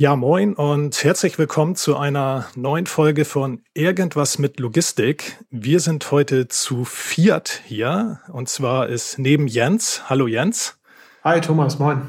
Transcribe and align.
Ja, 0.00 0.16
moin 0.16 0.54
und 0.54 1.04
herzlich 1.04 1.36
willkommen 1.38 1.76
zu 1.76 1.94
einer 1.94 2.46
neuen 2.54 2.86
Folge 2.86 3.26
von 3.26 3.60
Irgendwas 3.74 4.38
mit 4.38 4.58
Logistik. 4.58 5.36
Wir 5.50 5.78
sind 5.78 6.10
heute 6.10 6.48
zu 6.48 6.86
viert 6.86 7.60
hier 7.66 8.20
und 8.32 8.48
zwar 8.48 8.88
ist 8.88 9.18
neben 9.18 9.46
Jens, 9.46 10.08
hallo 10.08 10.26
Jens. 10.26 10.78
Hi 11.22 11.42
Thomas, 11.42 11.78
moin. 11.78 12.00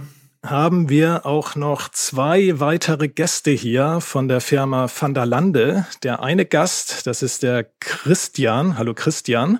Haben 0.41 0.87
wir 0.87 1.25
auch 1.25 1.57
noch 1.57 1.89
zwei 1.89 2.61
weitere 2.61 3.09
Gäste 3.09 3.51
hier 3.51 3.99
von 3.99 4.29
der 4.29 4.39
Firma 4.39 4.87
Van 4.87 5.13
der 5.13 5.25
Lande. 5.25 5.85
Der 6.01 6.23
eine 6.23 6.45
Gast, 6.45 7.05
das 7.07 7.21
ist 7.21 7.43
der 7.43 7.65
Christian. 7.81 8.77
Hallo 8.77 8.93
Christian. 8.93 9.59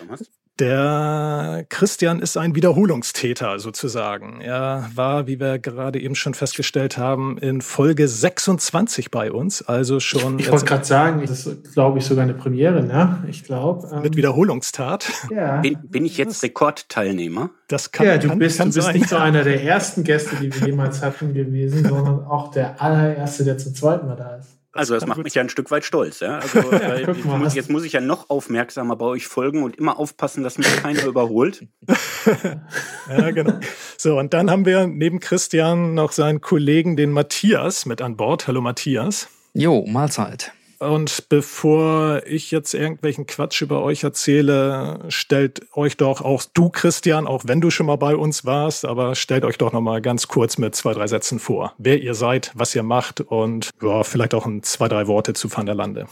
Thomas. 0.00 0.39
Der 0.60 1.64
Christian 1.70 2.20
ist 2.20 2.36
ein 2.36 2.54
Wiederholungstäter 2.54 3.58
sozusagen. 3.58 4.42
Er 4.42 4.90
war, 4.94 5.26
wie 5.26 5.40
wir 5.40 5.58
gerade 5.58 5.98
eben 5.98 6.14
schon 6.14 6.34
festgestellt 6.34 6.98
haben, 6.98 7.38
in 7.38 7.62
Folge 7.62 8.06
26 8.06 9.10
bei 9.10 9.32
uns. 9.32 9.62
Also 9.62 10.00
schon. 10.00 10.38
Ich 10.38 10.52
wollte 10.52 10.66
gerade 10.66 10.84
sagen, 10.84 11.22
das 11.26 11.46
ist, 11.46 11.72
glaube 11.72 11.98
ich, 11.98 12.04
sogar 12.04 12.24
eine 12.24 12.34
Premiere, 12.34 12.82
ne? 12.82 13.24
Ich 13.26 13.42
glaube. 13.42 13.88
Ähm, 13.90 14.02
mit 14.02 14.16
Wiederholungstat. 14.16 15.10
Ja. 15.30 15.62
Bin, 15.62 15.78
bin 15.82 16.04
ich 16.04 16.18
jetzt 16.18 16.42
Rekordteilnehmer? 16.42 17.50
Das 17.68 17.90
kann, 17.90 18.06
ja, 18.06 18.18
du 18.18 18.28
kann, 18.28 18.38
bist, 18.38 18.58
kann 18.58 18.68
du 18.68 18.74
bist 18.74 18.86
sein. 18.86 18.96
nicht 18.96 19.08
so 19.08 19.16
einer 19.16 19.44
der 19.44 19.64
ersten 19.64 20.04
Gäste, 20.04 20.36
die 20.36 20.54
wir 20.54 20.66
jemals 20.66 21.02
hatten 21.02 21.32
gewesen, 21.32 21.88
sondern 21.88 22.24
auch 22.24 22.50
der 22.50 22.82
allererste, 22.82 23.44
der 23.44 23.56
zum 23.56 23.74
zweiten 23.74 24.06
Mal 24.06 24.16
da 24.16 24.36
ist. 24.36 24.59
Also 24.72 24.94
das 24.94 25.06
macht 25.06 25.22
mich 25.24 25.34
ja 25.34 25.42
ein 25.42 25.48
Stück 25.48 25.70
weit 25.70 25.84
stolz. 25.84 26.20
Ja? 26.20 26.38
Also, 26.38 26.60
ja, 26.72 26.96
jetzt, 26.96 27.24
muss, 27.24 27.54
jetzt, 27.54 27.70
muss, 27.70 27.84
ich 27.84 27.92
ja 27.92 28.00
noch 28.00 28.30
aufmerksamer 28.30 28.96
bei 28.96 29.06
euch 29.06 29.26
folgen 29.26 29.64
und 29.64 29.76
immer 29.76 29.98
aufpassen, 29.98 30.44
dass 30.44 30.58
mich 30.58 30.68
keiner 30.76 31.04
überholt. 31.06 31.66
ja, 33.08 33.30
genau. 33.32 33.58
So, 33.96 34.18
und 34.18 34.32
dann 34.32 34.50
haben 34.50 34.64
wir 34.66 34.86
neben 34.86 35.18
Christian 35.18 35.94
noch 35.94 36.12
seinen 36.12 36.40
Kollegen, 36.40 36.96
den 36.96 37.10
Matthias, 37.10 37.84
mit 37.84 38.00
an 38.00 38.16
Bord. 38.16 38.46
Hallo 38.46 38.60
Matthias. 38.60 39.28
Jo, 39.54 39.84
Mahlzeit. 39.86 40.52
Und 40.80 41.28
bevor 41.28 42.22
ich 42.26 42.50
jetzt 42.50 42.72
irgendwelchen 42.72 43.26
Quatsch 43.26 43.60
über 43.60 43.82
euch 43.82 44.02
erzähle, 44.02 45.00
stellt 45.08 45.60
euch 45.76 45.98
doch 45.98 46.22
auch 46.22 46.42
du, 46.54 46.70
Christian, 46.70 47.26
auch 47.26 47.42
wenn 47.46 47.60
du 47.60 47.70
schon 47.70 47.84
mal 47.84 47.96
bei 47.96 48.16
uns 48.16 48.46
warst, 48.46 48.86
aber 48.86 49.14
stellt 49.14 49.44
euch 49.44 49.58
doch 49.58 49.74
noch 49.74 49.82
mal 49.82 50.00
ganz 50.00 50.26
kurz 50.26 50.56
mit 50.56 50.74
zwei, 50.74 50.94
drei 50.94 51.06
Sätzen 51.06 51.38
vor, 51.38 51.74
wer 51.76 52.00
ihr 52.00 52.14
seid, 52.14 52.50
was 52.54 52.74
ihr 52.74 52.82
macht 52.82 53.20
und 53.20 53.68
ja, 53.82 54.04
vielleicht 54.04 54.32
auch 54.32 54.46
ein, 54.46 54.62
zwei, 54.62 54.88
drei 54.88 55.06
Worte 55.06 55.34
zu 55.34 55.54
Van 55.54 55.66
der 55.66 55.74
Lande. 55.74 56.06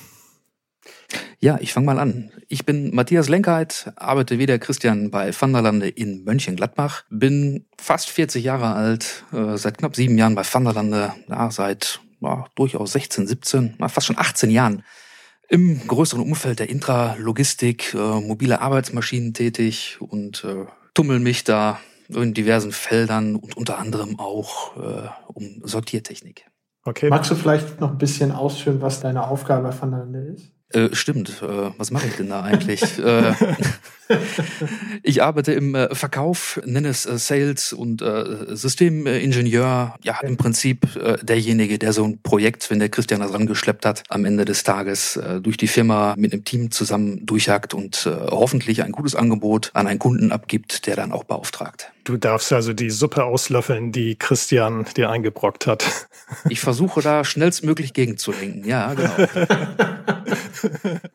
Ja, 1.41 1.57
ich 1.63 1.73
fange 1.73 1.87
mal 1.87 1.99
an. 1.99 2.31
Ich 2.49 2.67
bin 2.67 2.95
Matthias 2.95 3.31
Lenkheit, 3.31 3.91
arbeite 3.97 4.39
wie 4.39 4.45
der 4.45 4.59
Christian 4.59 5.11
bei 5.11 5.33
Van 5.33 5.55
der 5.55 5.63
Lande 5.63 5.89
in 5.89 6.25
Mönchengladbach, 6.25 7.05
bin 7.09 7.65
fast 7.79 8.11
40 8.11 8.45
Jahre 8.45 8.75
alt, 8.75 9.25
äh, 9.33 9.57
seit 9.57 9.79
knapp 9.79 9.97
sieben 9.97 10.19
Jahren 10.19 10.35
bei 10.35 10.43
Van 10.45 10.65
der 10.65 10.75
Lande, 10.75 11.15
ja, 11.29 11.51
seit 11.51 12.01
ja, 12.21 12.47
durchaus 12.55 12.93
16, 12.93 13.27
17, 13.27 13.77
fast 13.89 14.07
schon 14.07 14.19
18 14.19 14.51
Jahren 14.51 14.83
im 15.49 15.87
größeren 15.87 16.23
Umfeld 16.23 16.59
der 16.59 16.69
Intralogistik, 16.69 17.95
äh, 17.95 18.21
mobile 18.21 18.61
Arbeitsmaschinen 18.61 19.33
tätig 19.33 19.97
und 20.01 20.45
äh, 20.45 20.67
tummel 20.95 21.21
mich 21.21 21.45
da 21.45 21.81
in 22.09 22.35
diversen 22.35 22.73
Feldern 22.73 23.37
und 23.37 23.57
unter 23.57 23.79
anderem 23.79 24.19
auch 24.19 24.77
äh, 24.77 25.09
um 25.27 25.63
Sortiertechnik. 25.65 26.47
Okay. 26.85 27.09
Magst 27.11 27.31
du 27.31 27.35
vielleicht 27.35 27.81
noch 27.81 27.91
ein 27.91 27.99
bisschen 27.99 28.33
ausführen, 28.33 28.81
was 28.81 29.01
deine 29.01 29.29
Aufgabe 29.29 29.73
voneinander 29.73 30.23
ist? 30.23 30.51
Äh, 30.71 30.95
stimmt. 30.95 31.43
Äh, 31.43 31.71
was 31.77 31.91
mache 31.91 32.07
ich 32.07 32.17
denn 32.17 32.29
da 32.29 32.43
eigentlich? 32.43 32.99
äh, 32.99 33.35
ich 35.03 35.23
arbeite 35.23 35.53
im 35.53 35.75
äh, 35.75 35.95
Verkauf, 35.95 36.61
nenne 36.65 36.89
es 36.89 37.07
äh, 37.07 37.19
Sales 37.19 37.73
und 37.73 38.03
äh, 38.03 38.57
Systemingenieur. 38.57 39.95
Ja, 40.03 40.21
im 40.23 40.37
Prinzip 40.37 40.87
derjenige, 41.23 41.79
der 41.79 41.93
so 41.93 42.05
ein 42.05 42.21
Projekt, 42.23 42.71
wenn 42.71 42.79
der 42.79 42.89
Christian 42.89 43.21
das 43.21 43.33
rangeschleppt 43.33 43.85
hat, 43.85 44.03
am 44.09 44.25
Ende 44.25 44.45
des 44.45 44.63
Tages 44.63 45.19
durch 45.43 45.57
die 45.57 45.67
Firma 45.67 46.15
mit 46.17 46.33
einem 46.33 46.45
Team 46.45 46.71
zusammen 46.71 47.25
durchjagt 47.27 47.75
und 47.75 48.07
hoffentlich 48.07 48.83
ein 48.83 48.93
gutes 48.93 49.15
Angebot 49.15 49.71
an 49.75 49.87
einen 49.87 49.99
Kunden 49.99 50.33
abgibt, 50.33 50.87
der 50.87 50.97
dann 50.97 51.13
auch 51.13 51.25
beauftragt. 51.25 51.93
Du 52.05 52.17
darfst 52.17 52.53
also 52.53 52.73
die 52.73 52.91
Suppe 52.91 53.25
auslöffeln, 53.25 53.93
die 53.93 54.17
Christian 54.17 54.87
dir 54.97 55.11
eingebrockt 55.11 55.67
hat. 55.67 56.09
Ich 56.49 56.61
versuche 56.61 57.03
da 57.03 57.25
schnellstmöglich 57.25 57.93
gegenzulenken, 57.93 58.65
ja, 58.65 58.95
genau. 58.95 59.17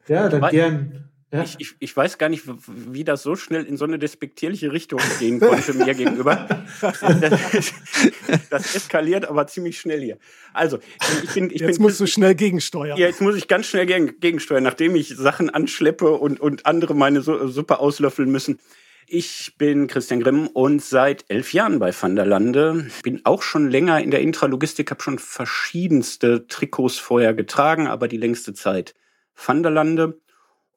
ja, 0.08 0.30
dann 0.30 0.50
gern. 0.52 1.13
Ja. 1.34 1.42
Ich, 1.42 1.56
ich, 1.58 1.76
ich 1.80 1.98
weiß 1.98 2.20
gar 2.20 2.30
nicht, 2.30 2.44
wie 2.68 3.04
das 3.04 3.24
so 3.24 3.36
schnell 3.36 3.64
in 3.64 3.76
so 3.76 3.86
eine 3.86 3.98
despektierliche 3.98 4.72
Richtung 4.72 5.02
gehen 5.20 5.40
konnte 5.40 5.74
mir 5.74 5.96
gegenüber. 5.96 6.48
Das, 6.80 7.00
das, 8.52 8.76
eskaliert 8.76 9.26
aber 9.26 9.48
ziemlich 9.48 9.80
schnell 9.80 10.00
hier. 10.02 10.20
Also, 10.54 10.78
ich 11.24 11.34
bin. 11.34 11.50
Ich 11.50 11.62
jetzt 11.62 11.78
bin, 11.78 11.82
musst 11.82 12.00
du 12.00 12.06
schnell 12.06 12.36
gegensteuern. 12.36 13.00
Ja, 13.00 13.08
jetzt 13.08 13.20
muss 13.20 13.36
ich 13.36 13.48
ganz 13.48 13.66
schnell 13.66 13.88
gegen, 13.88 14.20
gegensteuern, 14.20 14.64
nachdem 14.64 14.96
ich 14.96 15.10
Sachen 15.10 15.50
anschleppe 15.50 16.12
und, 16.12 16.40
und 16.40 16.68
andere 16.68 16.94
meine 16.94 17.24
Suppe 17.24 17.80
auslöffeln 17.80 18.32
müssen. 18.32 18.60
Ich 19.08 19.56
bin 19.58 19.88
Christian 19.88 20.22
Grimm 20.22 20.48
und 20.48 20.84
seit 20.84 21.26
elf 21.30 21.52
Jahren 21.52 21.80
bei 21.80 21.92
Van 22.00 22.16
der 22.16 22.28
Lande. 22.28 22.88
Bin 23.02 23.22
auch 23.24 23.42
schon 23.42 23.72
länger 23.72 24.02
in 24.02 24.12
der 24.12 24.22
Intralogistik, 24.22 24.92
habe 24.92 25.02
schon 25.02 25.18
verschiedenste 25.18 26.48
Trikots 26.48 27.00
vorher 27.00 27.34
getragen, 27.34 27.88
aber 27.88 28.08
die 28.08 28.18
längste 28.18 28.54
Zeit 28.54 28.94
Van 29.36 29.64
der 29.64 29.72
Lande. 29.72 30.22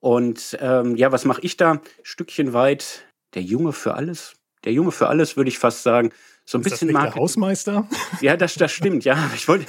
Und 0.06 0.56
ähm, 0.60 0.94
ja, 0.94 1.10
was 1.10 1.24
mache 1.24 1.40
ich 1.40 1.56
da? 1.56 1.80
Stückchen 2.04 2.52
weit 2.52 3.02
der 3.34 3.42
Junge 3.42 3.72
für 3.72 3.94
alles. 3.94 4.34
Der 4.62 4.72
Junge 4.72 4.92
für 4.92 5.08
alles, 5.08 5.36
würde 5.36 5.48
ich 5.48 5.58
fast 5.58 5.82
sagen. 5.82 6.12
So 6.44 6.58
ein 6.58 6.60
ist 6.60 6.70
bisschen 6.70 6.92
das 6.92 7.02
nicht 7.02 7.14
der 7.16 7.20
Hausmeister? 7.20 7.88
Ja, 8.20 8.36
das, 8.36 8.54
das 8.54 8.70
stimmt, 8.70 9.04
ja. 9.04 9.18
Ich 9.34 9.48
wollte. 9.48 9.66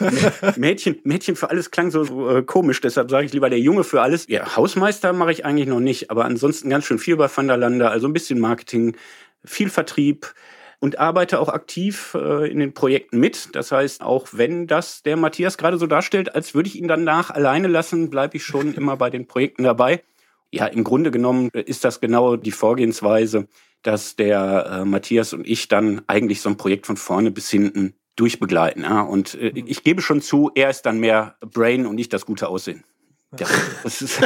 Mädchen, 0.56 1.00
Mädchen 1.04 1.36
für 1.36 1.50
alles 1.50 1.70
klang 1.70 1.90
so, 1.90 2.04
so 2.04 2.38
äh, 2.38 2.42
komisch, 2.42 2.80
deshalb 2.80 3.10
sage 3.10 3.26
ich 3.26 3.34
lieber 3.34 3.50
der 3.50 3.60
Junge 3.60 3.84
für 3.84 4.00
alles. 4.00 4.26
Ja, 4.28 4.56
Hausmeister 4.56 5.12
mache 5.12 5.32
ich 5.32 5.44
eigentlich 5.44 5.68
noch 5.68 5.80
nicht, 5.80 6.10
aber 6.10 6.24
ansonsten 6.24 6.70
ganz 6.70 6.86
schön 6.86 6.98
viel 6.98 7.16
bei 7.16 7.28
Van 7.28 7.48
der 7.48 7.58
Lande, 7.58 7.90
also 7.90 8.08
ein 8.08 8.14
bisschen 8.14 8.40
Marketing, 8.40 8.96
viel 9.44 9.68
Vertrieb, 9.68 10.32
und 10.80 10.98
arbeite 10.98 11.40
auch 11.40 11.48
aktiv 11.48 12.14
äh, 12.14 12.50
in 12.50 12.60
den 12.60 12.72
Projekten 12.72 13.18
mit. 13.18 13.54
Das 13.54 13.72
heißt, 13.72 14.02
auch 14.02 14.28
wenn 14.32 14.66
das 14.66 15.02
der 15.02 15.16
Matthias 15.16 15.58
gerade 15.58 15.78
so 15.78 15.86
darstellt, 15.86 16.34
als 16.34 16.54
würde 16.54 16.68
ich 16.68 16.76
ihn 16.76 16.88
danach 16.88 17.30
alleine 17.30 17.68
lassen, 17.68 18.10
bleibe 18.10 18.36
ich 18.36 18.44
schon 18.44 18.74
immer 18.74 18.96
bei 18.96 19.10
den 19.10 19.26
Projekten 19.26 19.64
dabei. 19.64 20.02
Ja, 20.50 20.66
im 20.66 20.84
Grunde 20.84 21.10
genommen 21.10 21.50
ist 21.52 21.84
das 21.84 22.00
genau 22.00 22.36
die 22.36 22.52
Vorgehensweise, 22.52 23.48
dass 23.82 24.16
der 24.16 24.66
äh, 24.70 24.84
Matthias 24.84 25.32
und 25.32 25.46
ich 25.46 25.68
dann 25.68 26.02
eigentlich 26.06 26.40
so 26.40 26.48
ein 26.48 26.56
Projekt 26.56 26.86
von 26.86 26.96
vorne 26.96 27.30
bis 27.30 27.50
hinten 27.50 27.94
durchbegleiten. 28.16 28.82
Ja? 28.82 29.02
Und 29.02 29.34
äh, 29.34 29.52
ich 29.54 29.84
gebe 29.84 30.00
schon 30.00 30.20
zu, 30.20 30.50
er 30.54 30.70
ist 30.70 30.82
dann 30.82 31.00
mehr 31.00 31.36
Brain 31.40 31.86
und 31.86 31.96
nicht 31.96 32.12
das 32.12 32.24
gute 32.24 32.48
Aussehen. 32.48 32.84
Ja, 33.38 33.46
das 33.82 34.00
ist 34.00 34.20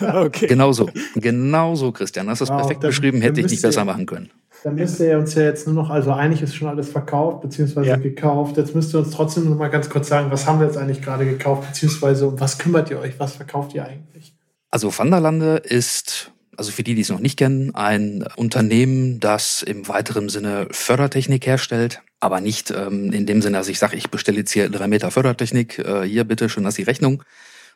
okay. 0.00 0.46
Genauso, 0.46 0.88
genauso, 1.16 1.90
Christian. 1.90 2.28
Hast 2.28 2.40
du 2.40 2.44
das 2.44 2.50
wow, 2.50 2.60
perfekt 2.60 2.80
beschrieben, 2.80 3.20
hätte 3.20 3.40
ich 3.40 3.50
nicht 3.50 3.62
besser 3.62 3.84
machen 3.84 4.06
können. 4.06 4.30
Dann 4.66 4.74
müsste 4.74 5.06
er 5.06 5.20
uns 5.20 5.32
ja 5.36 5.44
jetzt 5.44 5.68
nur 5.68 5.76
noch, 5.76 5.90
also 5.90 6.10
eigentlich 6.12 6.42
ist 6.42 6.56
schon 6.56 6.66
alles 6.66 6.88
verkauft 6.88 7.40
bzw. 7.40 7.86
Ja. 7.86 7.94
gekauft. 7.94 8.56
Jetzt 8.56 8.74
müsst 8.74 8.92
ihr 8.92 8.98
uns 8.98 9.12
trotzdem 9.12 9.48
noch 9.48 9.56
mal 9.56 9.68
ganz 9.68 9.88
kurz 9.88 10.08
sagen, 10.08 10.32
was 10.32 10.44
haben 10.48 10.58
wir 10.58 10.66
jetzt 10.66 10.76
eigentlich 10.76 11.02
gerade 11.02 11.24
gekauft 11.24 11.68
beziehungsweise 11.68 12.26
um 12.26 12.40
was 12.40 12.58
kümmert 12.58 12.90
ihr 12.90 12.98
euch? 12.98 13.20
Was 13.20 13.36
verkauft 13.36 13.74
ihr 13.74 13.86
eigentlich? 13.86 14.34
Also 14.68 14.98
Wanderlande 14.98 15.58
ist, 15.58 16.32
also 16.56 16.72
für 16.72 16.82
die, 16.82 16.96
die 16.96 17.02
es 17.02 17.10
noch 17.10 17.20
nicht 17.20 17.38
kennen, 17.38 17.76
ein 17.76 18.24
Unternehmen, 18.34 19.20
das 19.20 19.62
im 19.62 19.86
weiteren 19.86 20.28
Sinne 20.28 20.66
Fördertechnik 20.72 21.46
herstellt. 21.46 22.02
Aber 22.18 22.40
nicht 22.40 22.72
ähm, 22.72 23.12
in 23.12 23.24
dem 23.24 23.42
Sinne, 23.42 23.58
dass 23.58 23.68
ich 23.68 23.78
sage, 23.78 23.94
ich 23.94 24.10
bestelle 24.10 24.38
jetzt 24.38 24.50
hier 24.50 24.68
drei 24.68 24.88
Meter 24.88 25.12
Fördertechnik, 25.12 25.78
äh, 25.78 26.02
hier 26.02 26.24
bitte 26.24 26.48
schön, 26.48 26.64
dass 26.64 26.74
die 26.74 26.82
Rechnung, 26.82 27.22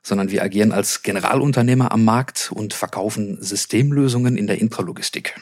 sondern 0.03 0.32
wir 0.32 0.43
agieren 0.43 0.73
als 0.73 1.05
Generalunternehmer 1.05 1.93
am 1.93 2.05
Markt 2.05 2.50
und 2.53 2.75
verkaufen 2.75 3.41
Systemlösungen 3.41 4.37
in 4.37 4.49
der 4.49 4.61
Intralogistik 4.61 5.37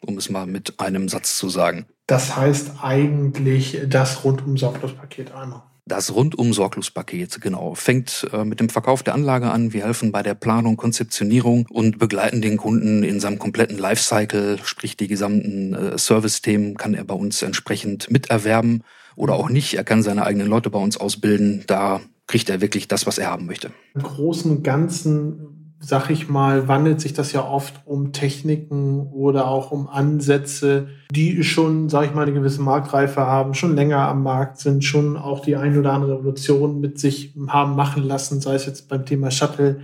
um 0.00 0.18
es 0.18 0.30
mal 0.30 0.46
mit 0.46 0.80
einem 0.80 1.08
Satz 1.08 1.36
zu 1.36 1.48
sagen. 1.48 1.86
Das 2.06 2.36
heißt 2.36 2.72
eigentlich 2.82 3.80
das 3.88 4.24
rundum 4.24 4.56
Sorglos-Paket 4.56 5.32
einmal. 5.32 5.62
Das 5.88 6.12
rundum 6.12 6.52
Sorglospaket, 6.52 7.40
genau. 7.40 7.76
Fängt 7.76 8.26
äh, 8.32 8.44
mit 8.44 8.58
dem 8.58 8.68
Verkauf 8.68 9.04
der 9.04 9.14
Anlage 9.14 9.52
an. 9.52 9.72
Wir 9.72 9.84
helfen 9.84 10.10
bei 10.10 10.24
der 10.24 10.34
Planung, 10.34 10.76
Konzeptionierung 10.76 11.66
und 11.70 12.00
begleiten 12.00 12.42
den 12.42 12.56
Kunden 12.56 13.04
in 13.04 13.20
seinem 13.20 13.38
kompletten 13.38 13.78
Lifecycle, 13.78 14.58
sprich 14.64 14.96
die 14.96 15.06
gesamten 15.06 15.74
äh, 15.74 15.96
Service-Themen 15.96 16.76
kann 16.76 16.94
er 16.94 17.04
bei 17.04 17.14
uns 17.14 17.40
entsprechend 17.42 18.10
miterwerben 18.10 18.82
oder 19.14 19.34
auch 19.34 19.48
nicht. 19.48 19.74
Er 19.74 19.84
kann 19.84 20.02
seine 20.02 20.26
eigenen 20.26 20.48
Leute 20.48 20.70
bei 20.70 20.80
uns 20.80 20.96
ausbilden. 20.96 21.62
Da 21.68 22.00
kriegt 22.26 22.50
er 22.50 22.60
wirklich 22.60 22.88
das, 22.88 23.06
was 23.06 23.18
er 23.18 23.30
haben 23.30 23.46
möchte. 23.46 23.70
Im 23.94 24.02
Großen 24.02 24.50
und 24.50 24.64
Ganzen 24.64 25.55
sag 25.78 26.10
ich 26.10 26.28
mal, 26.28 26.68
wandelt 26.68 27.00
sich 27.00 27.12
das 27.12 27.32
ja 27.32 27.46
oft 27.46 27.74
um 27.84 28.12
Techniken 28.12 29.06
oder 29.12 29.48
auch 29.48 29.70
um 29.70 29.88
Ansätze, 29.88 30.88
die 31.10 31.44
schon, 31.44 31.88
sag 31.88 32.06
ich 32.06 32.14
mal, 32.14 32.22
eine 32.22 32.32
gewisse 32.32 32.62
Marktreife 32.62 33.20
haben, 33.20 33.54
schon 33.54 33.74
länger 33.74 34.08
am 34.08 34.22
Markt 34.22 34.58
sind, 34.58 34.84
schon 34.84 35.16
auch 35.16 35.40
die 35.40 35.56
ein 35.56 35.78
oder 35.78 35.92
andere 35.92 36.18
Revolution 36.18 36.80
mit 36.80 36.98
sich 36.98 37.34
haben 37.48 37.76
machen 37.76 38.04
lassen, 38.04 38.40
sei 38.40 38.54
es 38.54 38.66
jetzt 38.66 38.88
beim 38.88 39.04
Thema 39.04 39.30
Shuttle 39.30 39.80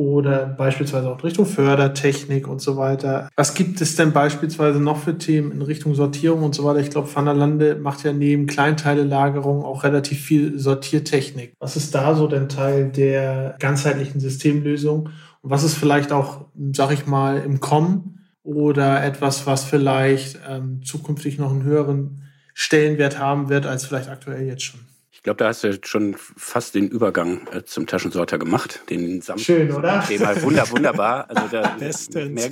oder 0.00 0.46
beispielsweise 0.46 1.10
auch 1.10 1.22
Richtung 1.22 1.44
Fördertechnik 1.44 2.48
und 2.48 2.62
so 2.62 2.78
weiter. 2.78 3.28
Was 3.36 3.52
gibt 3.52 3.82
es 3.82 3.96
denn 3.96 4.14
beispielsweise 4.14 4.80
noch 4.80 4.96
für 4.96 5.18
Themen 5.18 5.52
in 5.52 5.60
Richtung 5.60 5.94
Sortierung 5.94 6.42
und 6.42 6.54
so 6.54 6.64
weiter? 6.64 6.80
Ich 6.80 6.88
glaube, 6.88 7.14
Van 7.14 7.26
der 7.26 7.34
Lande 7.34 7.74
macht 7.74 8.02
ja 8.02 8.14
neben 8.14 8.46
Kleinteile-Lagerung 8.46 9.62
auch 9.62 9.84
relativ 9.84 10.18
viel 10.18 10.58
Sortiertechnik. 10.58 11.52
Was 11.58 11.76
ist 11.76 11.94
da 11.94 12.14
so 12.14 12.26
denn 12.28 12.48
Teil 12.48 12.88
der 12.88 13.56
ganzheitlichen 13.58 14.22
Systemlösung? 14.22 15.10
Und 15.42 15.50
was 15.50 15.64
ist 15.64 15.74
vielleicht 15.74 16.12
auch, 16.12 16.46
sag 16.74 16.92
ich 16.92 17.06
mal, 17.06 17.36
im 17.36 17.60
Kommen 17.60 18.20
oder 18.42 19.04
etwas, 19.04 19.46
was 19.46 19.64
vielleicht 19.64 20.38
ähm, 20.48 20.80
zukünftig 20.82 21.38
noch 21.38 21.50
einen 21.50 21.64
höheren 21.64 22.22
Stellenwert 22.54 23.18
haben 23.18 23.50
wird 23.50 23.66
als 23.66 23.84
vielleicht 23.84 24.08
aktuell 24.08 24.46
jetzt 24.46 24.62
schon? 24.62 24.80
Ich 25.20 25.24
glaube, 25.24 25.36
da 25.36 25.48
hast 25.48 25.64
du 25.64 25.78
schon 25.84 26.16
fast 26.16 26.74
den 26.74 26.88
Übergang 26.88 27.46
äh, 27.52 27.62
zum 27.62 27.86
Taschensorter 27.86 28.38
gemacht. 28.38 28.80
Den 28.88 29.20
Samt 29.20 29.42
Schön, 29.42 29.70
oder? 29.70 30.02
Thema. 30.08 30.40
Wunder, 30.40 30.70
wunderbar. 30.70 31.28
Also 31.28 31.42
da 31.50 31.76
mehr, 32.30 32.50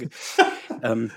ähm, 0.82 1.10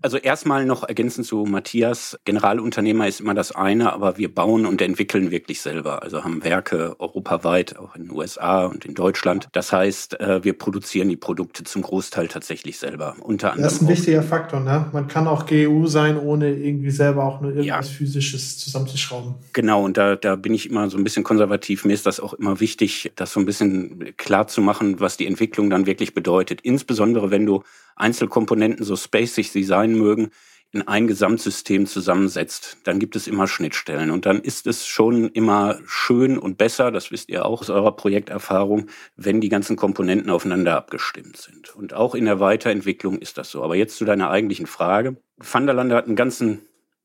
also 0.00 0.16
erstmal 0.16 0.64
noch 0.64 0.88
ergänzend 0.88 1.26
zu 1.26 1.44
Matthias. 1.44 2.18
Generalunternehmer 2.24 3.06
ist 3.06 3.20
immer 3.20 3.34
das 3.34 3.52
eine, 3.52 3.92
aber 3.92 4.16
wir 4.16 4.34
bauen 4.34 4.64
und 4.64 4.80
entwickeln 4.80 5.30
wirklich 5.30 5.60
selber. 5.60 6.02
Also 6.02 6.24
haben 6.24 6.42
Werke 6.44 6.96
europaweit, 6.98 7.76
auch 7.76 7.94
in 7.94 8.04
den 8.04 8.12
USA 8.12 8.64
und 8.64 8.86
in 8.86 8.94
Deutschland. 8.94 9.48
Das 9.52 9.74
heißt, 9.74 10.18
äh, 10.18 10.42
wir 10.44 10.56
produzieren 10.56 11.10
die 11.10 11.18
Produkte 11.18 11.62
zum 11.64 11.82
Großteil 11.82 12.28
tatsächlich 12.28 12.78
selber. 12.78 13.16
Unter 13.20 13.52
anderem 13.52 13.64
das 13.64 13.74
ist 13.74 13.82
ein 13.82 13.88
wichtiger 13.88 14.22
Faktor. 14.22 14.60
Ne? 14.60 14.86
Man 14.92 15.08
kann 15.08 15.28
auch 15.28 15.44
GU 15.44 15.86
sein, 15.88 16.18
ohne 16.18 16.50
irgendwie 16.54 16.90
selber 16.90 17.24
auch 17.24 17.42
nur 17.42 17.50
irgendwas 17.50 17.90
ja. 17.90 17.96
Physisches 17.96 18.56
zusammenzuschrauben. 18.56 19.34
Genau, 19.52 19.84
und 19.84 19.98
da, 19.98 20.16
da 20.16 20.36
bin 20.36 20.54
ich 20.54 20.69
immer 20.70 20.88
so 20.88 20.96
ein 20.96 21.04
bisschen 21.04 21.24
konservativ. 21.24 21.84
Mir 21.84 21.92
ist 21.92 22.06
das 22.06 22.20
auch 22.20 22.34
immer 22.34 22.60
wichtig, 22.60 23.12
das 23.16 23.32
so 23.32 23.40
ein 23.40 23.46
bisschen 23.46 24.16
klar 24.16 24.46
zu 24.46 24.60
machen, 24.60 25.00
was 25.00 25.16
die 25.16 25.26
Entwicklung 25.26 25.68
dann 25.70 25.86
wirklich 25.86 26.14
bedeutet. 26.14 26.60
Insbesondere 26.62 27.30
wenn 27.30 27.46
du 27.46 27.62
Einzelkomponenten, 27.96 28.84
so 28.84 28.96
spacig 28.96 29.50
sie 29.50 29.64
sein 29.64 29.94
mögen, 29.94 30.30
in 30.72 30.86
ein 30.86 31.08
Gesamtsystem 31.08 31.86
zusammensetzt, 31.86 32.78
dann 32.84 33.00
gibt 33.00 33.16
es 33.16 33.26
immer 33.26 33.48
Schnittstellen. 33.48 34.12
Und 34.12 34.24
dann 34.24 34.40
ist 34.40 34.68
es 34.68 34.86
schon 34.86 35.28
immer 35.30 35.80
schön 35.84 36.38
und 36.38 36.58
besser, 36.58 36.92
das 36.92 37.10
wisst 37.10 37.28
ihr 37.28 37.44
auch 37.44 37.60
aus 37.60 37.70
eurer 37.70 37.96
Projekterfahrung, 37.96 38.86
wenn 39.16 39.40
die 39.40 39.48
ganzen 39.48 39.74
Komponenten 39.74 40.30
aufeinander 40.30 40.76
abgestimmt 40.76 41.36
sind. 41.36 41.74
Und 41.74 41.92
auch 41.92 42.14
in 42.14 42.24
der 42.24 42.38
Weiterentwicklung 42.38 43.18
ist 43.18 43.36
das 43.36 43.50
so. 43.50 43.64
Aber 43.64 43.74
jetzt 43.74 43.96
zu 43.96 44.04
deiner 44.04 44.30
eigentlichen 44.30 44.66
Frage. 44.66 45.16
Van 45.38 45.68
hat 45.68 46.06
einen 46.06 46.16
ganzen 46.16 46.60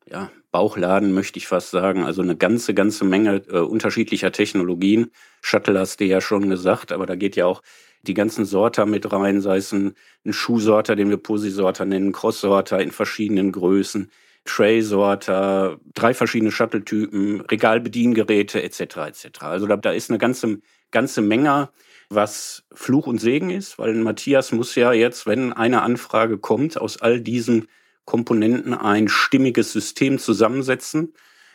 ja, 0.07 0.29
Bauchladen, 0.56 1.13
möchte 1.13 1.38
ich 1.38 1.48
fast 1.48 1.72
sagen. 1.72 2.06
Also 2.06 2.22
eine 2.22 2.38
ganze, 2.38 2.74
ganze 2.74 3.04
Menge 3.04 3.42
äh, 3.50 3.60
unterschiedlicher 3.60 4.31
Technologien. 4.31 5.12
Shuttle 5.42 5.78
hast 5.78 6.00
du 6.00 6.06
ja 6.06 6.22
schon 6.22 6.50
gesagt, 6.50 6.94
aber 6.94 7.06
da 7.06 7.16
geht 7.16 7.36
ja 7.36 7.46
auch 7.46 7.62
die 8.04 8.13
ganzen 8.13 8.46
Sorter 8.46 8.86
mit 8.86 9.12
rein, 9.12 9.42
sei 9.42 9.57
es 9.57 9.74
ein, 9.74 9.96
ein 10.25 10.31
Schuhsorter, 10.31 10.96
den 10.96 11.10
wir 11.10 11.18
Posi-Sorter 11.18 11.84
nennen, 11.84 12.13
Cross-Sorter 12.13 12.80
in 12.80 12.92
verschiedenen 12.92 13.52
Größen, 13.52 14.10
Tray-Sorter, 14.46 15.78
drei 15.94 16.13
verschiedene 16.13 16.54
Shuttle-Typen, 16.54 17.42
Regalbediengeräte 17.42 18.63
etc. 18.63 18.80
etc. 18.80 19.42
Also 19.42 19.68
da, 19.68 19.75
da 19.75 19.92
ist 19.92 20.10
eine 20.10 20.19
ganze, 20.19 20.60
ganze 20.90 21.22
Menge, 21.22 21.68
was 22.10 22.63
Fluch 22.74 23.07
und 23.07 23.19
Segen 23.19 23.50
ist, 23.50 23.78
weil 23.78 23.94
Matthias 23.96 24.54
muss 24.54 24.74
ja 24.75 24.94
jetzt, 24.94 25.28
wenn 25.28 25.52
eine 25.52 25.81
Anfrage 25.81 26.38
kommt, 26.38 26.80
aus 26.80 27.02
all 27.02 27.19
diesen 27.19 27.68
Komponenten 28.06 28.74
ein 28.74 29.07
stimmiges 29.07 29.72
System 29.72 30.19
zusammensetzen, 30.19 31.13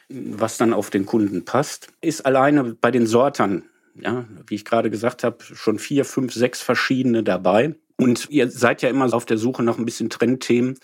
was 0.08 0.58
dann 0.58 0.72
auf 0.72 0.90
den 0.90 1.06
Kunden 1.06 1.44
passt. 1.44 1.88
Ist 2.00 2.26
alleine 2.26 2.74
bei 2.74 2.90
den 2.90 3.06
Sortern 3.06 3.64
ja, 3.94 4.24
wie 4.46 4.54
ich 4.54 4.64
gerade 4.64 4.90
gesagt 4.90 5.24
habe, 5.24 5.42
schon 5.42 5.78
vier, 5.78 6.04
fünf, 6.04 6.32
sechs 6.32 6.62
verschiedene 6.62 7.22
dabei. 7.22 7.74
Und 7.96 8.28
ihr 8.30 8.50
seid 8.50 8.82
ja 8.82 8.88
immer 8.88 9.12
auf 9.12 9.26
der 9.26 9.38
Suche 9.38 9.62
nach 9.62 9.78
ein 9.78 9.84
bisschen 9.84 10.10
Trendthemen. 10.10 10.78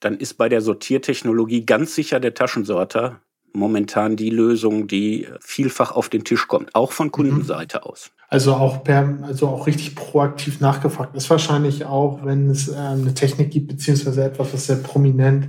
Dann 0.00 0.18
ist 0.18 0.34
bei 0.34 0.48
der 0.48 0.60
Sortiertechnologie 0.60 1.64
ganz 1.64 1.94
sicher 1.94 2.20
der 2.20 2.34
Taschensorter 2.34 3.20
momentan 3.52 4.16
die 4.16 4.30
Lösung, 4.30 4.86
die 4.86 5.28
vielfach 5.40 5.92
auf 5.92 6.08
den 6.08 6.24
Tisch 6.24 6.48
kommt, 6.48 6.74
auch 6.74 6.92
von 6.92 7.10
Kundenseite 7.10 7.84
aus. 7.84 8.10
Also 8.28 8.54
auch 8.54 8.84
per, 8.84 9.18
also 9.22 9.48
auch 9.48 9.66
richtig 9.66 9.94
proaktiv 9.94 10.60
nachgefragt 10.60 11.16
ist 11.16 11.30
wahrscheinlich 11.30 11.86
auch, 11.86 12.24
wenn 12.24 12.50
es 12.50 12.68
ähm, 12.68 12.76
eine 12.76 13.14
Technik 13.14 13.50
gibt, 13.50 13.68
beziehungsweise 13.68 14.24
etwas, 14.24 14.52
was 14.52 14.66
sehr 14.66 14.76
prominent 14.76 15.48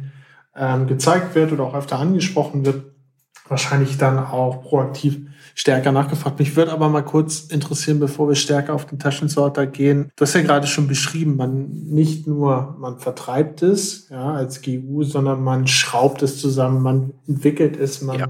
ähm, 0.55 0.87
gezeigt 0.87 1.35
wird 1.35 1.51
oder 1.51 1.63
auch 1.63 1.75
öfter 1.75 1.99
angesprochen 1.99 2.65
wird, 2.65 2.83
wahrscheinlich 3.47 3.97
dann 3.97 4.17
auch 4.17 4.61
proaktiv 4.61 5.28
stärker 5.59 5.91
nachgefragt. 5.91 6.39
Mich 6.39 6.55
würde 6.55 6.71
aber 6.71 6.87
mal 6.87 7.01
kurz 7.01 7.41
interessieren, 7.41 7.99
bevor 7.99 8.29
wir 8.29 8.35
stärker 8.35 8.73
auf 8.73 8.85
den 8.85 8.97
Taschensorter 8.97 9.67
gehen. 9.67 10.09
Du 10.15 10.21
hast 10.21 10.33
ja 10.33 10.41
gerade 10.41 10.67
schon 10.67 10.87
beschrieben, 10.87 11.35
man 11.35 11.67
nicht 11.67 12.27
nur, 12.27 12.77
man 12.79 12.97
vertreibt 12.97 13.61
es, 13.61 14.07
ja, 14.09 14.33
als 14.33 14.61
GU, 14.61 15.03
sondern 15.03 15.43
man 15.43 15.67
schraubt 15.67 16.23
es 16.23 16.39
zusammen, 16.39 16.81
man 16.81 17.11
entwickelt 17.27 17.75
es, 17.75 18.01
man 18.01 18.19
ja. 18.19 18.27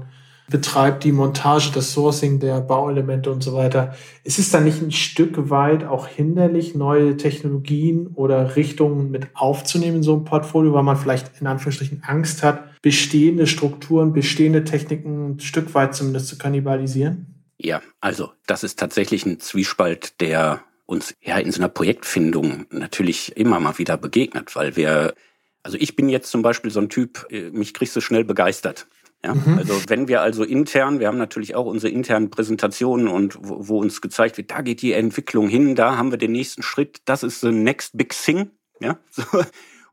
Betreibt 0.50 1.04
die 1.04 1.12
Montage, 1.12 1.70
das 1.72 1.92
Sourcing 1.92 2.40
der 2.40 2.60
Bauelemente 2.60 3.30
und 3.30 3.42
so 3.42 3.54
weiter. 3.54 3.94
Ist 4.24 4.38
es 4.38 4.50
dann 4.50 4.64
nicht 4.64 4.82
ein 4.82 4.92
Stück 4.92 5.48
weit 5.48 5.84
auch 5.84 6.06
hinderlich, 6.06 6.74
neue 6.74 7.16
Technologien 7.16 8.08
oder 8.08 8.56
Richtungen 8.56 9.10
mit 9.10 9.28
aufzunehmen 9.34 9.98
in 9.98 10.02
so 10.02 10.14
ein 10.14 10.24
Portfolio, 10.24 10.74
weil 10.74 10.82
man 10.82 10.96
vielleicht 10.96 11.40
in 11.40 11.46
Anführungsstrichen 11.46 12.02
Angst 12.04 12.42
hat, 12.42 12.80
bestehende 12.82 13.46
Strukturen, 13.46 14.12
bestehende 14.12 14.64
Techniken 14.64 15.30
ein 15.30 15.40
Stück 15.40 15.72
weit 15.74 15.94
zumindest 15.94 16.28
zu 16.28 16.36
kannibalisieren? 16.36 17.42
Ja, 17.56 17.82
also 18.00 18.30
das 18.46 18.64
ist 18.64 18.78
tatsächlich 18.78 19.26
ein 19.26 19.38
Zwiespalt, 19.38 20.20
der 20.20 20.64
uns 20.86 21.14
ja 21.20 21.38
in 21.38 21.52
so 21.52 21.60
einer 21.60 21.68
Projektfindung 21.68 22.66
natürlich 22.70 23.36
immer 23.36 23.60
mal 23.60 23.78
wieder 23.78 23.96
begegnet, 23.96 24.56
weil 24.56 24.76
wir, 24.76 25.14
also 25.62 25.76
ich 25.78 25.94
bin 25.94 26.08
jetzt 26.08 26.30
zum 26.30 26.42
Beispiel 26.42 26.70
so 26.70 26.80
ein 26.80 26.88
Typ, 26.88 27.26
äh, 27.30 27.50
mich 27.50 27.74
kriegst 27.74 27.94
du 27.94 28.00
schnell 28.00 28.24
begeistert. 28.24 28.88
Ja, 29.22 29.34
mhm. 29.34 29.58
also 29.58 29.78
wenn 29.88 30.08
wir 30.08 30.22
also 30.22 30.44
intern, 30.44 30.98
wir 30.98 31.06
haben 31.06 31.18
natürlich 31.18 31.54
auch 31.54 31.66
unsere 31.66 31.92
internen 31.92 32.30
Präsentationen 32.30 33.06
und 33.06 33.36
wo, 33.40 33.68
wo, 33.68 33.80
uns 33.80 34.00
gezeigt 34.00 34.38
wird, 34.38 34.50
da 34.50 34.62
geht 34.62 34.80
die 34.80 34.92
Entwicklung 34.92 35.48
hin, 35.48 35.74
da 35.74 35.98
haben 35.98 36.10
wir 36.10 36.16
den 36.16 36.32
nächsten 36.32 36.62
Schritt, 36.62 37.02
das 37.04 37.22
ist 37.22 37.40
the 37.40 37.52
next 37.52 37.96
big 37.96 38.14
thing. 38.14 38.50
Ja, 38.80 38.98
so, 39.10 39.22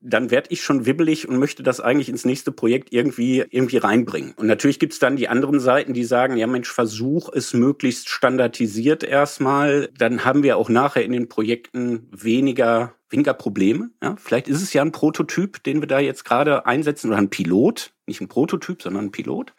dann 0.01 0.31
werde 0.31 0.49
ich 0.51 0.61
schon 0.61 0.85
wibbelig 0.85 1.27
und 1.27 1.37
möchte 1.37 1.63
das 1.63 1.79
eigentlich 1.79 2.09
ins 2.09 2.25
nächste 2.25 2.51
Projekt 2.51 2.93
irgendwie, 2.93 3.43
irgendwie 3.49 3.77
reinbringen. 3.77 4.33
Und 4.35 4.47
natürlich 4.47 4.79
gibt's 4.79 4.99
dann 4.99 5.15
die 5.15 5.27
anderen 5.27 5.59
Seiten, 5.59 5.93
die 5.93 6.03
sagen, 6.03 6.37
ja 6.37 6.47
Mensch, 6.47 6.71
versuch 6.71 7.29
es 7.33 7.53
möglichst 7.53 8.09
standardisiert 8.09 9.03
erstmal. 9.03 9.89
Dann 9.97 10.25
haben 10.25 10.43
wir 10.43 10.57
auch 10.57 10.69
nachher 10.69 11.03
in 11.03 11.11
den 11.11 11.29
Projekten 11.29 12.07
weniger 12.11 12.93
weniger 13.09 13.33
Probleme. 13.33 13.89
Ja, 14.03 14.15
vielleicht 14.17 14.47
ist 14.47 14.61
es 14.61 14.73
ja 14.73 14.81
ein 14.81 14.91
Prototyp, 14.91 15.63
den 15.63 15.81
wir 15.81 15.87
da 15.87 15.99
jetzt 15.99 16.25
gerade 16.25 16.65
einsetzen, 16.65 17.07
oder 17.07 17.17
ein 17.17 17.29
Pilot, 17.29 17.93
nicht 18.05 18.19
ein 18.19 18.27
Prototyp, 18.27 18.81
sondern 18.81 19.05
ein 19.05 19.11
Pilot. 19.11 19.53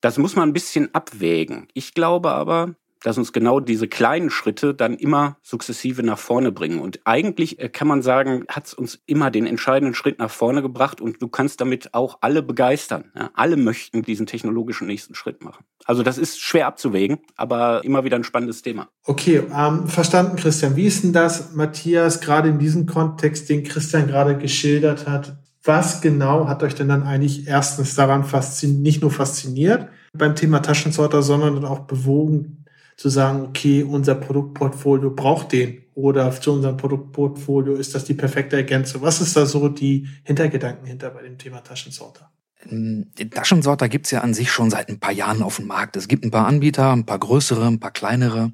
Das 0.00 0.18
muss 0.18 0.36
man 0.36 0.48
ein 0.48 0.52
bisschen 0.52 0.94
abwägen. 0.94 1.66
Ich 1.74 1.94
glaube 1.94 2.30
aber, 2.30 2.76
dass 3.04 3.18
uns 3.18 3.34
genau 3.34 3.60
diese 3.60 3.86
kleinen 3.86 4.30
Schritte 4.30 4.74
dann 4.74 4.94
immer 4.94 5.36
sukzessive 5.42 6.02
nach 6.02 6.18
vorne 6.18 6.50
bringen. 6.50 6.80
Und 6.80 7.00
eigentlich 7.04 7.60
äh, 7.60 7.68
kann 7.68 7.86
man 7.86 8.00
sagen, 8.00 8.44
hat 8.48 8.66
es 8.66 8.74
uns 8.74 8.98
immer 9.04 9.30
den 9.30 9.46
entscheidenden 9.46 9.94
Schritt 9.94 10.18
nach 10.18 10.30
vorne 10.30 10.62
gebracht 10.62 11.02
und 11.02 11.20
du 11.20 11.28
kannst 11.28 11.60
damit 11.60 11.92
auch 11.92 12.18
alle 12.22 12.42
begeistern. 12.42 13.12
Ja, 13.14 13.30
alle 13.34 13.58
möchten 13.58 14.02
diesen 14.02 14.24
technologischen 14.24 14.86
nächsten 14.86 15.14
Schritt 15.14 15.44
machen. 15.44 15.64
Also 15.84 16.02
das 16.02 16.16
ist 16.16 16.40
schwer 16.40 16.66
abzuwägen, 16.66 17.18
aber 17.36 17.84
immer 17.84 18.04
wieder 18.04 18.16
ein 18.16 18.24
spannendes 18.24 18.62
Thema. 18.62 18.88
Okay, 19.04 19.42
ähm, 19.54 19.86
verstanden, 19.86 20.36
Christian. 20.36 20.74
Wie 20.74 20.86
ist 20.86 21.04
denn 21.04 21.12
das, 21.12 21.52
Matthias, 21.52 22.22
gerade 22.22 22.48
in 22.48 22.58
diesem 22.58 22.86
Kontext, 22.86 23.50
den 23.50 23.64
Christian 23.64 24.06
gerade 24.06 24.38
geschildert 24.38 25.06
hat? 25.06 25.36
Was 25.62 26.00
genau 26.00 26.48
hat 26.48 26.62
euch 26.62 26.74
denn 26.74 26.88
dann 26.88 27.02
eigentlich 27.02 27.46
erstens 27.46 27.94
daran 27.96 28.24
fasziniert, 28.24 28.80
nicht 28.80 29.02
nur 29.02 29.10
fasziniert 29.10 29.88
beim 30.14 30.34
Thema 30.36 30.60
Taschensorter, 30.60 31.22
sondern 31.22 31.66
auch 31.66 31.80
bewogen, 31.80 32.63
zu 32.96 33.08
sagen, 33.08 33.42
okay, 33.42 33.82
unser 33.82 34.14
Produktportfolio 34.14 35.10
braucht 35.10 35.52
den 35.52 35.82
oder 35.94 36.30
zu 36.32 36.52
unserem 36.52 36.76
Produktportfolio 36.76 37.74
ist 37.74 37.94
das 37.94 38.04
die 38.04 38.14
perfekte 38.14 38.56
Ergänzung. 38.56 39.02
Was 39.02 39.20
ist 39.20 39.36
da 39.36 39.46
so 39.46 39.68
die 39.68 40.08
Hintergedanken 40.24 40.86
hinter 40.86 41.10
bei 41.10 41.22
dem 41.22 41.38
Thema 41.38 41.62
Taschensorter? 41.62 42.30
Den 42.70 43.30
Taschensorter 43.30 43.88
gibt's 43.88 44.10
ja 44.10 44.20
an 44.20 44.32
sich 44.32 44.50
schon 44.50 44.70
seit 44.70 44.88
ein 44.88 44.98
paar 44.98 45.12
Jahren 45.12 45.42
auf 45.42 45.56
dem 45.56 45.66
Markt. 45.66 45.96
Es 45.96 46.08
gibt 46.08 46.24
ein 46.24 46.30
paar 46.30 46.46
Anbieter, 46.46 46.92
ein 46.92 47.04
paar 47.04 47.18
größere, 47.18 47.66
ein 47.66 47.80
paar 47.80 47.90
kleinere. 47.90 48.52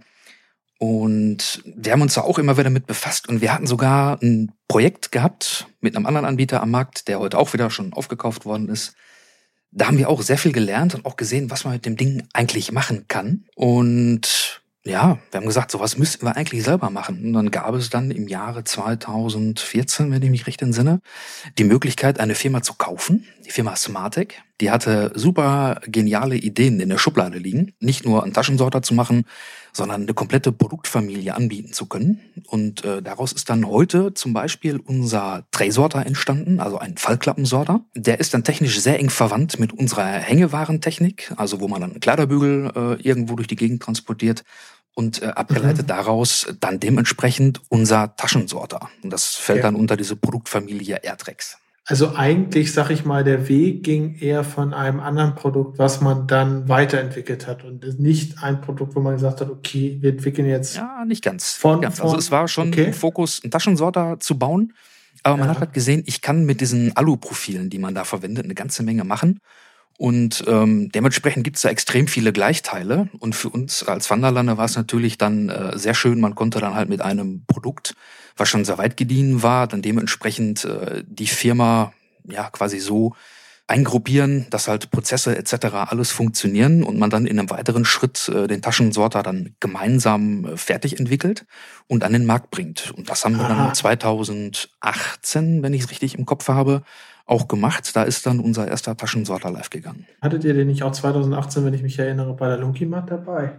Und 0.78 1.62
wir 1.64 1.92
haben 1.92 2.02
uns 2.02 2.14
da 2.14 2.22
auch 2.22 2.38
immer 2.38 2.56
wieder 2.56 2.70
mit 2.70 2.86
befasst. 2.86 3.28
Und 3.28 3.40
wir 3.40 3.52
hatten 3.52 3.66
sogar 3.66 4.20
ein 4.22 4.52
Projekt 4.66 5.12
gehabt 5.12 5.68
mit 5.80 5.94
einem 5.94 6.06
anderen 6.06 6.26
Anbieter 6.26 6.62
am 6.62 6.70
Markt, 6.70 7.06
der 7.06 7.20
heute 7.20 7.38
auch 7.38 7.52
wieder 7.52 7.70
schon 7.70 7.92
aufgekauft 7.92 8.44
worden 8.44 8.68
ist. 8.68 8.94
Da 9.72 9.86
haben 9.86 9.98
wir 9.98 10.08
auch 10.08 10.22
sehr 10.22 10.38
viel 10.38 10.52
gelernt 10.52 10.94
und 10.94 11.06
auch 11.06 11.16
gesehen, 11.16 11.50
was 11.50 11.64
man 11.64 11.74
mit 11.74 11.86
dem 11.86 11.96
Ding 11.96 12.26
eigentlich 12.32 12.72
machen 12.72 13.06
kann. 13.06 13.44
Und 13.54 14.62
ja, 14.84 15.18
wir 15.30 15.40
haben 15.40 15.46
gesagt, 15.46 15.70
sowas 15.70 15.98
müssten 15.98 16.24
wir 16.24 16.36
eigentlich 16.36 16.64
selber 16.64 16.88
machen. 16.90 17.24
Und 17.24 17.32
dann 17.34 17.50
gab 17.50 17.74
es 17.74 17.90
dann 17.90 18.10
im 18.10 18.28
Jahre 18.28 18.64
2014, 18.64 20.10
wenn 20.10 20.22
ich 20.22 20.30
mich 20.30 20.46
recht 20.46 20.62
entsinne, 20.62 21.00
die 21.58 21.64
Möglichkeit, 21.64 22.18
eine 22.18 22.34
Firma 22.34 22.62
zu 22.62 22.74
kaufen, 22.74 23.26
die 23.44 23.50
Firma 23.50 23.76
Smartec. 23.76 24.42
Die 24.60 24.70
hatte 24.70 25.12
super 25.14 25.80
geniale 25.86 26.36
Ideen 26.36 26.80
in 26.80 26.88
der 26.88 26.98
Schublade 26.98 27.38
liegen. 27.38 27.72
Nicht 27.80 28.04
nur 28.04 28.22
einen 28.22 28.32
Taschensorter 28.32 28.82
zu 28.82 28.94
machen, 28.94 29.24
sondern 29.72 30.02
eine 30.02 30.14
komplette 30.14 30.52
Produktfamilie 30.52 31.34
anbieten 31.34 31.72
zu 31.72 31.86
können. 31.86 32.20
Und 32.46 32.84
äh, 32.84 33.02
daraus 33.02 33.32
ist 33.32 33.48
dann 33.48 33.66
heute 33.66 34.14
zum 34.14 34.32
Beispiel 34.32 34.78
unser 34.78 35.46
Tray-Sorter 35.52 36.04
entstanden, 36.04 36.60
also 36.60 36.78
ein 36.78 36.96
Fallklappensorter. 36.96 37.84
Der 37.94 38.20
ist 38.20 38.34
dann 38.34 38.44
technisch 38.44 38.80
sehr 38.80 38.98
eng 38.98 39.10
verwandt 39.10 39.58
mit 39.58 39.72
unserer 39.72 40.06
Hängewarentechnik, 40.06 41.32
also 41.36 41.60
wo 41.60 41.68
man 41.68 41.80
dann 41.80 42.00
Kleiderbügel 42.00 42.72
äh, 42.74 43.02
irgendwo 43.02 43.36
durch 43.36 43.48
die 43.48 43.56
Gegend 43.56 43.82
transportiert 43.82 44.44
und 44.94 45.22
äh, 45.22 45.26
abgeleitet 45.26 45.84
mhm. 45.84 45.88
daraus 45.88 46.46
dann 46.60 46.80
dementsprechend 46.80 47.62
unser 47.68 48.16
Taschensorter. 48.16 48.90
Und 49.02 49.10
das 49.10 49.36
fällt 49.36 49.58
ja. 49.58 49.62
dann 49.64 49.76
unter 49.76 49.96
diese 49.96 50.16
Produktfamilie 50.16 50.96
AirTrex. 51.02 51.59
Also 51.90 52.14
eigentlich, 52.14 52.72
sag 52.72 52.90
ich 52.90 53.04
mal, 53.04 53.24
der 53.24 53.48
Weg 53.48 53.82
ging 53.82 54.14
eher 54.20 54.44
von 54.44 54.72
einem 54.72 55.00
anderen 55.00 55.34
Produkt, 55.34 55.80
was 55.80 56.00
man 56.00 56.28
dann 56.28 56.68
weiterentwickelt 56.68 57.48
hat 57.48 57.64
und 57.64 57.98
nicht 57.98 58.44
ein 58.44 58.60
Produkt, 58.60 58.94
wo 58.94 59.00
man 59.00 59.14
gesagt 59.14 59.40
hat, 59.40 59.50
okay, 59.50 59.98
wir 60.00 60.10
entwickeln 60.10 60.48
jetzt. 60.48 60.76
Ja, 60.76 61.04
nicht 61.04 61.24
ganz. 61.24 61.54
Von, 61.54 61.80
ganz. 61.80 62.00
Also 62.00 62.16
es 62.16 62.30
war 62.30 62.46
schon 62.46 62.68
okay. 62.68 62.86
ein 62.86 62.94
Fokus, 62.94 63.42
einen 63.42 63.50
Taschensorter 63.50 64.20
zu 64.20 64.38
bauen. 64.38 64.72
Aber 65.24 65.36
man 65.36 65.48
ja. 65.48 65.54
hat 65.54 65.60
halt 65.60 65.72
gesehen, 65.72 66.04
ich 66.06 66.20
kann 66.20 66.44
mit 66.44 66.60
diesen 66.60 66.96
Alu-Profilen, 66.96 67.70
die 67.70 67.78
man 67.78 67.92
da 67.92 68.04
verwendet, 68.04 68.44
eine 68.44 68.54
ganze 68.54 68.84
Menge 68.84 69.02
machen. 69.02 69.40
Und 70.00 70.44
ähm, 70.46 70.90
dementsprechend 70.90 71.44
gibt 71.44 71.56
es 71.56 71.62
da 71.62 71.68
extrem 71.68 72.08
viele 72.08 72.32
Gleichteile. 72.32 73.10
Und 73.18 73.34
für 73.34 73.50
uns 73.50 73.82
als 73.82 74.08
Wanderlander 74.08 74.56
war 74.56 74.64
es 74.64 74.74
natürlich 74.74 75.18
dann 75.18 75.50
äh, 75.50 75.76
sehr 75.76 75.92
schön, 75.92 76.20
man 76.20 76.34
konnte 76.34 76.58
dann 76.58 76.74
halt 76.74 76.88
mit 76.88 77.02
einem 77.02 77.44
Produkt 77.46 77.94
was 78.34 78.48
schon 78.48 78.64
sehr 78.64 78.78
weit 78.78 78.96
gediehen 78.96 79.42
war, 79.42 79.66
dann 79.66 79.82
dementsprechend 79.82 80.64
äh, 80.64 81.04
die 81.06 81.26
Firma 81.26 81.92
ja 82.24 82.48
quasi 82.48 82.80
so 82.80 83.14
eingruppieren, 83.66 84.46
dass 84.48 84.68
halt 84.68 84.90
Prozesse 84.90 85.36
etc. 85.36 85.66
alles 85.74 86.10
funktionieren 86.10 86.82
und 86.82 86.98
man 86.98 87.10
dann 87.10 87.26
in 87.26 87.38
einem 87.38 87.50
weiteren 87.50 87.84
Schritt 87.84 88.28
äh, 88.30 88.48
den 88.48 88.62
Taschensorter 88.62 89.22
dann 89.22 89.54
gemeinsam 89.60 90.46
äh, 90.46 90.56
fertig 90.56 90.98
entwickelt 90.98 91.44
und 91.86 92.04
an 92.04 92.14
den 92.14 92.24
Markt 92.24 92.50
bringt. 92.50 92.90
Und 92.96 93.10
das 93.10 93.26
haben 93.26 93.36
wir 93.36 93.46
dann 93.46 93.74
2018, 93.74 95.62
wenn 95.62 95.74
ich 95.74 95.82
es 95.82 95.90
richtig 95.90 96.18
im 96.18 96.24
Kopf 96.24 96.48
habe, 96.48 96.82
auch 97.30 97.48
gemacht. 97.48 97.94
Da 97.94 98.02
ist 98.02 98.26
dann 98.26 98.40
unser 98.40 98.68
erster 98.68 98.96
Taschensorter 98.96 99.50
live 99.50 99.70
gegangen. 99.70 100.06
Hattet 100.20 100.44
ihr 100.44 100.54
den 100.54 100.66
nicht 100.66 100.82
auch 100.82 100.92
2018, 100.92 101.64
wenn 101.64 101.74
ich 101.74 101.82
mich 101.82 101.98
erinnere, 101.98 102.34
bei 102.34 102.48
der 102.48 102.58
Lunkimat 102.58 103.10
dabei? 103.10 103.52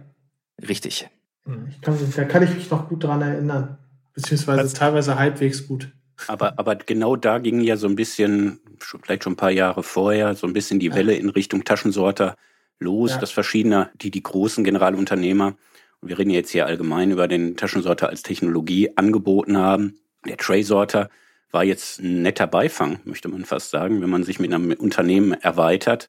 Richtig. 0.68 1.08
Hm, 1.44 1.68
ich 1.70 1.80
kann, 1.80 1.96
da 2.14 2.24
kann 2.24 2.42
ich 2.42 2.54
mich 2.54 2.70
noch 2.70 2.88
gut 2.88 3.04
dran 3.04 3.22
erinnern. 3.22 3.78
Beziehungsweise 4.14 4.60
also, 4.60 4.76
teilweise 4.76 5.18
halbwegs 5.18 5.66
gut. 5.66 5.90
Aber, 6.28 6.58
aber 6.58 6.76
genau 6.76 7.16
da 7.16 7.38
ging 7.38 7.60
ja 7.60 7.76
so 7.76 7.88
ein 7.88 7.96
bisschen, 7.96 8.60
vielleicht 8.78 9.24
schon 9.24 9.32
ein 9.32 9.36
paar 9.36 9.50
Jahre 9.50 9.82
vorher, 9.82 10.34
so 10.34 10.46
ein 10.46 10.52
bisschen 10.52 10.78
die 10.78 10.94
Welle 10.94 11.14
in 11.14 11.30
Richtung 11.30 11.64
Taschensorter 11.64 12.36
los, 12.78 13.12
ja. 13.12 13.18
dass 13.18 13.30
verschiedene, 13.30 13.90
die, 13.94 14.10
die 14.10 14.22
großen 14.22 14.64
Generalunternehmer, 14.64 15.56
und 16.00 16.08
wir 16.08 16.18
reden 16.18 16.30
jetzt 16.30 16.50
hier 16.50 16.66
allgemein 16.66 17.12
über 17.12 17.28
den 17.28 17.56
Taschensorter 17.56 18.08
als 18.08 18.22
Technologie 18.22 18.90
angeboten 18.96 19.56
haben. 19.56 19.98
Der 20.26 20.36
Tray-Sorter 20.36 21.08
war 21.52 21.64
jetzt 21.64 22.00
ein 22.00 22.22
netter 22.22 22.46
Beifang, 22.46 23.00
möchte 23.04 23.28
man 23.28 23.44
fast 23.44 23.70
sagen, 23.70 24.02
wenn 24.02 24.10
man 24.10 24.24
sich 24.24 24.40
mit 24.40 24.52
einem 24.52 24.72
Unternehmen 24.72 25.32
erweitert, 25.32 26.08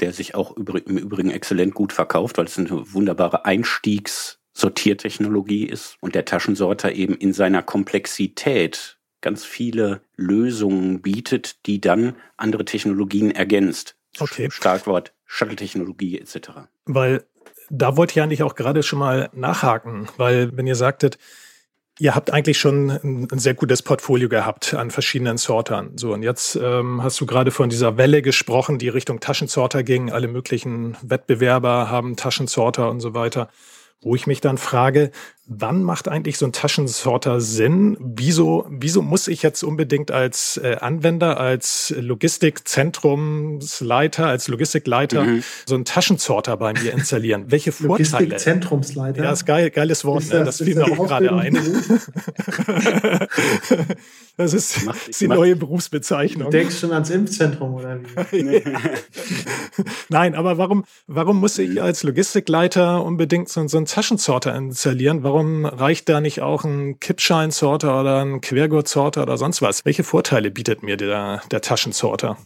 der 0.00 0.12
sich 0.12 0.34
auch 0.34 0.56
im 0.56 0.98
Übrigen 0.98 1.30
exzellent 1.30 1.74
gut 1.74 1.92
verkauft, 1.92 2.38
weil 2.38 2.46
es 2.46 2.58
eine 2.58 2.92
wunderbare 2.92 3.44
Einstiegs- 3.44 4.38
Sortiertechnologie 4.54 5.64
ist 5.64 5.96
und 6.00 6.14
der 6.14 6.24
Taschensorter 6.24 6.92
eben 6.92 7.16
in 7.16 7.32
seiner 7.32 7.62
Komplexität 7.62 8.98
ganz 9.20 9.44
viele 9.44 10.00
Lösungen 10.16 11.02
bietet, 11.02 11.66
die 11.66 11.80
dann 11.80 12.14
andere 12.36 12.64
Technologien 12.64 13.32
ergänzt. 13.32 13.96
Okay. 14.20 14.48
Starkwort 14.50 15.12
Shuttle-Technologie 15.26 16.20
etc. 16.20 16.50
Weil 16.84 17.24
da 17.68 17.96
wollte 17.96 18.12
ich 18.12 18.22
eigentlich 18.22 18.44
auch 18.44 18.54
gerade 18.54 18.84
schon 18.84 19.00
mal 19.00 19.28
nachhaken, 19.32 20.08
weil 20.18 20.56
wenn 20.56 20.66
ihr 20.66 20.76
sagtet, 20.76 21.18
ihr 21.98 22.14
habt 22.14 22.32
eigentlich 22.32 22.58
schon 22.58 22.90
ein, 22.90 23.38
sehr 23.38 23.54
gutes 23.54 23.82
Portfolio 23.82 24.28
gehabt 24.28 24.74
an 24.74 24.90
verschiedenen 24.90 25.36
Sortern. 25.36 25.92
So, 25.96 26.12
und 26.12 26.22
jetzt 26.22 26.56
ähm, 26.56 27.02
hast 27.02 27.20
du 27.20 27.26
gerade 27.26 27.50
von 27.50 27.68
dieser 27.68 27.96
Welle 27.96 28.22
gesprochen, 28.22 28.78
die 28.78 28.88
Richtung 28.88 29.20
Taschensorter 29.20 29.82
ging. 29.82 30.10
Alle 30.10 30.28
möglichen 30.28 30.96
Wettbewerber 31.02 31.90
haben 31.90 32.16
Taschensorter 32.16 32.90
und 32.90 33.00
so 33.00 33.14
weiter 33.14 33.48
wo 34.04 34.14
ich 34.14 34.26
mich 34.26 34.40
dann 34.40 34.58
frage, 34.58 35.10
wann 35.46 35.82
macht 35.82 36.08
eigentlich 36.08 36.38
so 36.38 36.46
ein 36.46 36.52
Taschensorter 36.52 37.38
Sinn? 37.40 37.98
Wieso, 38.00 38.66
wieso 38.70 39.02
muss 39.02 39.28
ich 39.28 39.42
jetzt 39.42 39.62
unbedingt 39.62 40.10
als 40.10 40.56
äh, 40.56 40.78
Anwender, 40.80 41.38
als 41.38 41.94
Logistikzentrumsleiter, 41.96 44.26
als 44.26 44.48
Logistikleiter 44.48 45.24
mhm. 45.24 45.42
so 45.66 45.74
einen 45.74 45.84
Taschensorter 45.84 46.56
bei 46.56 46.72
mir 46.72 46.92
installieren? 46.92 47.44
Welche 47.48 47.72
Vorteile? 47.72 48.24
Logistikzentrumsleiter? 48.24 49.24
Ja, 49.24 49.32
ist 49.32 49.44
geil, 49.44 49.68
geiles 49.70 50.06
Wort, 50.06 50.24
ne? 50.24 50.44
das, 50.44 50.56
das 50.58 50.66
fiel 50.66 50.76
mir 50.76 50.84
auch 50.84 51.06
gerade 51.06 51.34
ein. 51.34 51.58
Das 54.36 54.52
ist, 54.52 54.84
macht, 54.84 55.06
ist 55.06 55.20
die 55.20 55.28
macht, 55.28 55.38
neue 55.38 55.54
Berufsbezeichnung. 55.54 56.50
Du 56.50 56.56
denkst 56.56 56.80
schon 56.80 56.90
ans 56.90 57.08
Impfzentrum 57.08 57.74
oder 57.74 58.00
wie? 58.32 58.64
Nein, 60.08 60.34
aber 60.34 60.58
warum, 60.58 60.82
warum 61.06 61.38
muss 61.38 61.56
ich 61.58 61.80
als 61.80 62.02
Logistikleiter 62.02 63.04
unbedingt 63.04 63.48
so, 63.48 63.64
so 63.68 63.76
einen 63.76 63.86
Taschensorter 63.86 64.52
installieren? 64.56 65.22
Warum 65.22 65.33
reicht 65.36 66.08
da 66.08 66.20
nicht 66.20 66.42
auch 66.42 66.64
ein 66.64 67.00
Kippscheinsorter 67.00 68.00
oder 68.00 68.24
ein 68.24 68.40
Quergurtsorter 68.40 69.22
oder 69.22 69.36
sonst 69.36 69.62
was? 69.62 69.84
Welche 69.84 70.04
Vorteile 70.04 70.50
bietet 70.50 70.82
mir 70.82 70.96
der, 70.96 71.42
der 71.50 71.60
Taschensorter? 71.60 72.36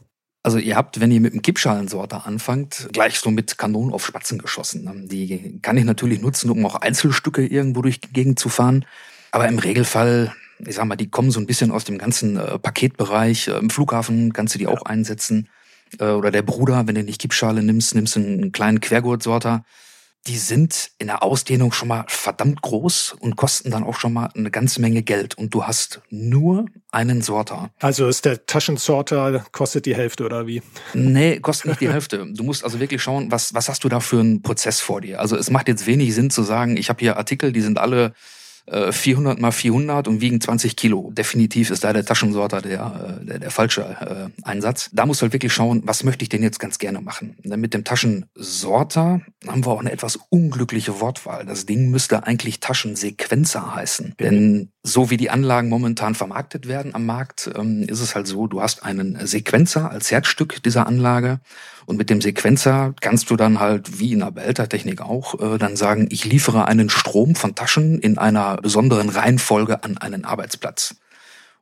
Also 0.42 0.58
ihr 0.58 0.76
habt, 0.76 1.00
wenn 1.00 1.10
ihr 1.10 1.20
mit 1.20 1.32
einem 1.32 1.42
Kippschalensorter 1.42 2.26
anfangt, 2.26 2.88
gleich 2.92 3.18
so 3.18 3.30
mit 3.30 3.58
Kanonen 3.58 3.92
auf 3.92 4.06
Spatzen 4.06 4.38
geschossen. 4.38 5.08
Die 5.08 5.58
kann 5.60 5.76
ich 5.76 5.84
natürlich 5.84 6.20
nutzen, 6.20 6.50
um 6.50 6.64
auch 6.64 6.76
Einzelstücke 6.76 7.44
irgendwo 7.44 7.82
durch 7.82 8.00
die 8.00 8.12
Gegend 8.12 8.38
zu 8.38 8.48
fahren. 8.48 8.84
Aber 9.32 9.48
im 9.48 9.58
Regelfall 9.58 10.32
ich 10.66 10.74
sag 10.74 10.86
mal, 10.86 10.96
die 10.96 11.10
kommen 11.10 11.30
so 11.30 11.40
ein 11.40 11.46
bisschen 11.46 11.70
aus 11.70 11.84
dem 11.84 11.98
ganzen 11.98 12.36
äh, 12.36 12.58
Paketbereich. 12.58 13.48
Äh, 13.48 13.58
Im 13.58 13.70
Flughafen 13.70 14.32
kannst 14.32 14.54
du 14.54 14.58
die 14.58 14.66
auch 14.66 14.82
einsetzen. 14.82 15.48
Äh, 15.98 16.06
oder 16.06 16.30
der 16.30 16.42
Bruder, 16.42 16.86
wenn 16.86 16.94
du 16.94 17.02
nicht 17.02 17.20
Kippschale 17.20 17.62
nimmst, 17.62 17.94
nimmst 17.94 18.16
du 18.16 18.20
einen 18.20 18.52
kleinen 18.52 18.80
Quergurtsorter. 18.80 19.64
Die 20.26 20.36
sind 20.36 20.90
in 20.98 21.06
der 21.06 21.22
Ausdehnung 21.22 21.72
schon 21.72 21.88
mal 21.88 22.04
verdammt 22.08 22.60
groß 22.60 23.16
und 23.18 23.36
kosten 23.36 23.70
dann 23.70 23.84
auch 23.84 23.98
schon 23.98 24.12
mal 24.12 24.30
eine 24.34 24.50
ganze 24.50 24.80
Menge 24.80 25.02
Geld. 25.02 25.36
Und 25.36 25.54
du 25.54 25.64
hast 25.64 26.02
nur 26.10 26.66
einen 26.90 27.22
Sorter. 27.22 27.70
Also 27.80 28.08
ist 28.08 28.24
der 28.24 28.44
Taschensorter, 28.44 29.44
kostet 29.52 29.86
die 29.86 29.94
Hälfte 29.94 30.24
oder 30.24 30.46
wie? 30.46 30.62
Nee, 30.92 31.40
kostet 31.40 31.66
nicht 31.66 31.80
die 31.80 31.88
Hälfte. 31.92 32.26
Du 32.30 32.44
musst 32.44 32.64
also 32.64 32.80
wirklich 32.80 33.02
schauen, 33.02 33.30
was, 33.30 33.54
was 33.54 33.68
hast 33.68 33.84
du 33.84 33.88
da 33.88 34.00
für 34.00 34.20
einen 34.20 34.42
Prozess 34.42 34.80
vor 34.80 35.00
dir. 35.00 35.20
Also 35.20 35.36
es 35.36 35.50
macht 35.50 35.68
jetzt 35.68 35.86
wenig 35.86 36.14
Sinn 36.14 36.30
zu 36.30 36.42
sagen, 36.42 36.76
ich 36.76 36.88
habe 36.90 37.00
hier 37.00 37.16
Artikel, 37.16 37.52
die 37.52 37.62
sind 37.62 37.78
alle 37.78 38.12
400 38.90 39.38
äh, 39.38 39.40
mal 39.40 39.52
400 39.52 40.08
und 40.08 40.20
wiegen 40.20 40.40
20 40.40 40.76
Kilo. 40.76 41.10
Definitiv 41.12 41.70
ist 41.70 41.84
da 41.84 41.92
der 41.92 42.04
Taschensorter 42.04 42.60
der, 42.60 43.18
äh, 43.20 43.24
der, 43.24 43.38
der 43.38 43.50
falsche 43.50 43.82
äh, 43.82 44.46
Einsatz. 44.46 44.90
Da 44.92 45.06
musst 45.06 45.20
du 45.20 45.22
halt 45.22 45.32
wirklich 45.32 45.52
schauen, 45.52 45.82
was 45.84 46.04
möchte 46.04 46.22
ich 46.22 46.28
denn 46.28 46.42
jetzt 46.42 46.58
ganz 46.58 46.78
gerne 46.78 47.00
machen. 47.00 47.36
Mit 47.44 47.74
dem 47.74 47.84
Taschensorter 47.84 49.20
haben 49.46 49.64
wir 49.64 49.70
auch 49.70 49.80
eine 49.80 49.92
etwas 49.92 50.18
unglückliche 50.30 51.00
Wortwahl. 51.00 51.46
Das 51.46 51.66
Ding 51.66 51.90
müsste 51.90 52.26
eigentlich 52.26 52.60
Taschensequenzer 52.60 53.74
heißen. 53.74 54.14
Denn 54.20 54.70
so 54.92 55.10
wie 55.10 55.16
die 55.16 55.30
Anlagen 55.30 55.68
momentan 55.68 56.14
vermarktet 56.14 56.66
werden 56.66 56.94
am 56.94 57.06
Markt, 57.06 57.50
ähm, 57.56 57.82
ist 57.82 58.00
es 58.00 58.14
halt 58.14 58.26
so, 58.26 58.46
du 58.46 58.62
hast 58.62 58.84
einen 58.84 59.26
Sequenzer 59.26 59.90
als 59.90 60.10
Herzstück 60.10 60.62
dieser 60.62 60.86
Anlage 60.86 61.40
und 61.86 61.96
mit 61.96 62.10
dem 62.10 62.20
Sequenzer 62.20 62.94
kannst 63.00 63.30
du 63.30 63.36
dann 63.36 63.60
halt, 63.60 63.98
wie 63.98 64.12
in 64.12 64.20
der 64.20 64.30
Behältertechnik 64.30 65.00
auch, 65.00 65.40
äh, 65.40 65.58
dann 65.58 65.76
sagen, 65.76 66.08
ich 66.10 66.24
liefere 66.24 66.66
einen 66.66 66.90
Strom 66.90 67.34
von 67.34 67.54
Taschen 67.54 67.98
in 68.00 68.18
einer 68.18 68.56
besonderen 68.56 69.08
Reihenfolge 69.08 69.82
an 69.84 69.98
einen 69.98 70.24
Arbeitsplatz. 70.24 70.96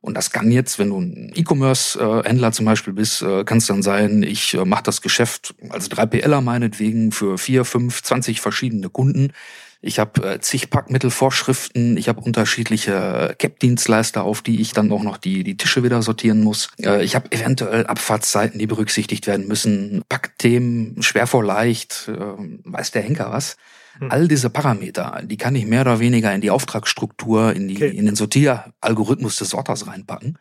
Und 0.01 0.13
das 0.15 0.31
kann 0.31 0.51
jetzt, 0.51 0.79
wenn 0.79 0.89
du 0.89 0.99
ein 0.99 1.31
E-Commerce-Händler 1.35 2.51
zum 2.51 2.65
Beispiel 2.65 2.93
bist, 2.93 3.21
äh, 3.21 3.43
kann 3.43 3.57
es 3.57 3.65
dann 3.65 3.81
sein, 3.81 4.23
ich 4.23 4.53
äh, 4.53 4.63
mache 4.63 4.83
das 4.83 5.01
Geschäft 5.01 5.55
als 5.69 5.89
3PLer 5.91 6.41
meinetwegen 6.41 7.11
für 7.11 7.37
vier, 7.37 7.65
fünf, 7.65 8.03
zwanzig 8.03 8.39
verschiedene 8.39 8.89
Kunden. 8.89 9.33
Ich 9.81 9.99
habe 9.99 10.33
äh, 10.33 10.39
zig 10.39 10.69
Packmittelvorschriften, 10.69 11.97
ich 11.97 12.09
habe 12.09 12.21
unterschiedliche 12.21 13.35
CAP-Dienstleister, 13.37 14.23
auf 14.23 14.41
die 14.41 14.59
ich 14.59 14.73
dann 14.73 14.91
auch 14.91 15.03
noch 15.03 15.17
die, 15.17 15.43
die 15.43 15.55
Tische 15.55 15.83
wieder 15.83 16.01
sortieren 16.01 16.43
muss. 16.43 16.69
Äh, 16.81 17.03
ich 17.03 17.15
habe 17.15 17.31
eventuell 17.31 17.85
Abfahrtszeiten, 17.85 18.59
die 18.59 18.67
berücksichtigt 18.67 19.27
werden 19.27 19.47
müssen, 19.47 20.03
Packthemen, 20.09 21.01
schwer 21.03 21.27
vor 21.27 21.43
leicht, 21.43 22.09
äh, 22.09 22.17
weiß 22.17 22.91
der 22.91 23.03
Henker 23.03 23.31
was. 23.31 23.57
Hm. 23.99 24.11
All 24.11 24.27
diese 24.27 24.49
Parameter, 24.49 25.21
die 25.23 25.37
kann 25.37 25.55
ich 25.55 25.65
mehr 25.67 25.81
oder 25.81 25.99
weniger 25.99 26.33
in 26.33 26.41
die 26.41 26.51
Auftragsstruktur, 26.51 27.53
in, 27.53 27.67
die, 27.67 27.75
okay. 27.75 27.89
in 27.89 28.07
den 28.07 28.15
Sortieralgorithmus 28.15 29.37
des 29.37 29.49
Sorters 29.49 29.85
reinpacken. 29.85 30.39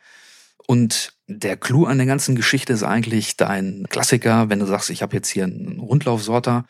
Und 0.67 1.13
der 1.29 1.57
Clou 1.57 1.85
an 1.85 1.99
der 1.99 2.07
ganzen 2.07 2.37
Geschichte 2.37 2.73
ist 2.73 2.83
eigentlich 2.83 3.37
dein 3.37 3.87
Klassiker, 3.91 4.49
wenn 4.49 4.59
du 4.59 4.67
sagst, 4.67 4.91
ich 4.91 5.03
habe 5.03 5.15
jetzt 5.15 5.29
hier 5.29 5.45
einen 5.45 5.79
Rundlaufsorter, 5.79 6.65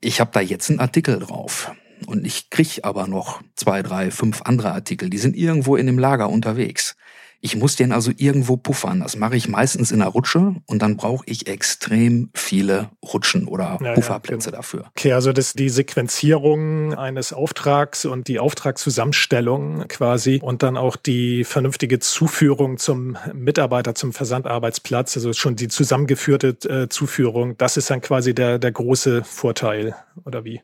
ich 0.00 0.20
habe 0.20 0.30
da 0.32 0.40
jetzt 0.40 0.68
einen 0.70 0.80
Artikel 0.80 1.18
drauf 1.18 1.72
und 2.06 2.26
ich 2.26 2.50
krieg 2.50 2.80
aber 2.82 3.06
noch 3.06 3.42
zwei, 3.56 3.82
drei, 3.82 4.10
fünf 4.10 4.42
andere 4.42 4.72
Artikel, 4.72 5.10
die 5.10 5.18
sind 5.18 5.36
irgendwo 5.36 5.76
in 5.76 5.86
dem 5.86 5.98
Lager 5.98 6.28
unterwegs. 6.28 6.96
Ich 7.44 7.56
muss 7.56 7.76
den 7.76 7.92
also 7.92 8.10
irgendwo 8.16 8.56
puffern. 8.56 9.00
Das 9.00 9.16
mache 9.16 9.36
ich 9.36 9.48
meistens 9.48 9.92
in 9.92 9.98
der 9.98 10.08
Rutsche 10.08 10.54
und 10.64 10.80
dann 10.80 10.96
brauche 10.96 11.24
ich 11.26 11.46
extrem 11.46 12.30
viele 12.32 12.88
Rutschen 13.04 13.46
oder 13.46 13.78
ja, 13.82 13.92
Pufferplätze 13.92 14.46
ja, 14.46 14.52
genau. 14.52 14.56
dafür. 14.62 14.84
Okay, 14.96 15.12
also 15.12 15.30
das 15.34 15.52
die 15.52 15.68
Sequenzierung 15.68 16.94
eines 16.94 17.34
Auftrags 17.34 18.06
und 18.06 18.28
die 18.28 18.38
Auftragszusammenstellung 18.38 19.86
quasi 19.88 20.40
und 20.42 20.62
dann 20.62 20.78
auch 20.78 20.96
die 20.96 21.44
vernünftige 21.44 21.98
Zuführung 21.98 22.78
zum 22.78 23.18
Mitarbeiter, 23.34 23.94
zum 23.94 24.14
Versandarbeitsplatz, 24.14 25.14
also 25.14 25.34
schon 25.34 25.54
die 25.54 25.68
zusammengeführte 25.68 26.56
äh, 26.66 26.88
Zuführung, 26.88 27.58
das 27.58 27.76
ist 27.76 27.90
dann 27.90 28.00
quasi 28.00 28.34
der, 28.34 28.58
der 28.58 28.72
große 28.72 29.22
Vorteil, 29.22 29.94
oder 30.24 30.46
wie? 30.46 30.62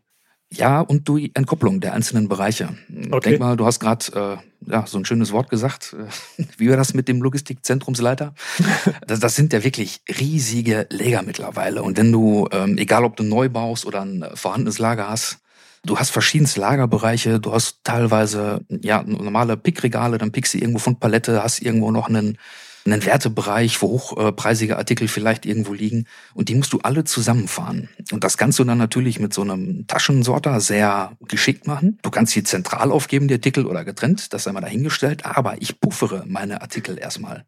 Ja, 0.52 0.80
und 0.80 1.06
die 1.08 1.30
Entkopplung 1.34 1.80
der 1.80 1.94
einzelnen 1.94 2.28
Bereiche. 2.28 2.70
Okay. 3.10 3.30
Denk 3.30 3.40
mal, 3.40 3.56
du 3.56 3.66
hast 3.66 3.78
gerade 3.78 4.40
äh, 4.66 4.70
ja, 4.72 4.84
so 4.86 4.98
ein 4.98 5.04
schönes 5.04 5.30
Wort 5.32 5.48
gesagt. 5.48 5.94
Wie 6.58 6.68
war 6.68 6.76
das 6.76 6.92
mit 6.92 7.06
dem 7.06 7.22
Logistikzentrumsleiter? 7.22 8.34
das, 9.06 9.20
das 9.20 9.36
sind 9.36 9.52
ja 9.52 9.62
wirklich 9.62 10.00
riesige 10.08 10.88
Lager 10.90 11.22
mittlerweile. 11.22 11.82
Und 11.82 11.96
wenn 11.98 12.10
du, 12.10 12.48
ähm, 12.50 12.78
egal 12.78 13.04
ob 13.04 13.16
du 13.16 13.22
neu 13.22 13.48
baust 13.48 13.86
oder 13.86 14.02
ein 14.02 14.24
vorhandenes 14.34 14.78
Lager 14.78 15.08
hast, 15.08 15.38
Du 15.82 15.98
hast 15.98 16.10
verschiedenste 16.10 16.60
Lagerbereiche, 16.60 17.40
du 17.40 17.54
hast 17.54 17.78
teilweise 17.84 18.60
ja 18.68 19.02
normale 19.02 19.56
Pickregale, 19.56 20.18
dann 20.18 20.30
pickst 20.30 20.52
du 20.52 20.58
irgendwo 20.58 20.78
von 20.78 20.98
Palette, 20.98 21.42
hast 21.42 21.62
irgendwo 21.62 21.90
noch 21.90 22.06
einen 22.08 22.36
einen 22.84 23.04
Wertebereich, 23.04 23.80
wo 23.82 23.88
hochpreisige 23.88 24.76
Artikel 24.76 25.08
vielleicht 25.08 25.46
irgendwo 25.46 25.72
liegen. 25.72 26.06
Und 26.34 26.48
die 26.48 26.54
musst 26.54 26.72
du 26.72 26.78
alle 26.80 27.04
zusammenfahren. 27.04 27.88
Und 28.12 28.24
das 28.24 28.38
kannst 28.38 28.58
du 28.58 28.64
dann 28.64 28.78
natürlich 28.78 29.20
mit 29.20 29.34
so 29.34 29.42
einem 29.42 29.86
Taschensorter 29.86 30.60
sehr 30.60 31.12
geschickt 31.28 31.66
machen. 31.66 31.98
Du 32.02 32.10
kannst 32.10 32.32
sie 32.32 32.42
zentral 32.42 32.90
aufgeben, 32.90 33.28
die 33.28 33.34
Artikel, 33.34 33.66
oder 33.66 33.84
getrennt, 33.84 34.32
das 34.32 34.44
sei 34.44 34.52
mal 34.52 34.60
dahingestellt. 34.60 35.24
Aber 35.24 35.60
ich 35.60 35.80
puffere 35.80 36.24
meine 36.26 36.62
Artikel 36.62 36.98
erstmal. 36.98 37.44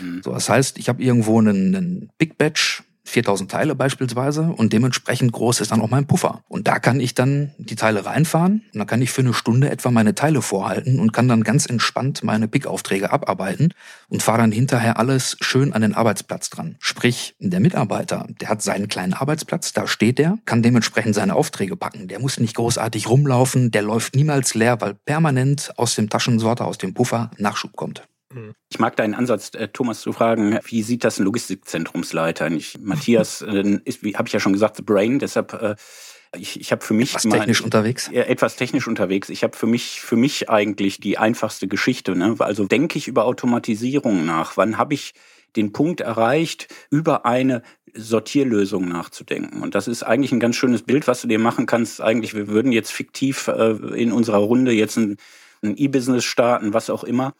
Mhm. 0.00 0.22
So, 0.22 0.32
das 0.32 0.48
heißt, 0.48 0.78
ich 0.78 0.88
habe 0.88 1.02
irgendwo 1.02 1.38
einen, 1.38 1.74
einen 1.74 2.10
Big 2.18 2.38
Batch 2.38 2.82
4000 3.04 3.50
Teile 3.50 3.74
beispielsweise 3.74 4.42
und 4.42 4.72
dementsprechend 4.72 5.32
groß 5.32 5.60
ist 5.60 5.70
dann 5.70 5.82
auch 5.82 5.90
mein 5.90 6.06
Puffer. 6.06 6.42
Und 6.48 6.66
da 6.66 6.78
kann 6.78 7.00
ich 7.00 7.14
dann 7.14 7.52
die 7.58 7.76
Teile 7.76 8.06
reinfahren 8.06 8.62
und 8.72 8.78
dann 8.78 8.86
kann 8.86 9.02
ich 9.02 9.10
für 9.10 9.20
eine 9.20 9.34
Stunde 9.34 9.70
etwa 9.70 9.90
meine 9.90 10.14
Teile 10.14 10.42
vorhalten 10.42 10.98
und 10.98 11.12
kann 11.12 11.28
dann 11.28 11.44
ganz 11.44 11.66
entspannt 11.66 12.24
meine 12.24 12.48
Pickaufträge 12.48 13.12
abarbeiten 13.12 13.74
und 14.08 14.22
fahre 14.22 14.38
dann 14.38 14.52
hinterher 14.52 14.98
alles 14.98 15.36
schön 15.40 15.72
an 15.72 15.82
den 15.82 15.94
Arbeitsplatz 15.94 16.50
dran. 16.50 16.76
Sprich, 16.80 17.36
der 17.38 17.60
Mitarbeiter, 17.60 18.26
der 18.40 18.48
hat 18.48 18.62
seinen 18.62 18.88
kleinen 18.88 19.12
Arbeitsplatz, 19.12 19.72
da 19.72 19.86
steht 19.86 20.18
der, 20.18 20.38
kann 20.46 20.62
dementsprechend 20.62 21.14
seine 21.14 21.34
Aufträge 21.34 21.76
packen. 21.76 22.08
Der 22.08 22.20
muss 22.20 22.40
nicht 22.40 22.56
großartig 22.56 23.08
rumlaufen, 23.08 23.70
der 23.70 23.82
läuft 23.82 24.16
niemals 24.16 24.54
leer, 24.54 24.80
weil 24.80 24.94
permanent 24.94 25.72
aus 25.76 25.94
dem 25.94 26.08
Taschensorter, 26.08 26.66
aus 26.66 26.78
dem 26.78 26.94
Puffer 26.94 27.30
Nachschub 27.38 27.76
kommt. 27.76 28.02
Mhm. 28.34 28.54
Ich 28.68 28.78
mag 28.78 28.96
deinen 28.96 29.14
Ansatz, 29.14 29.50
äh, 29.54 29.68
Thomas, 29.68 30.00
zu 30.00 30.12
fragen, 30.12 30.58
wie 30.64 30.82
sieht 30.82 31.04
das 31.04 31.18
ein 31.18 31.24
Logistikzentrumsleiter? 31.24 32.50
Ich, 32.50 32.78
Matthias 32.82 33.42
äh, 33.42 33.78
ist, 33.84 34.02
wie 34.02 34.16
habe 34.16 34.28
ich 34.28 34.32
ja 34.32 34.40
schon 34.40 34.52
gesagt, 34.52 34.76
the 34.76 34.82
brain, 34.82 35.18
deshalb 35.18 35.52
äh, 35.54 35.76
ich, 36.36 36.60
ich 36.60 36.72
habe 36.72 36.84
für 36.84 36.94
mich 36.94 37.10
etwas 37.10 37.22
technisch 37.22 37.60
mal, 37.60 37.66
unterwegs. 37.66 38.08
Etwas 38.08 38.56
technisch 38.56 38.88
unterwegs. 38.88 39.28
Ich 39.28 39.44
habe 39.44 39.56
für 39.56 39.68
mich 39.68 40.00
für 40.00 40.16
mich 40.16 40.50
eigentlich 40.50 40.98
die 40.98 41.16
einfachste 41.16 41.68
Geschichte. 41.68 42.16
Ne? 42.16 42.34
Also 42.40 42.64
denke 42.64 42.98
ich 42.98 43.06
über 43.06 43.24
Automatisierung 43.24 44.26
nach. 44.26 44.56
Wann 44.56 44.76
habe 44.76 44.94
ich 44.94 45.14
den 45.54 45.72
Punkt 45.72 46.00
erreicht, 46.00 46.66
über 46.90 47.24
eine 47.24 47.62
Sortierlösung 47.94 48.88
nachzudenken. 48.88 49.62
Und 49.62 49.76
das 49.76 49.86
ist 49.86 50.02
eigentlich 50.02 50.32
ein 50.32 50.40
ganz 50.40 50.56
schönes 50.56 50.82
Bild, 50.82 51.06
was 51.06 51.20
du 51.20 51.28
dir 51.28 51.38
machen 51.38 51.66
kannst. 51.66 52.00
Eigentlich, 52.00 52.34
wir 52.34 52.48
würden 52.48 52.72
jetzt 52.72 52.90
fiktiv 52.90 53.46
äh, 53.46 53.70
in 53.94 54.10
unserer 54.10 54.38
Runde 54.38 54.72
jetzt 54.72 54.96
ein, 54.96 55.16
ein 55.62 55.76
E-Business 55.76 56.24
starten, 56.24 56.74
was 56.74 56.90
auch 56.90 57.04
immer. 57.04 57.34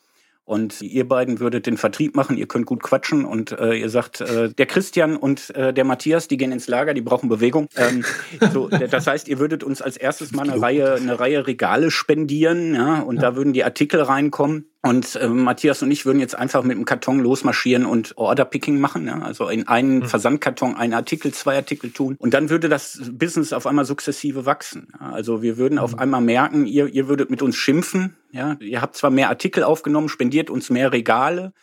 Und 0.46 0.82
ihr 0.82 1.08
beiden 1.08 1.40
würdet 1.40 1.66
den 1.66 1.78
Vertrieb 1.78 2.14
machen, 2.14 2.36
ihr 2.36 2.46
könnt 2.46 2.66
gut 2.66 2.82
quatschen 2.82 3.24
und 3.24 3.52
äh, 3.52 3.74
ihr 3.74 3.88
sagt, 3.88 4.20
äh, 4.20 4.50
der 4.50 4.66
Christian 4.66 5.16
und 5.16 5.54
äh, 5.54 5.72
der 5.72 5.84
Matthias, 5.84 6.28
die 6.28 6.36
gehen 6.36 6.52
ins 6.52 6.68
Lager, 6.68 6.92
die 6.92 7.00
brauchen 7.00 7.30
Bewegung. 7.30 7.68
Ähm, 7.76 8.04
so, 8.52 8.68
das 8.68 9.06
heißt, 9.06 9.26
ihr 9.28 9.38
würdet 9.38 9.64
uns 9.64 9.80
als 9.80 9.96
erstes 9.96 10.32
mal 10.32 10.48
eine 10.48 10.60
Reihe, 10.60 10.94
eine 10.94 11.18
Reihe 11.18 11.46
Regale 11.46 11.90
spendieren, 11.90 12.74
ja, 12.74 13.00
und 13.00 13.16
ja. 13.16 13.22
da 13.22 13.36
würden 13.36 13.54
die 13.54 13.64
Artikel 13.64 14.02
reinkommen. 14.02 14.66
Und 14.84 15.16
äh, 15.16 15.28
Matthias 15.28 15.82
und 15.82 15.90
ich 15.90 16.04
würden 16.04 16.20
jetzt 16.20 16.38
einfach 16.38 16.62
mit 16.62 16.76
dem 16.76 16.84
Karton 16.84 17.18
losmarschieren 17.18 17.86
und 17.86 18.18
Orderpicking 18.18 18.78
machen. 18.78 19.06
Ja? 19.06 19.18
Also 19.22 19.48
in 19.48 19.66
einen 19.66 20.00
mhm. 20.00 20.04
Versandkarton 20.04 20.76
einen 20.76 20.92
Artikel, 20.92 21.32
zwei 21.32 21.56
Artikel 21.56 21.90
tun. 21.90 22.16
Und 22.18 22.34
dann 22.34 22.50
würde 22.50 22.68
das 22.68 23.00
Business 23.12 23.54
auf 23.54 23.66
einmal 23.66 23.86
sukzessive 23.86 24.44
wachsen. 24.44 24.88
Ja? 25.00 25.12
Also 25.12 25.40
wir 25.40 25.56
würden 25.56 25.76
mhm. 25.76 25.80
auf 25.80 25.98
einmal 25.98 26.20
merken, 26.20 26.66
ihr, 26.66 26.86
ihr 26.86 27.08
würdet 27.08 27.30
mit 27.30 27.40
uns 27.40 27.56
schimpfen. 27.56 28.16
Ja? 28.30 28.56
Ihr 28.60 28.82
habt 28.82 28.94
zwar 28.96 29.10
mehr 29.10 29.30
Artikel 29.30 29.64
aufgenommen, 29.64 30.10
spendiert 30.10 30.50
uns 30.50 30.68
mehr 30.68 30.92
Regale. 30.92 31.54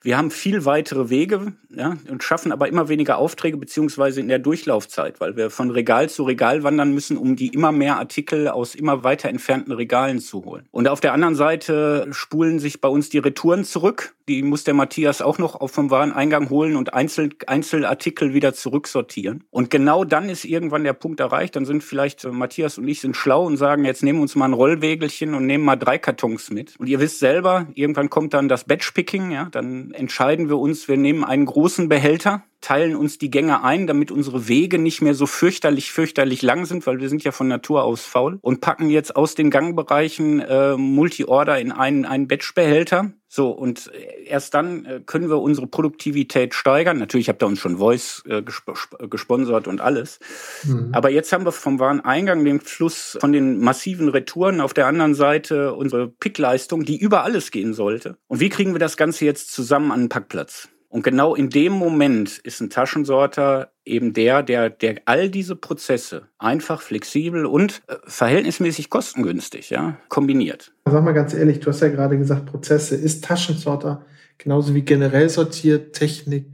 Wir 0.00 0.16
haben 0.16 0.30
viel 0.30 0.64
weitere 0.64 1.10
Wege 1.10 1.54
ja, 1.70 1.96
und 2.08 2.22
schaffen 2.22 2.52
aber 2.52 2.68
immer 2.68 2.88
weniger 2.88 3.18
Aufträge 3.18 3.56
beziehungsweise 3.56 4.20
in 4.20 4.28
der 4.28 4.38
Durchlaufzeit, 4.38 5.20
weil 5.20 5.36
wir 5.36 5.50
von 5.50 5.70
Regal 5.70 6.08
zu 6.08 6.22
Regal 6.22 6.62
wandern 6.62 6.94
müssen, 6.94 7.16
um 7.16 7.34
die 7.34 7.48
immer 7.48 7.72
mehr 7.72 7.98
Artikel 7.98 8.48
aus 8.48 8.74
immer 8.74 9.02
weiter 9.02 9.28
entfernten 9.28 9.72
Regalen 9.72 10.20
zu 10.20 10.44
holen. 10.44 10.68
Und 10.70 10.88
auf 10.88 11.00
der 11.00 11.12
anderen 11.12 11.34
Seite 11.34 12.06
spulen 12.12 12.60
sich 12.60 12.80
bei 12.80 12.88
uns 12.88 13.08
die 13.08 13.18
Retouren 13.18 13.64
zurück. 13.64 14.14
Die 14.28 14.42
muss 14.42 14.62
der 14.62 14.74
Matthias 14.74 15.20
auch 15.20 15.38
noch 15.38 15.68
vom 15.68 15.90
Wareneingang 15.90 16.48
holen 16.50 16.76
und 16.76 16.94
Einzel 16.94 17.30
Einzelartikel 17.46 18.34
wieder 18.34 18.54
zurücksortieren. 18.54 19.44
Und 19.50 19.70
genau 19.70 20.04
dann 20.04 20.28
ist 20.28 20.44
irgendwann 20.44 20.84
der 20.84 20.92
Punkt 20.92 21.18
erreicht. 21.20 21.56
Dann 21.56 21.64
sind 21.64 21.82
vielleicht 21.82 22.24
äh, 22.24 22.30
Matthias 22.30 22.78
und 22.78 22.86
ich 22.86 23.00
sind 23.00 23.16
schlau 23.16 23.44
und 23.44 23.56
sagen, 23.56 23.84
jetzt 23.84 24.02
nehmen 24.02 24.18
wir 24.18 24.22
uns 24.22 24.36
mal 24.36 24.46
ein 24.46 24.52
Rollwägelchen 24.52 25.34
und 25.34 25.46
nehmen 25.46 25.64
mal 25.64 25.76
drei 25.76 25.98
Kartons 25.98 26.50
mit. 26.50 26.76
Und 26.78 26.86
ihr 26.86 27.00
wisst 27.00 27.18
selber, 27.18 27.66
irgendwann 27.74 28.10
kommt 28.10 28.34
dann 28.34 28.48
das 28.48 28.64
Batchpicking, 28.64 29.30
ja, 29.30 29.48
dann 29.50 29.87
entscheiden 29.92 30.48
wir 30.48 30.58
uns, 30.58 30.88
wir 30.88 30.96
nehmen 30.96 31.24
einen 31.24 31.46
großen 31.46 31.88
Behälter, 31.88 32.42
teilen 32.60 32.96
uns 32.96 33.18
die 33.18 33.30
Gänge 33.30 33.62
ein, 33.62 33.86
damit 33.86 34.10
unsere 34.10 34.48
Wege 34.48 34.78
nicht 34.78 35.02
mehr 35.02 35.14
so 35.14 35.26
fürchterlich, 35.26 35.92
fürchterlich 35.92 36.42
lang 36.42 36.64
sind, 36.64 36.86
weil 36.86 37.00
wir 37.00 37.08
sind 37.08 37.24
ja 37.24 37.32
von 37.32 37.48
Natur 37.48 37.84
aus 37.84 38.04
faul 38.04 38.38
und 38.42 38.60
packen 38.60 38.90
jetzt 38.90 39.16
aus 39.16 39.34
den 39.34 39.50
Gangbereichen 39.50 40.40
äh, 40.40 40.76
Multi-Order 40.76 41.58
in 41.60 41.72
einen, 41.72 42.04
einen 42.04 42.28
Batch-Behälter. 42.28 43.12
So, 43.30 43.50
und 43.50 43.90
erst 44.24 44.54
dann 44.54 44.86
äh, 44.86 45.00
können 45.04 45.28
wir 45.28 45.38
unsere 45.38 45.66
Produktivität 45.66 46.54
steigern. 46.54 46.98
Natürlich 46.98 47.28
habt 47.28 47.42
ihr 47.42 47.46
uns 47.46 47.58
schon 47.58 47.76
Voice 47.76 48.22
äh, 48.26 48.42
gesp 48.42 48.70
gesponsert 49.10 49.68
und 49.68 49.82
alles. 49.82 50.18
Mhm. 50.64 50.90
Aber 50.92 51.10
jetzt 51.10 51.30
haben 51.32 51.44
wir 51.44 51.52
vom 51.52 51.78
Wareneingang 51.78 52.44
den 52.44 52.60
Fluss 52.60 53.18
von 53.20 53.32
den 53.32 53.58
massiven 53.58 54.08
Retouren, 54.08 54.62
auf 54.62 54.72
der 54.72 54.86
anderen 54.86 55.14
Seite 55.14 55.74
unsere 55.74 56.08
Pickleistung, 56.08 56.84
die 56.84 56.98
über 56.98 57.22
alles 57.22 57.50
gehen 57.50 57.74
sollte. 57.74 58.16
Und 58.28 58.40
wie 58.40 58.48
kriegen 58.48 58.72
wir 58.72 58.78
das 58.78 58.96
Ganze 58.96 59.26
jetzt 59.26 59.52
zusammen 59.52 59.92
an 59.92 60.00
den 60.00 60.08
Packplatz? 60.08 60.68
Und 60.90 61.02
genau 61.02 61.34
in 61.34 61.50
dem 61.50 61.72
Moment 61.72 62.38
ist 62.38 62.60
ein 62.60 62.70
Taschensorter 62.70 63.72
eben 63.84 64.14
der, 64.14 64.42
der, 64.42 64.70
der 64.70 65.02
all 65.04 65.28
diese 65.28 65.54
Prozesse 65.54 66.28
einfach, 66.38 66.80
flexibel 66.80 67.44
und 67.44 67.82
äh, 67.88 67.96
verhältnismäßig 68.06 68.88
kostengünstig 68.88 69.68
ja, 69.68 69.98
kombiniert. 70.08 70.72
Sag 70.86 71.04
mal 71.04 71.12
ganz 71.12 71.34
ehrlich, 71.34 71.60
du 71.60 71.66
hast 71.68 71.80
ja 71.80 71.88
gerade 71.88 72.16
gesagt, 72.16 72.46
Prozesse. 72.46 72.96
Ist 72.96 73.24
Taschensorter 73.24 74.06
genauso 74.38 74.74
wie 74.74 74.82
generell 74.82 75.28
Sortiertechnik 75.28 76.46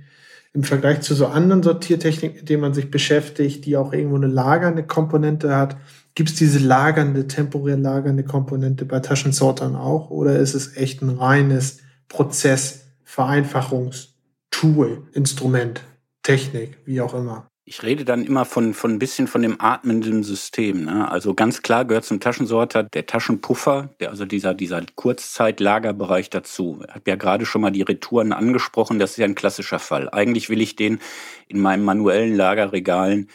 im 0.52 0.64
Vergleich 0.64 1.00
zu 1.02 1.14
so 1.14 1.26
anderen 1.26 1.62
Sortiertechniken, 1.62 2.38
mit 2.38 2.48
denen 2.48 2.62
man 2.62 2.74
sich 2.74 2.90
beschäftigt, 2.90 3.66
die 3.66 3.76
auch 3.76 3.92
irgendwo 3.92 4.16
eine 4.16 4.26
lagernde 4.26 4.82
Komponente 4.82 5.54
hat? 5.56 5.76
Gibt 6.16 6.30
es 6.30 6.36
diese 6.36 6.58
lagernde, 6.58 7.28
temporär 7.28 7.76
lagernde 7.76 8.24
Komponente 8.24 8.84
bei 8.84 8.98
Taschensortern 8.98 9.76
auch? 9.76 10.10
Oder 10.10 10.40
ist 10.40 10.54
es 10.54 10.76
echt 10.76 11.02
ein 11.02 11.10
reines 11.10 11.78
Prozess, 12.08 12.86
Vereinfachungs- 13.06 14.13
Tool, 14.54 15.02
Instrument, 15.12 15.82
Technik, 16.22 16.78
wie 16.84 17.00
auch 17.00 17.12
immer. 17.12 17.48
Ich 17.64 17.82
rede 17.82 18.04
dann 18.04 18.24
immer 18.24 18.44
von, 18.44 18.72
von 18.72 18.92
ein 18.92 18.98
bisschen 19.00 19.26
von 19.26 19.42
dem 19.42 19.60
atmenden 19.60 20.22
System. 20.22 20.84
Ne? 20.84 21.10
Also 21.10 21.34
ganz 21.34 21.62
klar 21.62 21.84
gehört 21.84 22.04
zum 22.04 22.20
Taschensorter 22.20 22.84
der 22.84 23.06
Taschenpuffer, 23.06 23.90
der, 23.98 24.10
also 24.10 24.26
dieser, 24.26 24.54
dieser 24.54 24.80
Kurzzeitlagerbereich 24.94 26.30
dazu. 26.30 26.84
Ich 26.86 26.94
habe 26.94 27.10
ja 27.10 27.16
gerade 27.16 27.46
schon 27.46 27.62
mal 27.62 27.72
die 27.72 27.82
Retouren 27.82 28.32
angesprochen, 28.32 29.00
das 29.00 29.12
ist 29.12 29.16
ja 29.16 29.24
ein 29.24 29.34
klassischer 29.34 29.80
Fall. 29.80 30.08
Eigentlich 30.08 30.48
will 30.48 30.60
ich 30.60 30.76
den 30.76 31.00
in 31.48 31.60
meinen 31.60 31.82
manuellen 31.82 32.36
Lagerregalen 32.36 33.28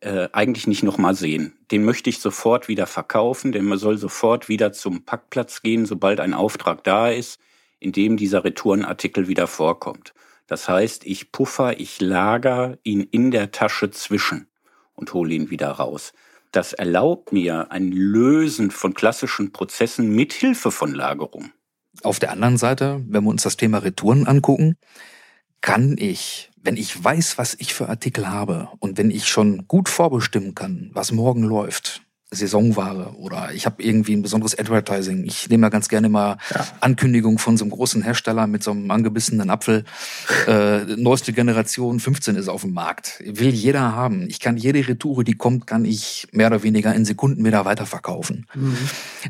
äh, 0.00 0.28
eigentlich 0.32 0.66
nicht 0.66 0.82
nochmal 0.82 1.14
sehen. 1.14 1.56
Den 1.70 1.84
möchte 1.84 2.10
ich 2.10 2.18
sofort 2.18 2.66
wieder 2.66 2.88
verkaufen, 2.88 3.52
denn 3.52 3.72
soll 3.78 3.98
sofort 3.98 4.48
wieder 4.48 4.72
zum 4.72 5.04
Packplatz 5.04 5.62
gehen, 5.62 5.86
sobald 5.86 6.18
ein 6.18 6.34
Auftrag 6.34 6.82
da 6.82 7.08
ist, 7.08 7.38
in 7.78 7.92
dem 7.92 8.16
dieser 8.16 8.42
Retourenartikel 8.42 9.28
wieder 9.28 9.46
vorkommt. 9.46 10.12
Das 10.46 10.68
heißt, 10.68 11.04
ich 11.04 11.32
puffer, 11.32 11.80
ich 11.80 12.00
lager 12.00 12.78
ihn 12.82 13.00
in 13.00 13.30
der 13.30 13.50
Tasche 13.50 13.90
zwischen 13.90 14.48
und 14.94 15.12
hole 15.12 15.34
ihn 15.34 15.50
wieder 15.50 15.70
raus. 15.70 16.12
Das 16.52 16.72
erlaubt 16.72 17.32
mir 17.32 17.70
ein 17.70 17.90
Lösen 17.92 18.70
von 18.70 18.94
klassischen 18.94 19.52
Prozessen 19.52 20.14
mit 20.14 20.32
Hilfe 20.32 20.70
von 20.70 20.94
Lagerung. 20.94 21.52
Auf 22.02 22.18
der 22.18 22.30
anderen 22.30 22.56
Seite, 22.56 23.02
wenn 23.08 23.24
wir 23.24 23.30
uns 23.30 23.42
das 23.42 23.56
Thema 23.56 23.78
Retouren 23.78 24.26
angucken, 24.26 24.76
kann 25.60 25.96
ich, 25.98 26.50
wenn 26.56 26.76
ich 26.76 27.02
weiß, 27.02 27.38
was 27.38 27.54
ich 27.58 27.74
für 27.74 27.88
Artikel 27.88 28.28
habe 28.28 28.68
und 28.78 28.98
wenn 28.98 29.10
ich 29.10 29.26
schon 29.26 29.66
gut 29.66 29.88
vorbestimmen 29.88 30.54
kann, 30.54 30.90
was 30.92 31.10
morgen 31.12 31.42
läuft, 31.42 32.05
Saisonware 32.32 33.14
oder 33.18 33.52
ich 33.52 33.66
habe 33.66 33.80
irgendwie 33.82 34.16
ein 34.16 34.22
besonderes 34.22 34.58
Advertising. 34.58 35.24
Ich 35.24 35.48
nehme 35.48 35.62
da 35.62 35.68
ganz 35.68 35.88
gerne 35.88 36.08
mal 36.08 36.38
ja. 36.52 36.66
Ankündigungen 36.80 37.38
von 37.38 37.56
so 37.56 37.64
einem 37.64 37.70
großen 37.70 38.02
Hersteller 38.02 38.48
mit 38.48 38.64
so 38.64 38.72
einem 38.72 38.90
angebissenen 38.90 39.50
Apfel. 39.50 39.84
Äh, 40.46 40.96
neueste 40.96 41.32
Generation 41.32 41.98
15 41.98 42.36
ist 42.36 42.48
auf 42.48 42.60
dem 42.60 42.72
Markt. 42.72 43.20
Will 43.24 43.48
jeder 43.48 43.96
haben. 43.96 44.28
Ich 44.28 44.38
kann 44.38 44.56
jede 44.56 44.86
Retoure, 44.86 45.24
die 45.24 45.34
kommt, 45.34 45.66
kann 45.66 45.84
ich 45.84 46.28
mehr 46.30 46.46
oder 46.48 46.62
weniger 46.62 46.94
in 46.94 47.04
Sekunden 47.04 47.44
wieder 47.44 47.64
weiterverkaufen. 47.64 48.46
Mhm. 48.54 48.76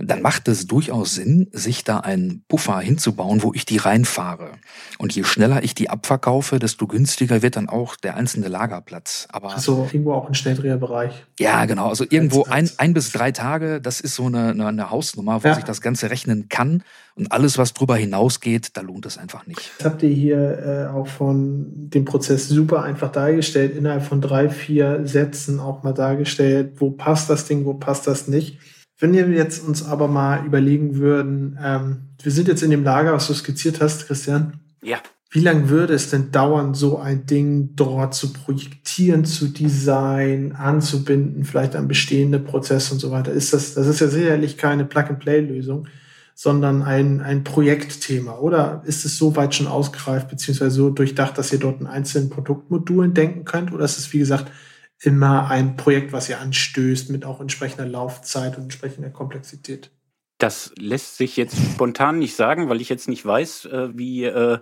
Dann 0.00 0.20
macht 0.20 0.48
es 0.48 0.66
durchaus 0.66 1.14
Sinn, 1.14 1.48
sich 1.52 1.84
da 1.84 2.00
einen 2.00 2.44
Puffer 2.48 2.80
hinzubauen, 2.80 3.42
wo 3.42 3.54
ich 3.54 3.64
die 3.64 3.78
reinfahre. 3.78 4.52
Und 4.98 5.14
je 5.14 5.24
schneller 5.24 5.62
ich 5.62 5.74
die 5.74 5.88
abverkaufe, 5.88 6.58
desto 6.58 6.86
günstiger 6.86 7.40
wird 7.40 7.56
dann 7.56 7.68
auch 7.68 7.96
der 7.96 8.16
einzelne 8.16 8.48
Lagerplatz. 8.48 9.26
Aber 9.30 9.54
also 9.54 9.88
irgendwo 9.90 10.12
auch 10.12 10.28
ein 10.28 10.34
Schnelldreherbereich. 10.34 11.24
Ja, 11.38 11.64
genau. 11.64 11.88
Also 11.88 12.04
irgendwo 12.08 12.44
ein, 12.44 12.68
ein 12.76 12.85
bis 12.94 13.12
drei 13.12 13.32
Tage, 13.32 13.80
das 13.80 14.00
ist 14.00 14.14
so 14.14 14.26
eine, 14.26 14.50
eine, 14.50 14.66
eine 14.66 14.90
Hausnummer, 14.90 15.42
wo 15.42 15.48
ja. 15.48 15.54
sich 15.54 15.64
das 15.64 15.80
Ganze 15.80 16.10
rechnen 16.10 16.48
kann. 16.48 16.82
Und 17.14 17.32
alles, 17.32 17.58
was 17.58 17.72
drüber 17.72 17.96
hinausgeht, 17.96 18.76
da 18.76 18.82
lohnt 18.82 19.06
es 19.06 19.16
einfach 19.18 19.46
nicht. 19.46 19.72
Das 19.78 19.86
habt 19.86 20.02
ihr 20.02 20.10
hier 20.10 20.58
äh, 20.58 20.94
auch 20.94 21.06
von 21.06 21.66
dem 21.72 22.04
Prozess 22.04 22.48
super 22.48 22.82
einfach 22.82 23.10
dargestellt, 23.10 23.76
innerhalb 23.76 24.02
von 24.02 24.20
drei, 24.20 24.48
vier 24.50 25.06
Sätzen 25.06 25.60
auch 25.60 25.82
mal 25.82 25.94
dargestellt, 25.94 26.74
wo 26.78 26.90
passt 26.90 27.30
das 27.30 27.46
Ding, 27.46 27.64
wo 27.64 27.74
passt 27.74 28.06
das 28.06 28.28
nicht. 28.28 28.58
Wenn 28.98 29.12
wir 29.12 29.28
jetzt 29.28 29.66
uns 29.66 29.84
aber 29.84 30.08
mal 30.08 30.44
überlegen 30.46 30.96
würden, 30.96 31.58
ähm, 31.62 32.08
wir 32.22 32.32
sind 32.32 32.48
jetzt 32.48 32.62
in 32.62 32.70
dem 32.70 32.84
Lager, 32.84 33.12
was 33.12 33.26
du 33.26 33.34
skizziert 33.34 33.80
hast, 33.80 34.06
Christian. 34.06 34.60
Ja. 34.82 34.98
Wie 35.30 35.40
lange 35.40 35.68
würde 35.68 35.94
es 35.94 36.10
denn 36.10 36.30
dauern, 36.30 36.74
so 36.74 36.98
ein 36.98 37.26
Ding 37.26 37.74
dort 37.74 38.14
zu 38.14 38.32
projektieren, 38.32 39.24
zu 39.24 39.48
designen, 39.48 40.52
anzubinden, 40.52 41.44
vielleicht 41.44 41.74
an 41.74 41.88
bestehende 41.88 42.38
Prozesse 42.38 42.94
und 42.94 43.00
so 43.00 43.10
weiter? 43.10 43.32
Ist 43.32 43.52
das, 43.52 43.74
das 43.74 43.86
ist 43.88 44.00
ja 44.00 44.08
sicherlich 44.08 44.56
keine 44.56 44.84
Plug-and-Play-Lösung, 44.84 45.88
sondern 46.34 46.82
ein, 46.82 47.20
ein 47.22 47.42
Projektthema. 47.42 48.38
Oder 48.38 48.82
ist 48.86 49.04
es 49.04 49.18
so 49.18 49.34
weit 49.36 49.54
schon 49.54 49.66
ausgereift, 49.66 50.28
beziehungsweise 50.28 50.70
so 50.70 50.90
durchdacht, 50.90 51.36
dass 51.38 51.52
ihr 51.52 51.58
dort 51.58 51.80
in 51.80 51.86
einzelnen 51.86 52.30
Produktmodulen 52.30 53.12
denken 53.12 53.44
könnt? 53.44 53.72
Oder 53.72 53.84
ist 53.84 53.98
es, 53.98 54.12
wie 54.12 54.20
gesagt, 54.20 54.52
immer 55.00 55.50
ein 55.50 55.76
Projekt, 55.76 56.12
was 56.12 56.28
ihr 56.28 56.40
anstößt 56.40 57.10
mit 57.10 57.24
auch 57.24 57.40
entsprechender 57.40 57.86
Laufzeit 57.86 58.56
und 58.56 58.64
entsprechender 58.64 59.10
Komplexität? 59.10 59.90
Das 60.38 60.72
lässt 60.78 61.16
sich 61.16 61.36
jetzt 61.38 61.56
spontan 61.56 62.18
nicht 62.18 62.36
sagen, 62.36 62.68
weil 62.68 62.82
ich 62.82 62.90
jetzt 62.90 63.08
nicht 63.08 63.24
weiß, 63.24 63.66
äh, 63.66 63.88
wie, 63.96 64.24
äh, 64.24 64.58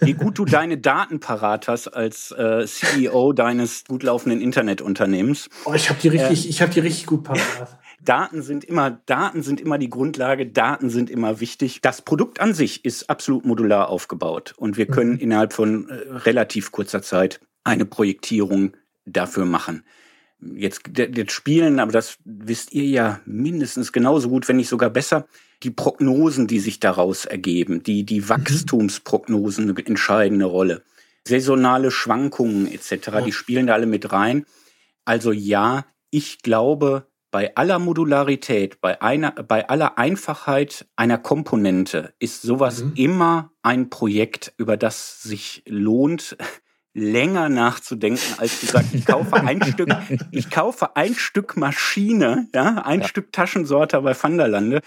wie 0.00 0.12
gut 0.14 0.38
du 0.38 0.44
deine 0.44 0.76
Daten 0.76 1.20
parat 1.20 1.68
hast 1.68 1.88
als 1.88 2.32
äh, 2.32 2.66
CEO 2.66 3.32
deines 3.32 3.84
gut 3.84 4.02
laufenden 4.02 4.40
Internetunternehmens. 4.40 5.48
Oh, 5.66 5.72
ich 5.72 5.88
habe 5.88 6.00
die 6.00 6.08
richtig, 6.08 6.46
äh, 6.46 6.48
ich 6.48 6.62
habe 6.62 6.72
die 6.72 6.80
richtig 6.80 7.06
gut 7.06 7.22
parat. 7.22 7.78
Daten 8.02 8.42
sind 8.42 8.64
immer, 8.64 8.90
Daten 8.90 9.42
sind 9.42 9.60
immer 9.60 9.78
die 9.78 9.88
Grundlage, 9.88 10.46
Daten 10.46 10.90
sind 10.90 11.08
immer 11.08 11.38
wichtig. 11.40 11.80
Das 11.80 12.02
Produkt 12.02 12.40
an 12.40 12.52
sich 12.52 12.84
ist 12.84 13.08
absolut 13.08 13.46
modular 13.46 13.88
aufgebaut 13.88 14.54
und 14.56 14.76
wir 14.76 14.86
können 14.86 15.12
mhm. 15.12 15.18
innerhalb 15.20 15.52
von 15.52 15.86
relativ 15.90 16.72
kurzer 16.72 17.02
Zeit 17.02 17.40
eine 17.62 17.86
Projektierung 17.86 18.76
dafür 19.06 19.44
machen 19.44 19.84
jetzt, 20.56 20.82
jetzt 20.96 21.32
spielen, 21.32 21.80
aber 21.80 21.92
das 21.92 22.18
wisst 22.24 22.72
ihr 22.72 22.84
ja 22.84 23.20
mindestens 23.24 23.92
genauso 23.92 24.28
gut, 24.28 24.48
wenn 24.48 24.56
nicht 24.56 24.68
sogar 24.68 24.90
besser, 24.90 25.26
die 25.62 25.70
Prognosen, 25.70 26.46
die 26.46 26.60
sich 26.60 26.80
daraus 26.80 27.24
ergeben, 27.24 27.82
die, 27.82 28.04
die 28.04 28.20
mhm. 28.20 28.28
Wachstumsprognosen 28.28 29.70
eine 29.70 29.86
entscheidende 29.86 30.46
Rolle. 30.46 30.82
Saisonale 31.26 31.90
Schwankungen 31.90 32.70
etc., 32.70 33.24
die 33.24 33.32
spielen 33.32 33.66
da 33.66 33.74
alle 33.74 33.86
mit 33.86 34.12
rein. 34.12 34.44
Also 35.04 35.32
ja, 35.32 35.86
ich 36.10 36.42
glaube, 36.42 37.06
bei 37.30 37.56
aller 37.56 37.78
Modularität, 37.78 38.80
bei 38.80 39.02
einer, 39.02 39.32
bei 39.32 39.68
aller 39.68 39.98
Einfachheit 39.98 40.86
einer 40.94 41.18
Komponente 41.18 42.14
ist 42.18 42.42
sowas 42.42 42.84
mhm. 42.84 42.92
immer 42.94 43.50
ein 43.62 43.90
Projekt, 43.90 44.52
über 44.56 44.76
das 44.76 45.22
sich 45.22 45.64
lohnt, 45.66 46.36
länger 46.94 47.48
nachzudenken, 47.48 48.22
als 48.38 48.60
zu 48.60 48.66
sagen, 48.66 48.88
ich 48.92 49.04
kaufe 49.04 49.34
ein 49.34 49.62
Stück, 49.66 49.88
ich 50.30 50.48
kaufe 50.48 50.96
ein 50.96 51.14
Stück 51.14 51.56
Maschine, 51.56 52.48
ja, 52.54 52.82
ein 52.84 53.00
ja. 53.00 53.08
Stück 53.08 53.32
Taschensorter 53.32 54.00
bei 54.02 54.14
Vanderlande. 54.14 54.80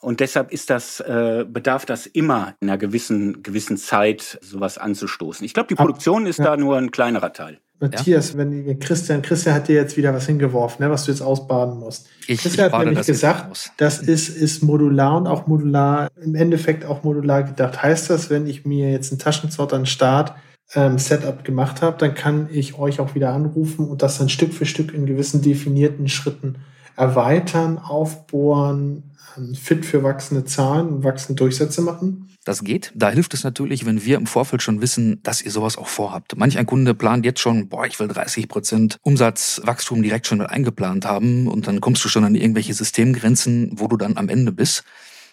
Und 0.00 0.20
deshalb 0.20 0.50
ist 0.50 0.70
das, 0.70 1.00
äh, 1.00 1.44
bedarf 1.46 1.84
das 1.84 2.06
immer 2.06 2.54
in 2.60 2.70
einer 2.70 2.78
gewissen, 2.78 3.42
gewissen 3.42 3.76
Zeit, 3.76 4.38
sowas 4.40 4.78
anzustoßen. 4.78 5.44
Ich 5.44 5.52
glaube, 5.52 5.68
die 5.68 5.74
Produktion 5.74 6.26
ist 6.26 6.38
ja. 6.38 6.46
da 6.46 6.56
nur 6.56 6.78
ein 6.78 6.90
kleinerer 6.90 7.34
Teil. 7.34 7.60
Matthias, 7.80 8.32
ja. 8.32 8.38
wenn 8.38 8.78
Christian, 8.78 9.22
Christian 9.22 9.54
hat 9.54 9.68
dir 9.68 9.74
jetzt 9.74 9.96
wieder 9.96 10.12
was 10.12 10.26
hingeworfen, 10.26 10.84
ne, 10.84 10.90
was 10.90 11.04
du 11.04 11.12
jetzt 11.12 11.22
ausbaden 11.22 11.78
musst. 11.78 12.08
Ich, 12.26 12.40
Christian 12.40 12.68
ich 12.68 12.72
hat 12.72 12.80
nämlich 12.80 12.98
das 12.98 13.06
gesagt, 13.06 13.72
das 13.78 14.00
ist, 14.00 14.28
ist 14.28 14.62
modular 14.62 15.16
und 15.16 15.26
auch 15.26 15.46
modular, 15.46 16.08
im 16.22 16.34
Endeffekt 16.34 16.84
auch 16.84 17.02
modular 17.04 17.42
gedacht. 17.42 17.82
Heißt 17.82 18.10
das, 18.10 18.28
wenn 18.28 18.46
ich 18.46 18.66
mir 18.66 18.90
jetzt 18.90 19.12
einen 19.12 19.18
Taschensorter 19.18 19.76
einen 19.76 19.86
Start 19.86 20.34
ähm, 20.74 20.98
Setup 20.98 21.44
gemacht 21.44 21.82
habe, 21.82 21.98
dann 21.98 22.14
kann 22.14 22.48
ich 22.50 22.78
euch 22.78 23.00
auch 23.00 23.14
wieder 23.14 23.32
anrufen 23.32 23.88
und 23.88 24.02
das 24.02 24.18
dann 24.18 24.28
Stück 24.28 24.52
für 24.52 24.66
Stück 24.66 24.94
in 24.94 25.06
gewissen 25.06 25.42
definierten 25.42 26.08
Schritten 26.08 26.56
erweitern, 26.96 27.78
aufbohren, 27.78 29.14
ähm, 29.36 29.54
fit 29.54 29.84
für 29.84 30.02
wachsende 30.02 30.44
Zahlen 30.44 31.02
wachsende 31.02 31.38
Durchsätze 31.38 31.82
machen. 31.82 32.26
Das 32.44 32.64
geht. 32.64 32.92
Da 32.94 33.10
hilft 33.10 33.34
es 33.34 33.44
natürlich, 33.44 33.84
wenn 33.84 34.04
wir 34.04 34.16
im 34.16 34.26
Vorfeld 34.26 34.62
schon 34.62 34.80
wissen, 34.80 35.22
dass 35.22 35.42
ihr 35.42 35.50
sowas 35.50 35.76
auch 35.76 35.88
vorhabt. 35.88 36.36
Manch 36.36 36.56
ein 36.56 36.64
Kunde 36.64 36.94
plant 36.94 37.26
jetzt 37.26 37.40
schon, 37.40 37.68
boah, 37.68 37.84
ich 37.84 38.00
will 38.00 38.08
30 38.08 38.48
Prozent 38.48 38.98
Umsatzwachstum 39.02 40.02
direkt 40.02 40.26
schon 40.26 40.38
mit 40.38 40.48
eingeplant 40.48 41.04
haben 41.04 41.48
und 41.48 41.66
dann 41.66 41.82
kommst 41.82 42.02
du 42.04 42.08
schon 42.08 42.24
an 42.24 42.34
irgendwelche 42.34 42.72
Systemgrenzen, 42.72 43.72
wo 43.74 43.88
du 43.88 43.98
dann 43.98 44.16
am 44.16 44.30
Ende 44.30 44.52
bist. 44.52 44.84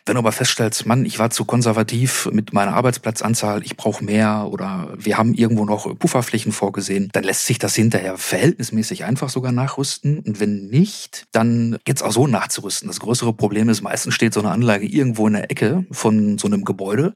Wenn 0.07 0.15
du 0.15 0.19
aber 0.19 0.31
feststellst, 0.31 0.85
Mann, 0.85 1.03
ich 1.03 1.19
war 1.19 1.31
zu 1.31 1.43
konservativ 1.43 2.29
mit 2.31 2.53
meiner 2.53 2.73
Arbeitsplatzanzahl, 2.75 3.61
ich 3.65 3.75
brauche 3.75 4.05
mehr 4.05 4.47
oder 4.49 4.93
wir 4.97 5.17
haben 5.17 5.33
irgendwo 5.33 5.65
noch 5.65 5.99
Pufferflächen 5.99 6.53
vorgesehen, 6.53 7.09
dann 7.11 7.25
lässt 7.25 7.45
sich 7.45 7.59
das 7.59 7.75
hinterher 7.75 8.17
verhältnismäßig 8.17 9.03
einfach 9.03 9.27
sogar 9.27 9.51
nachrüsten. 9.51 10.19
Und 10.19 10.39
wenn 10.39 10.67
nicht, 10.67 11.27
dann 11.33 11.77
geht's 11.83 12.01
auch 12.01 12.13
so 12.13 12.25
nachzurüsten. 12.25 12.87
Das 12.87 13.01
größere 13.01 13.33
Problem 13.33 13.67
ist, 13.67 13.81
meistens 13.81 14.13
steht 14.13 14.33
so 14.33 14.39
eine 14.39 14.51
Anlage 14.51 14.87
irgendwo 14.87 15.27
in 15.27 15.33
der 15.33 15.51
Ecke 15.51 15.85
von 15.91 16.37
so 16.37 16.47
einem 16.47 16.63
Gebäude 16.63 17.13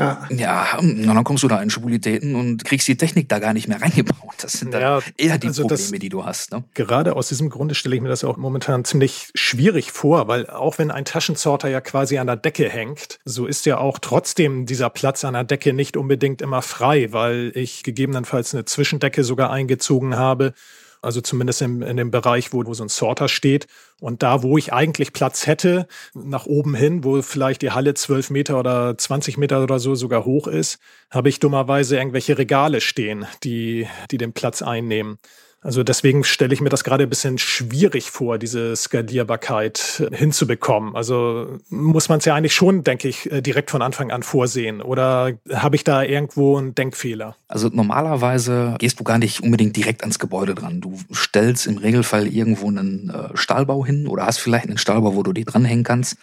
ja. 0.00 0.26
ja, 0.30 0.78
und 0.78 1.06
dann 1.06 1.24
kommst 1.24 1.42
du 1.42 1.48
da 1.48 1.60
in 1.62 1.70
Schwulitäten 1.70 2.34
und 2.34 2.64
kriegst 2.64 2.88
die 2.88 2.96
Technik 2.96 3.28
da 3.28 3.38
gar 3.38 3.52
nicht 3.52 3.68
mehr 3.68 3.80
reingebaut. 3.80 4.34
Das 4.40 4.52
sind 4.52 4.72
ja, 4.72 5.00
eher 5.16 5.38
die 5.38 5.48
also 5.48 5.62
Probleme, 5.62 5.90
das, 5.90 5.90
die 5.90 6.08
du 6.08 6.24
hast. 6.24 6.52
Ne? 6.52 6.64
Gerade 6.74 7.16
aus 7.16 7.28
diesem 7.28 7.50
Grunde 7.50 7.74
stelle 7.74 7.94
ich 7.94 8.02
mir 8.02 8.08
das 8.08 8.24
auch 8.24 8.36
momentan 8.36 8.84
ziemlich 8.84 9.30
schwierig 9.34 9.92
vor, 9.92 10.28
weil 10.28 10.48
auch 10.48 10.78
wenn 10.78 10.90
ein 10.90 11.04
Taschensorter 11.04 11.68
ja 11.68 11.80
quasi 11.80 12.18
an 12.18 12.26
der 12.26 12.36
Decke 12.36 12.68
hängt, 12.68 13.18
so 13.24 13.46
ist 13.46 13.66
ja 13.66 13.78
auch 13.78 13.98
trotzdem 13.98 14.66
dieser 14.66 14.90
Platz 14.90 15.24
an 15.24 15.34
der 15.34 15.44
Decke 15.44 15.72
nicht 15.72 15.96
unbedingt 15.96 16.42
immer 16.42 16.62
frei, 16.62 17.12
weil 17.12 17.52
ich 17.54 17.82
gegebenenfalls 17.82 18.54
eine 18.54 18.64
Zwischendecke 18.64 19.24
sogar 19.24 19.50
eingezogen 19.50 20.16
habe 20.16 20.54
also 21.02 21.20
zumindest 21.20 21.62
in, 21.62 21.82
in 21.82 21.96
dem 21.96 22.10
Bereich, 22.10 22.52
wo, 22.52 22.64
wo 22.64 22.74
so 22.74 22.84
ein 22.84 22.88
Sorter 22.88 23.28
steht. 23.28 23.66
Und 24.00 24.22
da, 24.22 24.42
wo 24.42 24.58
ich 24.58 24.72
eigentlich 24.72 25.12
Platz 25.12 25.46
hätte, 25.46 25.86
nach 26.14 26.46
oben 26.46 26.74
hin, 26.74 27.04
wo 27.04 27.20
vielleicht 27.22 27.62
die 27.62 27.70
Halle 27.70 27.94
zwölf 27.94 28.30
Meter 28.30 28.58
oder 28.58 28.96
20 28.96 29.38
Meter 29.38 29.62
oder 29.62 29.78
so 29.78 29.94
sogar 29.94 30.24
hoch 30.24 30.46
ist, 30.46 30.78
habe 31.10 31.28
ich 31.28 31.38
dummerweise 31.38 31.96
irgendwelche 31.96 32.38
Regale 32.38 32.80
stehen, 32.80 33.26
die, 33.44 33.86
die 34.10 34.18
den 34.18 34.32
Platz 34.32 34.62
einnehmen. 34.62 35.18
Also 35.62 35.82
deswegen 35.82 36.24
stelle 36.24 36.54
ich 36.54 36.62
mir 36.62 36.70
das 36.70 36.84
gerade 36.84 37.02
ein 37.02 37.10
bisschen 37.10 37.36
schwierig 37.36 38.10
vor, 38.10 38.38
diese 38.38 38.74
Skalierbarkeit 38.74 40.08
hinzubekommen. 40.10 40.96
Also 40.96 41.58
muss 41.68 42.08
man 42.08 42.18
es 42.18 42.24
ja 42.24 42.34
eigentlich 42.34 42.54
schon, 42.54 42.82
denke 42.82 43.08
ich, 43.08 43.30
äh, 43.30 43.42
direkt 43.42 43.70
von 43.70 43.82
Anfang 43.82 44.10
an 44.10 44.22
vorsehen. 44.22 44.80
Oder 44.80 45.32
habe 45.52 45.76
ich 45.76 45.84
da 45.84 46.02
irgendwo 46.02 46.56
einen 46.56 46.74
Denkfehler? 46.74 47.36
Also 47.46 47.68
normalerweise 47.68 48.76
gehst 48.78 49.00
du 49.00 49.04
gar 49.04 49.18
nicht 49.18 49.42
unbedingt 49.42 49.76
direkt 49.76 50.00
ans 50.00 50.18
Gebäude 50.18 50.54
dran. 50.54 50.80
Du 50.80 50.96
stellst 51.12 51.66
im 51.66 51.76
Regelfall 51.76 52.26
irgendwo 52.26 52.68
einen 52.68 53.10
äh, 53.10 53.36
Stahlbau 53.36 53.84
hin 53.84 54.06
oder 54.06 54.24
hast 54.24 54.38
vielleicht 54.38 54.66
einen 54.66 54.78
Stahlbau, 54.78 55.14
wo 55.14 55.22
du 55.22 55.34
die 55.34 55.44
dranhängen 55.44 55.84
kannst. 55.84 56.16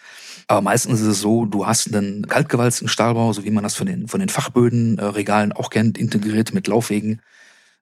Aber 0.47 0.61
meistens 0.61 1.01
ist 1.01 1.07
es 1.07 1.21
so, 1.21 1.45
du 1.45 1.67
hast 1.67 1.93
einen 1.93 2.27
kaltgewalzten 2.27 2.87
Stahlbau, 2.87 3.33
so 3.33 3.43
wie 3.43 3.51
man 3.51 3.63
das 3.63 3.75
von 3.75 3.85
den, 3.85 4.07
von 4.07 4.19
den 4.19 4.29
Fachbödenregalen 4.29 5.51
auch 5.51 5.69
kennt, 5.69 5.97
integriert 5.97 6.53
mit 6.55 6.67
Laufwegen 6.67 7.21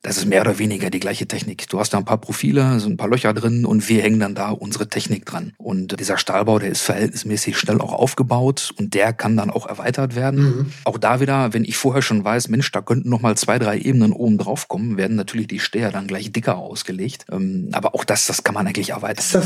Das 0.05 0.17
ist 0.17 0.27
mehr 0.27 0.41
oder 0.41 0.59
weniger 0.59 0.91
die 0.91 0.99
gleiche 0.99 1.27
Technik. 1.27 1.67
Du 1.67 1.79
hast 1.79 1.91
da 1.91 1.97
ein 1.97 2.05
paar 2.05 2.19
Profile, 2.19 2.79
so 2.79 2.87
ein 2.87 2.95
paar 2.95 3.09
Löcher 3.09 3.33
drin 3.33 3.65
und 3.65 3.89
wir 3.89 4.03
hängen 4.03 4.19
dann 4.19 4.35
da 4.35 4.51
unsere 4.51 4.87
Technik 4.87 5.25
dran. 5.25 5.53
Und 5.57 5.99
dieser 5.99 6.19
Stahlbau, 6.19 6.59
der 6.59 6.69
ist 6.69 6.83
verhältnismäßig 6.83 7.57
schnell 7.57 7.81
auch 7.81 7.91
aufgebaut 7.91 8.71
und 8.77 8.93
der 8.93 9.13
kann 9.13 9.35
dann 9.35 9.49
auch 9.49 9.65
erweitert 9.65 10.15
werden. 10.15 10.43
Mhm. 10.43 10.73
Auch 10.83 10.99
da 10.99 11.21
wieder, 11.21 11.53
wenn 11.53 11.63
ich 11.63 11.77
vorher 11.77 12.03
schon 12.03 12.23
weiß, 12.23 12.49
Mensch, 12.49 12.71
da 12.71 12.83
könnten 12.83 13.09
noch 13.09 13.21
mal 13.21 13.35
zwei, 13.35 13.57
drei 13.57 13.79
Ebenen 13.79 14.13
oben 14.13 14.37
drauf 14.37 14.67
kommen, 14.67 14.95
werden 14.95 15.15
natürlich 15.15 15.47
die 15.47 15.59
Steher 15.59 15.91
dann 15.91 16.05
gleich 16.05 16.31
dicker 16.31 16.57
ausgelegt. 16.57 17.25
Ähm, 17.31 17.69
aber 17.71 17.95
auch 17.95 18.03
das, 18.03 18.27
das 18.27 18.43
kann 18.43 18.53
man 18.53 18.67
eigentlich 18.67 18.91
erweitern. 18.91 19.41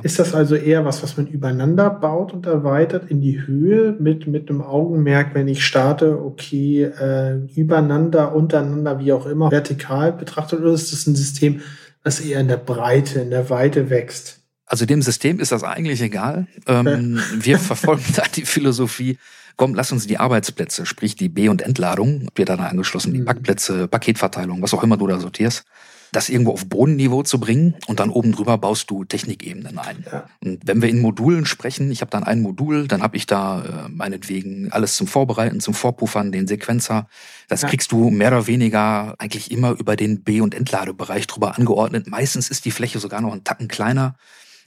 Ist 0.00 0.18
das, 0.18 0.28
ja. 0.28 0.32
Ist 0.32 0.32
das 0.32 0.34
also 0.34 0.54
eher 0.54 0.84
was, 0.84 1.02
was 1.02 1.16
man 1.16 1.26
übereinander 1.26 1.90
baut 1.90 2.32
und 2.32 2.46
erweitert 2.46 3.10
in 3.10 3.20
die 3.20 3.46
Höhe 3.46 3.94
mit, 3.98 4.26
mit 4.26 4.48
einem 4.48 4.62
Augenmerk, 4.62 5.34
wenn 5.34 5.48
ich 5.48 5.64
starte, 5.64 6.18
okay, 6.18 6.84
äh, 6.84 7.36
übereinander, 7.54 8.34
untereinander, 8.34 8.98
wie 9.00 9.12
auch 9.12 9.26
immer, 9.26 9.50
vertikal 9.50 10.12
betrachtet, 10.12 10.60
oder 10.60 10.72
ist 10.72 10.92
das 10.92 11.06
ein 11.06 11.14
System, 11.14 11.60
das 12.02 12.20
eher 12.20 12.40
in 12.40 12.48
der 12.48 12.56
Breite, 12.56 13.20
in 13.20 13.30
der 13.30 13.50
Weite 13.50 13.90
wächst? 13.90 14.40
Also 14.64 14.86
dem 14.86 15.02
System 15.02 15.38
ist 15.38 15.52
das 15.52 15.62
eigentlich 15.62 16.00
egal. 16.00 16.46
Ähm, 16.66 17.20
wir 17.38 17.58
verfolgen 17.58 18.04
da 18.16 18.22
die 18.34 18.46
Philosophie, 18.46 19.18
komm, 19.56 19.74
lass 19.74 19.92
uns 19.92 20.06
die 20.06 20.18
Arbeitsplätze, 20.18 20.86
sprich 20.86 21.16
die 21.16 21.28
B- 21.28 21.50
und 21.50 21.60
Entladung, 21.60 22.28
wird 22.34 22.48
dann 22.48 22.60
angeschlossen, 22.60 23.12
die 23.12 23.20
mhm. 23.20 23.26
Packplätze, 23.26 23.88
Paketverteilung, 23.88 24.62
was 24.62 24.72
auch 24.72 24.82
immer 24.82 24.96
du 24.96 25.06
da 25.06 25.20
sortierst, 25.20 25.64
das 26.12 26.28
irgendwo 26.28 26.52
auf 26.52 26.66
Bodenniveau 26.66 27.22
zu 27.22 27.40
bringen 27.40 27.74
und 27.86 27.98
dann 27.98 28.10
oben 28.10 28.32
drüber 28.32 28.58
baust 28.58 28.90
du 28.90 29.04
Technikebenen 29.04 29.78
ein. 29.78 30.04
Ja. 30.10 30.28
Und 30.44 30.60
wenn 30.66 30.82
wir 30.82 30.90
in 30.90 31.00
Modulen 31.00 31.46
sprechen, 31.46 31.90
ich 31.90 32.02
habe 32.02 32.10
dann 32.10 32.22
ein 32.22 32.42
Modul, 32.42 32.86
dann 32.86 33.02
habe 33.02 33.16
ich 33.16 33.26
da 33.26 33.64
äh, 33.64 33.88
meinetwegen 33.88 34.70
alles 34.70 34.94
zum 34.94 35.06
Vorbereiten, 35.06 35.60
zum 35.60 35.72
Vorpuffern, 35.72 36.30
den 36.30 36.46
Sequenzer. 36.46 37.08
Das 37.48 37.62
ja. 37.62 37.68
kriegst 37.68 37.92
du 37.92 38.10
mehr 38.10 38.28
oder 38.28 38.46
weniger 38.46 39.14
eigentlich 39.18 39.50
immer 39.50 39.70
über 39.70 39.96
den 39.96 40.22
B- 40.22 40.42
und 40.42 40.54
Entladebereich 40.54 41.26
drüber 41.26 41.56
angeordnet. 41.56 42.06
Meistens 42.06 42.50
ist 42.50 42.66
die 42.66 42.70
Fläche 42.72 42.98
sogar 42.98 43.22
noch 43.22 43.32
einen 43.32 43.44
Tacken 43.44 43.68
kleiner 43.68 44.14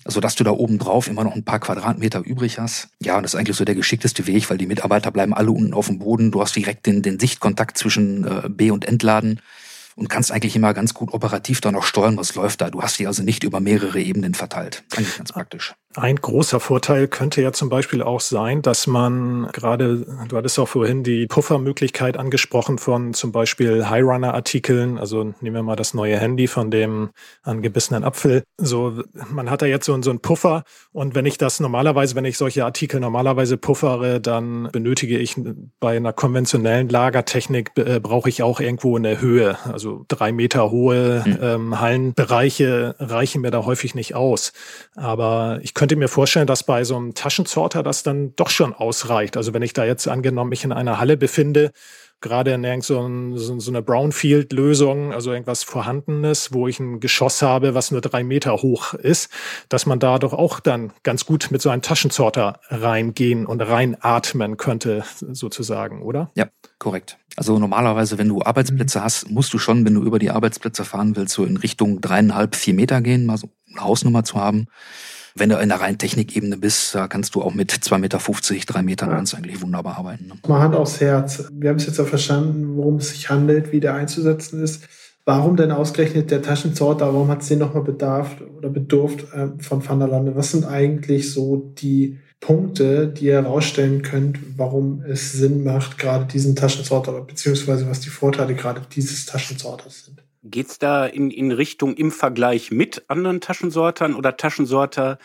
so 0.07 0.19
dass 0.19 0.35
du 0.35 0.43
da 0.43 0.51
oben 0.51 0.77
drauf 0.77 1.07
immer 1.07 1.23
noch 1.23 1.33
ein 1.33 1.43
paar 1.43 1.59
Quadratmeter 1.59 2.23
übrig 2.23 2.59
hast. 2.59 2.89
Ja, 2.99 3.17
und 3.17 3.23
das 3.23 3.33
ist 3.33 3.39
eigentlich 3.39 3.57
so 3.57 3.65
der 3.65 3.73
geschickteste 3.73 4.27
Weg, 4.27 4.49
weil 4.51 4.59
die 4.59 4.67
Mitarbeiter 4.67 5.09
bleiben 5.09 5.33
alle 5.33 5.49
unten 5.49 5.73
auf 5.73 5.87
dem 5.87 5.97
Boden. 5.97 6.29
Du 6.29 6.41
hast 6.41 6.55
direkt 6.55 6.85
den, 6.85 7.01
den 7.01 7.19
Sichtkontakt 7.19 7.75
zwischen 7.75 8.23
äh, 8.23 8.47
B- 8.47 8.69
und 8.69 8.85
Entladen 8.85 9.39
und 9.95 10.09
kannst 10.09 10.31
eigentlich 10.31 10.55
immer 10.55 10.73
ganz 10.73 10.93
gut 10.93 11.13
operativ 11.13 11.61
da 11.61 11.71
noch 11.71 11.83
steuern, 11.83 12.17
was 12.17 12.35
läuft 12.35 12.61
da. 12.61 12.69
Du 12.69 12.81
hast 12.81 12.99
die 12.99 13.07
also 13.07 13.23
nicht 13.23 13.43
über 13.43 13.59
mehrere 13.59 13.99
Ebenen 13.99 14.33
verteilt. 14.33 14.83
Eigentlich 14.95 15.17
ganz 15.17 15.31
praktisch. 15.31 15.73
Ein 15.97 16.17
großer 16.17 16.59
Vorteil 16.59 17.07
könnte 17.07 17.41
ja 17.41 17.53
zum 17.53 17.69
Beispiel 17.69 18.01
auch 18.03 18.19
sein, 18.19 18.61
dass 18.61 18.85
man 18.85 19.47
gerade, 19.53 20.05
du 20.27 20.35
hattest 20.35 20.59
auch 20.59 20.67
vorhin 20.67 21.03
die 21.03 21.25
Puffermöglichkeit 21.25 22.17
angesprochen 22.17 22.79
von 22.79 23.13
zum 23.13 23.31
Beispiel 23.31 23.89
Highrunner-Artikeln. 23.89 24.97
Also 24.97 25.33
nehmen 25.39 25.55
wir 25.55 25.63
mal 25.63 25.77
das 25.77 25.93
neue 25.93 26.19
Handy 26.19 26.47
von 26.47 26.69
dem 26.69 27.11
angebissenen 27.43 28.03
Apfel. 28.03 28.43
So, 28.57 29.03
man 29.29 29.49
hat 29.49 29.61
da 29.61 29.67
jetzt 29.67 29.85
so, 29.85 30.01
so 30.01 30.09
einen 30.09 30.19
Puffer 30.19 30.65
und 30.91 31.15
wenn 31.15 31.25
ich 31.25 31.37
das 31.37 31.61
normalerweise, 31.61 32.15
wenn 32.15 32.25
ich 32.25 32.37
solche 32.37 32.65
Artikel 32.65 32.99
normalerweise 32.99 33.55
puffere, 33.55 34.19
dann 34.19 34.69
benötige 34.73 35.17
ich 35.17 35.37
bei 35.79 35.95
einer 35.95 36.11
konventionellen 36.11 36.89
Lagertechnik 36.89 37.71
äh, 37.77 38.01
brauche 38.01 38.27
ich 38.27 38.43
auch 38.43 38.59
irgendwo 38.59 38.97
eine 38.97 39.21
Höhe. 39.21 39.57
Also 39.63 39.84
drei 40.07 40.31
Meter 40.31 40.71
hohe 40.71 41.23
hm. 41.23 41.37
ähm, 41.41 41.79
Hallenbereiche 41.79 42.95
reichen 42.99 43.41
mir 43.41 43.51
da 43.51 43.65
häufig 43.65 43.95
nicht 43.95 44.15
aus. 44.15 44.53
Aber 44.95 45.59
ich 45.61 45.73
könnte 45.73 45.95
mir 45.95 46.07
vorstellen, 46.07 46.47
dass 46.47 46.63
bei 46.63 46.83
so 46.83 46.95
einem 46.95 47.13
Taschensorter 47.13 47.83
das 47.83 48.03
dann 48.03 48.35
doch 48.35 48.49
schon 48.49 48.73
ausreicht. 48.73 49.37
Also 49.37 49.53
wenn 49.53 49.61
ich 49.61 49.73
da 49.73 49.85
jetzt 49.85 50.07
angenommen 50.07 50.49
mich 50.49 50.63
in 50.63 50.71
einer 50.71 50.99
Halle 50.99 51.17
befinde, 51.17 51.71
gerade 52.21 52.53
in 52.53 52.63
irgend 52.63 52.83
so, 52.83 52.99
ein, 53.01 53.37
so 53.37 53.71
eine 53.71 53.81
Brownfield-Lösung, 53.81 55.13
also 55.13 55.31
irgendwas 55.31 55.63
Vorhandenes, 55.63 56.53
wo 56.53 56.67
ich 56.67 56.79
ein 56.79 56.99
Geschoss 56.99 57.41
habe, 57.41 57.75
was 57.75 57.91
nur 57.91 58.01
drei 58.01 58.23
Meter 58.23 58.53
hoch 58.53 58.93
ist, 58.95 59.29
dass 59.69 59.85
man 59.85 59.99
da 59.99 60.17
doch 60.17 60.33
auch 60.33 60.59
dann 60.59 60.91
ganz 61.03 61.25
gut 61.25 61.49
mit 61.51 61.61
so 61.61 61.69
einem 61.69 61.81
Taschensorter 61.81 62.59
reingehen 62.69 63.45
und 63.45 63.61
reinatmen 63.61 64.57
könnte, 64.57 65.03
sozusagen, 65.19 66.01
oder? 66.01 66.31
Ja, 66.35 66.47
korrekt. 66.79 67.17
Also 67.35 67.59
normalerweise, 67.59 68.17
wenn 68.17 68.29
du 68.29 68.41
Arbeitsplätze 68.41 69.03
hast, 69.03 69.29
musst 69.29 69.53
du 69.53 69.57
schon, 69.57 69.85
wenn 69.85 69.93
du 69.93 70.03
über 70.03 70.19
die 70.19 70.31
Arbeitsplätze 70.31 70.85
fahren 70.85 71.15
willst, 71.15 71.33
so 71.33 71.45
in 71.45 71.57
Richtung 71.57 72.01
dreieinhalb, 72.01 72.55
vier 72.55 72.73
Meter 72.73 73.01
gehen, 73.01 73.25
mal 73.25 73.37
so 73.37 73.49
eine 73.71 73.83
Hausnummer 73.83 74.23
zu 74.23 74.35
haben. 74.35 74.67
Wenn 75.37 75.49
du 75.49 75.57
in 75.57 75.67
der 75.67 75.81
reinen 75.81 75.97
Technikebene 75.97 76.55
bist, 76.55 76.95
da 76.95 77.09
kannst 77.09 77.35
du 77.35 77.41
auch 77.41 77.53
mit 77.53 77.73
2,50 77.73 77.97
Meter, 77.99 78.19
3 78.19 78.81
Metern 78.83 79.09
ja. 79.09 79.37
eigentlich 79.37 79.61
wunderbar 79.61 79.97
arbeiten. 79.97 80.27
Ne? 80.27 80.35
Mal 80.47 80.61
Hand 80.61 80.75
aufs 80.75 81.01
Herz. 81.01 81.49
Wir 81.51 81.71
haben 81.71 81.77
es 81.77 81.85
jetzt 81.85 81.99
auch 81.99 82.07
verstanden, 82.07 82.77
worum 82.77 82.97
es 82.97 83.09
sich 83.09 83.29
handelt, 83.29 83.73
wie 83.73 83.81
der 83.81 83.95
einzusetzen 83.95 84.63
ist. 84.63 84.87
Warum 85.25 85.57
denn 85.57 85.71
ausgerechnet 85.71 86.31
der 86.31 86.41
Taschensorter? 86.41 87.13
Warum 87.13 87.27
hat 87.27 87.41
es 87.41 87.49
den 87.49 87.59
nochmal 87.59 87.83
bedarf 87.83 88.37
oder 88.55 88.69
bedurft 88.69 89.25
äh, 89.33 89.47
von 89.59 89.85
Van 89.85 89.99
der 89.99 90.07
Lande? 90.07 90.35
Was 90.35 90.51
sind 90.51 90.65
eigentlich 90.65 91.33
so 91.33 91.73
die 91.77 92.19
Punkte, 92.39 93.07
die 93.07 93.25
ihr 93.25 93.41
herausstellen 93.41 94.01
könnt, 94.01 94.37
warum 94.57 95.03
es 95.07 95.33
Sinn 95.33 95.63
macht, 95.63 95.97
gerade 95.97 96.25
diesen 96.25 96.55
Taschensorter, 96.55 97.13
beziehungsweise 97.21 97.89
was 97.89 98.01
die 98.01 98.09
Vorteile 98.09 98.53
gerade 98.55 98.81
dieses 98.93 99.25
Taschensorters 99.25 100.05
sind? 100.05 100.23
Geht's 100.43 100.77
da 100.77 101.05
in, 101.05 101.31
in 101.31 101.51
Richtung 101.51 101.95
im 101.95 102.11
Vergleich 102.11 102.69
mit 102.69 103.05
anderen 103.07 103.41
Taschensortern 103.41 104.13
oder 104.13 104.37
Taschensorter 104.37 105.17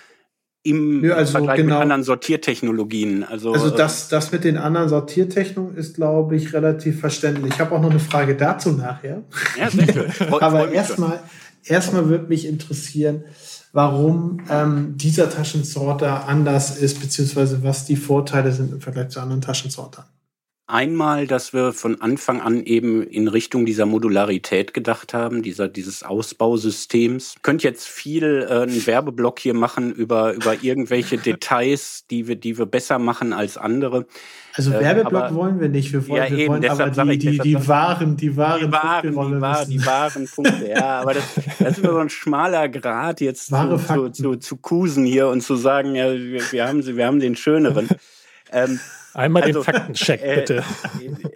im 0.62 1.04
ja, 1.04 1.14
also 1.14 1.32
Vergleich 1.32 1.56
genau. 1.56 1.74
mit 1.74 1.82
anderen 1.82 2.02
Sortiertechnologien? 2.04 3.24
Also, 3.24 3.52
also 3.52 3.70
das, 3.70 4.08
das 4.08 4.32
mit 4.32 4.44
den 4.44 4.56
anderen 4.56 4.88
Sortiertechnologien 4.88 5.78
ist, 5.78 5.96
glaube 5.96 6.36
ich, 6.36 6.54
relativ 6.54 7.00
verständlich. 7.00 7.52
Ich 7.54 7.60
habe 7.60 7.74
auch 7.74 7.82
noch 7.82 7.90
eine 7.90 8.00
Frage 8.00 8.34
dazu 8.34 8.72
nachher. 8.72 9.24
Ja, 9.58 9.70
sehr 9.70 9.92
schön. 9.92 10.32
Aber 10.40 10.72
erstmal 10.72 11.20
erstmal 11.64 12.08
würde 12.08 12.26
mich 12.26 12.46
interessieren, 12.46 13.24
warum 13.72 14.40
ähm, 14.50 14.96
dieser 14.96 15.30
Taschensorter 15.30 16.26
anders 16.28 16.76
ist, 16.76 17.00
beziehungsweise 17.00 17.62
was 17.62 17.84
die 17.84 17.96
Vorteile 17.96 18.52
sind 18.52 18.72
im 18.72 18.80
Vergleich 18.80 19.10
zu 19.10 19.20
anderen 19.20 19.42
Taschensortern. 19.42 20.04
Einmal, 20.70 21.26
dass 21.26 21.52
wir 21.52 21.72
von 21.72 22.00
Anfang 22.00 22.40
an 22.40 22.62
eben 22.64 23.02
in 23.02 23.26
Richtung 23.28 23.66
dieser 23.66 23.86
Modularität 23.86 24.72
gedacht 24.72 25.14
haben, 25.14 25.42
dieser, 25.42 25.68
dieses 25.68 26.02
Ausbausystems. 26.02 27.34
Ich 27.36 27.42
könnte 27.42 27.66
jetzt 27.66 27.88
viel 27.88 28.46
äh, 28.48 28.62
einen 28.62 28.86
Werbeblock 28.86 29.40
hier 29.40 29.54
machen 29.54 29.92
über, 29.92 30.32
über 30.32 30.62
irgendwelche 30.62 31.18
Details, 31.18 32.04
die 32.10 32.28
wir, 32.28 32.36
die 32.36 32.56
wir 32.56 32.66
besser 32.66 32.98
machen 32.98 33.32
als 33.32 33.56
andere. 33.56 34.06
Also 34.54 34.72
äh, 34.72 34.80
Werbeblock 34.80 35.22
aber, 35.24 35.34
wollen 35.34 35.60
wir 35.60 35.68
nicht. 35.68 35.92
Wir 35.92 36.06
wollen, 36.06 36.22
ja, 36.22 36.30
wir 36.30 36.38
eben, 36.38 36.54
wollen 36.54 36.68
aber 36.68 36.90
die, 36.90 37.18
die, 37.18 37.38
die, 37.38 37.68
wahren, 37.68 38.16
die 38.16 38.36
wahren, 38.36 38.66
die 38.66 38.72
wahren, 38.72 39.10
die, 39.10 39.40
wahren, 39.40 39.70
die 39.70 39.86
wahren 39.86 40.28
Punkte. 40.32 40.68
Ja, 40.68 41.00
aber 41.00 41.14
das, 41.14 41.24
das 41.58 41.78
ist 41.78 41.84
immer 41.84 41.94
so 41.94 41.98
ein 41.98 42.10
schmaler 42.10 42.68
Grad 42.68 43.20
jetzt 43.20 43.48
zu, 43.48 43.76
zu, 43.76 44.08
zu, 44.10 44.36
zu 44.36 44.56
kusen 44.56 45.04
hier 45.04 45.28
und 45.28 45.40
zu 45.40 45.56
sagen, 45.56 45.96
ja, 45.96 46.12
wir, 46.12 46.42
wir 46.52 46.68
haben 46.68 46.82
sie, 46.82 46.96
wir 46.96 47.06
haben 47.06 47.18
den 47.18 47.36
schöneren. 47.36 47.88
Ähm, 48.52 48.80
Einmal 49.14 49.42
also, 49.42 49.60
den 49.60 49.64
Faktencheck, 49.64 50.20
äh, 50.24 50.34
bitte. 50.36 50.64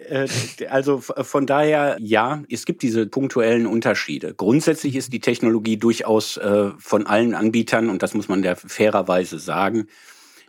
Äh, 0.09 0.25
äh, 0.25 0.67
also 0.67 0.99
von 0.99 1.45
daher, 1.45 1.97
ja, 1.99 2.43
es 2.49 2.65
gibt 2.65 2.81
diese 2.81 3.05
punktuellen 3.07 3.67
Unterschiede. 3.67 4.33
Grundsätzlich 4.33 4.95
ist 4.95 5.11
die 5.13 5.19
Technologie 5.19 5.77
durchaus 5.77 6.37
äh, 6.37 6.71
von 6.77 7.05
allen 7.07 7.35
Anbietern, 7.35 7.89
und 7.89 8.03
das 8.03 8.13
muss 8.13 8.27
man 8.27 8.41
der 8.41 8.55
fairerweise 8.55 9.39
sagen, 9.39 9.87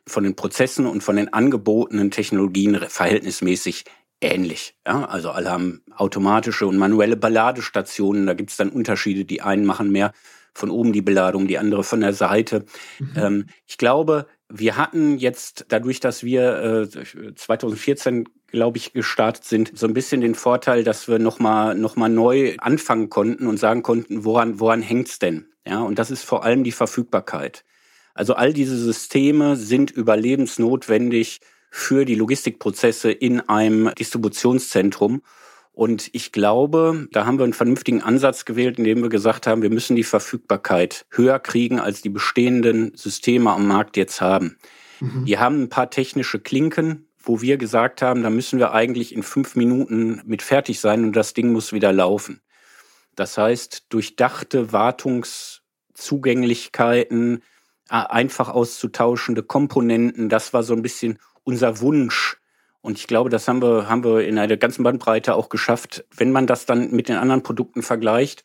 von 0.07 0.25
den 0.25 0.37
Prozessen 0.37 0.87
und 0.87 1.03
von 1.03 1.17
den 1.17 1.33
angebotenen 1.33 2.11
Technologien 2.11 2.79
verhältnismäßig 2.89 3.85
ähnlich. 4.21 4.75
Ja, 4.87 5.05
also 5.05 5.31
alle 5.31 5.51
haben 5.51 5.83
automatische 5.97 6.67
und 6.67 6.79
manuelle 6.79 7.17
Beladestationen. 7.17 8.27
Da 8.27 8.35
gibt 8.35 8.51
es 8.51 8.57
dann 8.57 8.71
Unterschiede. 8.71 9.25
Die 9.25 9.43
einen 9.43 9.65
machen 9.65 9.91
mehr 9.91 10.13
von 10.55 10.71
oben 10.71 10.93
die 10.93 11.03
Beladung, 11.03 11.47
die 11.47 11.59
andere 11.59 11.85
von 11.85 12.01
der 12.01 12.15
Seite. 12.15 12.65
Mhm. 12.99 13.13
Ähm, 13.17 13.47
ich 13.67 13.79
glaube, 13.79 14.27
wir 14.49 14.77
hatten 14.77 15.19
jetzt 15.19 15.67
dadurch, 15.69 16.01
dass 16.01 16.23
wir 16.23 16.89
äh, 16.95 17.35
2014 17.35 18.29
glaube 18.49 18.79
ich 18.79 18.93
gestartet 18.93 19.45
sind, 19.45 19.73
so 19.77 19.87
ein 19.87 19.95
bisschen 19.95 20.21
den 20.21 20.35
Vorteil, 20.35 20.85
dass 20.85 21.09
wir 21.09 21.19
noch 21.19 21.39
mal 21.39 21.75
noch 21.75 21.97
mal 21.97 22.09
neu 22.09 22.57
anfangen 22.59 23.11
konnten 23.11 23.47
und 23.47 23.59
sagen 23.59 23.83
konnten, 23.83 24.25
woran 24.25 24.61
woran 24.61 24.83
hängt's 24.83 25.19
denn? 25.19 25.47
Ja, 25.67 25.81
und 25.81 25.99
das 25.99 26.11
ist 26.11 26.23
vor 26.23 26.45
allem 26.45 26.63
die 26.63 26.73
Verfügbarkeit. 26.73 27.65
Also 28.15 28.35
all 28.35 28.53
diese 28.53 28.79
Systeme 28.79 29.57
sind 29.57 29.91
überlebensnotwendig 29.91 31.41
für 31.71 32.05
die 32.05 32.15
Logistikprozesse 32.15 33.11
in 33.11 33.41
einem 33.41 33.93
Distributionszentrum. 33.99 35.23
Und 35.77 36.09
ich 36.15 36.33
glaube, 36.33 37.07
da 37.13 37.27
haben 37.27 37.39
wir 37.39 37.45
einen 37.45 37.53
vernünftigen 37.53 38.03
Ansatz 38.03 38.47
gewählt, 38.47 38.79
indem 38.79 39.03
wir 39.03 39.11
gesagt 39.11 39.47
haben, 39.47 39.61
wir 39.61 39.69
müssen 39.69 39.95
die 39.95 40.05
Verfügbarkeit 40.05 41.05
höher 41.11 41.39
kriegen, 41.39 41.81
als 41.81 42.01
die 42.01 42.09
bestehenden 42.09 42.97
Systeme 42.97 43.51
am 43.51 43.67
Markt 43.67 43.99
jetzt 43.99 44.23
haben. 44.23 44.57
Mhm. 45.01 45.27
Die 45.27 45.37
haben 45.37 45.65
ein 45.65 45.69
paar 45.69 45.91
technische 45.91 46.41
Klinken, 46.41 47.11
wo 47.19 47.43
wir 47.43 47.59
gesagt 47.59 48.01
haben, 48.01 48.23
da 48.23 48.31
müssen 48.31 48.59
wir 48.59 48.73
eigentlich 48.73 49.15
in 49.15 49.23
fünf 49.23 49.55
Minuten 49.55 50.23
mit 50.25 50.41
fertig 50.41 50.81
sein 50.81 51.05
und 51.05 51.15
das 51.15 51.35
Ding 51.35 51.53
muss 51.53 51.75
wieder 51.75 51.93
laufen. 51.93 52.41
Das 53.15 53.37
heißt, 53.37 53.89
durchdachte 53.91 54.73
Wartungszugänglichkeiten, 54.73 57.43
einfach 57.91 58.49
auszutauschende 58.49 59.43
Komponenten, 59.43 60.31
das 60.31 60.55
war 60.55 60.63
so 60.63 60.73
ein 60.73 60.81
bisschen 60.81 61.19
unser 61.45 61.81
Wunsch, 61.81 62.39
Und 62.87 62.99
ich 62.99 63.09
glaube, 63.09 63.31
das 63.31 63.49
haben 63.49 63.61
wir, 63.61 63.89
haben 63.89 64.05
wir 64.05 64.25
in 64.25 64.39
einer 64.39 64.57
ganzen 64.57 64.85
Bandbreite 64.85 65.35
auch 65.35 65.49
geschafft. 65.49 66.05
Wenn 66.17 66.31
man 66.31 66.47
das 66.47 66.67
dann 66.67 66.93
mit 66.93 67.09
den 67.09 67.17
anderen 67.17 67.43
Produkten 67.43 67.83
vergleicht, 67.83 68.45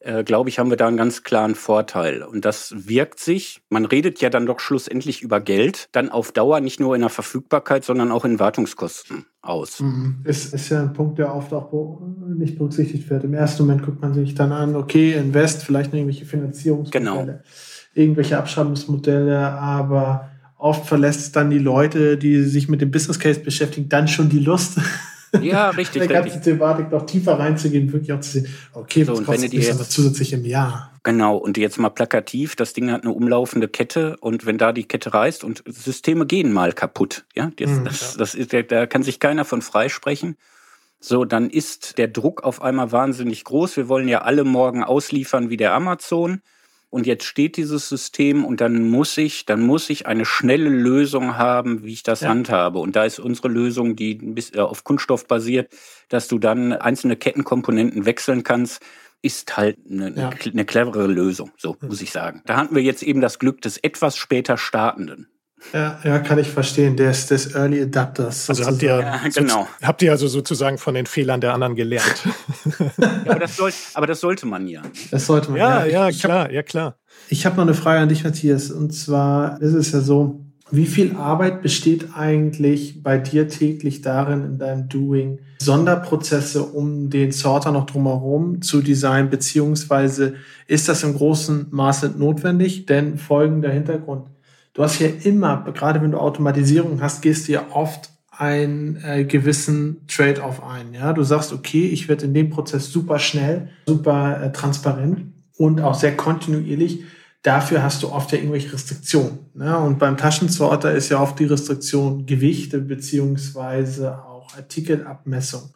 äh, 0.00 0.24
glaube 0.24 0.48
ich, 0.48 0.58
haben 0.58 0.70
wir 0.70 0.76
da 0.76 0.88
einen 0.88 0.96
ganz 0.96 1.22
klaren 1.22 1.54
Vorteil. 1.54 2.24
Und 2.24 2.44
das 2.44 2.74
wirkt 2.76 3.20
sich, 3.20 3.62
man 3.68 3.84
redet 3.84 4.20
ja 4.20 4.28
dann 4.28 4.44
doch 4.44 4.58
schlussendlich 4.58 5.22
über 5.22 5.38
Geld, 5.38 5.88
dann 5.92 6.08
auf 6.08 6.32
Dauer 6.32 6.58
nicht 6.58 6.80
nur 6.80 6.96
in 6.96 7.02
der 7.02 7.10
Verfügbarkeit, 7.10 7.84
sondern 7.84 8.10
auch 8.10 8.24
in 8.24 8.40
Wartungskosten 8.40 9.26
aus. 9.40 9.78
Mhm. 9.78 10.16
Ist, 10.24 10.52
ist 10.52 10.68
ja 10.70 10.82
ein 10.82 10.92
Punkt, 10.92 11.20
der 11.20 11.32
oft 11.32 11.52
auch 11.52 12.00
nicht 12.26 12.58
berücksichtigt 12.58 13.08
wird. 13.08 13.22
Im 13.22 13.34
ersten 13.34 13.62
Moment 13.62 13.84
guckt 13.84 14.02
man 14.02 14.14
sich 14.14 14.34
dann 14.34 14.50
an, 14.50 14.74
okay, 14.74 15.12
Invest, 15.12 15.62
vielleicht 15.62 15.94
irgendwelche 15.94 16.26
Finanzierungsmodelle, 16.26 17.24
genau. 17.24 17.40
irgendwelche 17.94 18.36
Abschreibungsmodelle, 18.36 19.38
aber 19.38 20.30
oft 20.66 20.86
verlässt 20.86 21.36
dann 21.36 21.50
die 21.50 21.58
Leute, 21.58 22.18
die 22.18 22.42
sich 22.42 22.68
mit 22.68 22.80
dem 22.80 22.90
Business 22.90 23.18
Case 23.18 23.40
beschäftigen, 23.40 23.88
dann 23.88 24.08
schon 24.08 24.28
die 24.28 24.40
Lust, 24.40 24.78
ja, 25.40 25.70
richtig. 25.76 26.06
der 26.06 26.22
ganzen 26.22 26.42
Thematik 26.42 26.90
noch 26.90 27.06
tiefer 27.06 27.38
reinzugehen, 27.38 27.92
wirklich 27.92 28.12
auch 28.12 28.20
zu 28.20 28.32
sehen, 28.32 28.48
okay, 28.72 29.04
so, 29.04 29.12
was 29.12 29.24
kostet 29.24 29.52
mich 29.52 29.72
aber 29.72 29.84
zusätzlich 29.84 30.32
im 30.32 30.44
Jahr? 30.44 30.92
Genau, 31.04 31.36
und 31.36 31.56
jetzt 31.56 31.78
mal 31.78 31.90
plakativ, 31.90 32.56
das 32.56 32.72
Ding 32.72 32.90
hat 32.90 33.04
eine 33.04 33.12
umlaufende 33.12 33.68
Kette 33.68 34.16
und 34.18 34.44
wenn 34.44 34.58
da 34.58 34.72
die 34.72 34.84
Kette 34.84 35.14
reißt 35.14 35.44
und 35.44 35.62
Systeme 35.66 36.26
gehen 36.26 36.52
mal 36.52 36.72
kaputt, 36.72 37.24
ja, 37.36 37.52
das, 37.56 37.70
mhm. 37.70 37.84
das, 37.84 38.16
das 38.16 38.34
ist, 38.34 38.52
da 38.52 38.86
kann 38.86 39.04
sich 39.04 39.20
keiner 39.20 39.44
von 39.44 39.62
freisprechen. 39.62 40.36
So, 40.98 41.24
dann 41.24 41.50
ist 41.50 41.98
der 41.98 42.08
Druck 42.08 42.42
auf 42.42 42.62
einmal 42.62 42.90
wahnsinnig 42.90 43.44
groß. 43.44 43.76
Wir 43.76 43.88
wollen 43.88 44.08
ja 44.08 44.22
alle 44.22 44.44
morgen 44.44 44.82
ausliefern 44.82 45.50
wie 45.50 45.58
der 45.58 45.74
Amazon 45.74 46.40
und 46.96 47.06
jetzt 47.06 47.24
steht 47.24 47.58
dieses 47.58 47.90
System 47.90 48.42
und 48.46 48.62
dann 48.62 48.88
muss 48.88 49.18
ich, 49.18 49.44
dann 49.44 49.60
muss 49.60 49.90
ich 49.90 50.06
eine 50.06 50.24
schnelle 50.24 50.70
Lösung 50.70 51.36
haben, 51.36 51.84
wie 51.84 51.92
ich 51.92 52.02
das 52.02 52.22
ja. 52.22 52.30
handhabe. 52.30 52.78
Und 52.78 52.96
da 52.96 53.04
ist 53.04 53.18
unsere 53.18 53.48
Lösung, 53.48 53.96
die 53.96 54.18
äh, 54.54 54.60
auf 54.60 54.82
Kunststoff 54.82 55.26
basiert, 55.26 55.70
dass 56.08 56.26
du 56.26 56.38
dann 56.38 56.72
einzelne 56.72 57.16
Kettenkomponenten 57.16 58.06
wechseln 58.06 58.44
kannst, 58.44 58.82
ist 59.20 59.58
halt 59.58 59.76
eine, 59.90 60.10
ja. 60.16 60.30
eine 60.50 60.64
clevere 60.64 61.06
Lösung, 61.06 61.50
so 61.58 61.76
muss 61.82 62.00
ich 62.00 62.12
sagen. 62.12 62.40
Da 62.46 62.56
hatten 62.56 62.74
wir 62.74 62.82
jetzt 62.82 63.02
eben 63.02 63.20
das 63.20 63.38
Glück 63.38 63.60
des 63.60 63.76
etwas 63.76 64.16
später 64.16 64.56
Startenden. 64.56 65.28
Ja, 65.72 65.98
ja, 66.04 66.18
kann 66.20 66.38
ich 66.38 66.48
verstehen. 66.48 66.96
Des, 66.96 67.26
des 67.26 67.54
Early 67.54 67.82
Adapters. 67.82 68.48
Also 68.48 68.64
habt 68.64 68.82
ihr, 68.82 68.98
ja, 68.98 69.20
genau. 69.34 69.62
So, 69.62 69.68
habt 69.86 70.02
ihr 70.02 70.10
also 70.10 70.28
sozusagen 70.28 70.78
von 70.78 70.94
den 70.94 71.06
Fehlern 71.06 71.40
der 71.40 71.54
anderen 71.54 71.74
gelernt? 71.74 72.24
ja, 72.98 73.10
aber, 73.26 73.40
das 73.40 73.56
soll, 73.56 73.72
aber, 73.94 74.06
das 74.06 74.20
sollte 74.20 74.46
man 74.46 74.66
ja. 74.66 74.82
Das 75.10 75.26
sollte 75.26 75.50
man 75.50 75.60
ja. 75.60 75.86
Ja, 75.86 76.08
ja, 76.08 76.18
klar, 76.18 76.44
hab, 76.44 76.52
ja 76.52 76.62
klar. 76.62 76.96
Ich 77.28 77.46
habe 77.46 77.56
noch 77.56 77.64
eine 77.64 77.74
Frage 77.74 78.00
an 78.00 78.08
dich, 78.08 78.24
Matthias. 78.24 78.70
Und 78.70 78.92
zwar 78.92 79.60
ist 79.60 79.74
es 79.74 79.92
ja 79.92 80.00
so, 80.00 80.40
wie 80.70 80.86
viel 80.86 81.16
Arbeit 81.16 81.62
besteht 81.62 82.08
eigentlich 82.16 83.02
bei 83.02 83.18
dir 83.18 83.48
täglich 83.48 84.02
darin, 84.02 84.44
in 84.44 84.58
deinem 84.58 84.88
Doing, 84.88 85.38
Sonderprozesse 85.60 86.62
um 86.62 87.08
den 87.08 87.32
Sorter 87.32 87.72
noch 87.72 87.86
drumherum 87.86 88.62
zu 88.62 88.82
designen, 88.82 89.30
beziehungsweise 89.30 90.34
ist 90.66 90.88
das 90.88 91.02
im 91.02 91.14
großen 91.14 91.68
Maße 91.70 92.14
notwendig? 92.16 92.86
Denn 92.86 93.16
folgender 93.16 93.70
Hintergrund 93.70 94.26
du 94.76 94.82
hast 94.82 95.00
ja 95.00 95.08
immer, 95.08 95.64
gerade 95.72 96.02
wenn 96.02 96.12
du 96.12 96.18
Automatisierung 96.18 97.00
hast, 97.00 97.22
gehst 97.22 97.48
du 97.48 97.52
ja 97.52 97.66
oft 97.72 98.10
einen 98.30 99.02
äh, 99.02 99.24
gewissen 99.24 100.06
Trade-off 100.06 100.62
ein. 100.62 100.92
Ja, 100.92 101.14
du 101.14 101.22
sagst, 101.22 101.54
okay, 101.54 101.86
ich 101.86 102.08
werde 102.08 102.26
in 102.26 102.34
dem 102.34 102.50
Prozess 102.50 102.92
super 102.92 103.18
schnell, 103.18 103.70
super 103.86 104.42
äh, 104.42 104.52
transparent 104.52 105.32
und 105.56 105.80
auch 105.80 105.94
sehr 105.94 106.14
kontinuierlich. 106.14 107.04
Dafür 107.42 107.82
hast 107.82 108.02
du 108.02 108.10
oft 108.10 108.32
ja 108.32 108.38
irgendwelche 108.38 108.74
Restriktionen. 108.74 109.38
Ne? 109.54 109.78
Und 109.78 109.98
beim 109.98 110.18
Taschensorter 110.18 110.92
ist 110.92 111.08
ja 111.08 111.20
oft 111.20 111.38
die 111.38 111.46
Restriktion 111.46 112.26
Gewichte 112.26 112.80
beziehungsweise 112.80 114.18
auch 114.18 114.54
Artikelabmessung. 114.56 115.70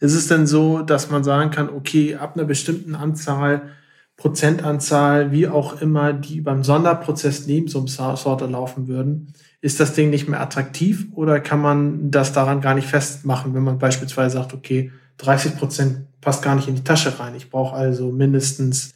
Ist 0.00 0.14
es 0.14 0.26
denn 0.26 0.48
so, 0.48 0.82
dass 0.82 1.10
man 1.10 1.22
sagen 1.22 1.50
kann, 1.50 1.68
okay, 1.68 2.16
ab 2.16 2.34
einer 2.34 2.46
bestimmten 2.46 2.96
Anzahl 2.96 3.68
Prozentanzahl, 4.20 5.32
wie 5.32 5.48
auch 5.48 5.80
immer, 5.80 6.12
die 6.12 6.42
beim 6.42 6.62
Sonderprozess 6.62 7.46
neben 7.46 7.68
so 7.68 7.78
einem 7.78 7.88
Sorter 7.88 8.46
laufen 8.46 8.86
würden, 8.86 9.32
ist 9.62 9.80
das 9.80 9.94
Ding 9.94 10.10
nicht 10.10 10.28
mehr 10.28 10.42
attraktiv 10.42 11.06
oder 11.14 11.40
kann 11.40 11.62
man 11.62 12.10
das 12.10 12.34
daran 12.34 12.60
gar 12.60 12.74
nicht 12.74 12.86
festmachen, 12.86 13.54
wenn 13.54 13.62
man 13.62 13.78
beispielsweise 13.78 14.36
sagt, 14.36 14.52
okay, 14.52 14.92
30 15.16 15.56
Prozent 15.56 16.20
passt 16.20 16.42
gar 16.42 16.54
nicht 16.54 16.68
in 16.68 16.74
die 16.74 16.84
Tasche 16.84 17.18
rein. 17.18 17.34
Ich 17.34 17.48
brauche 17.48 17.74
also 17.74 18.12
mindestens 18.12 18.92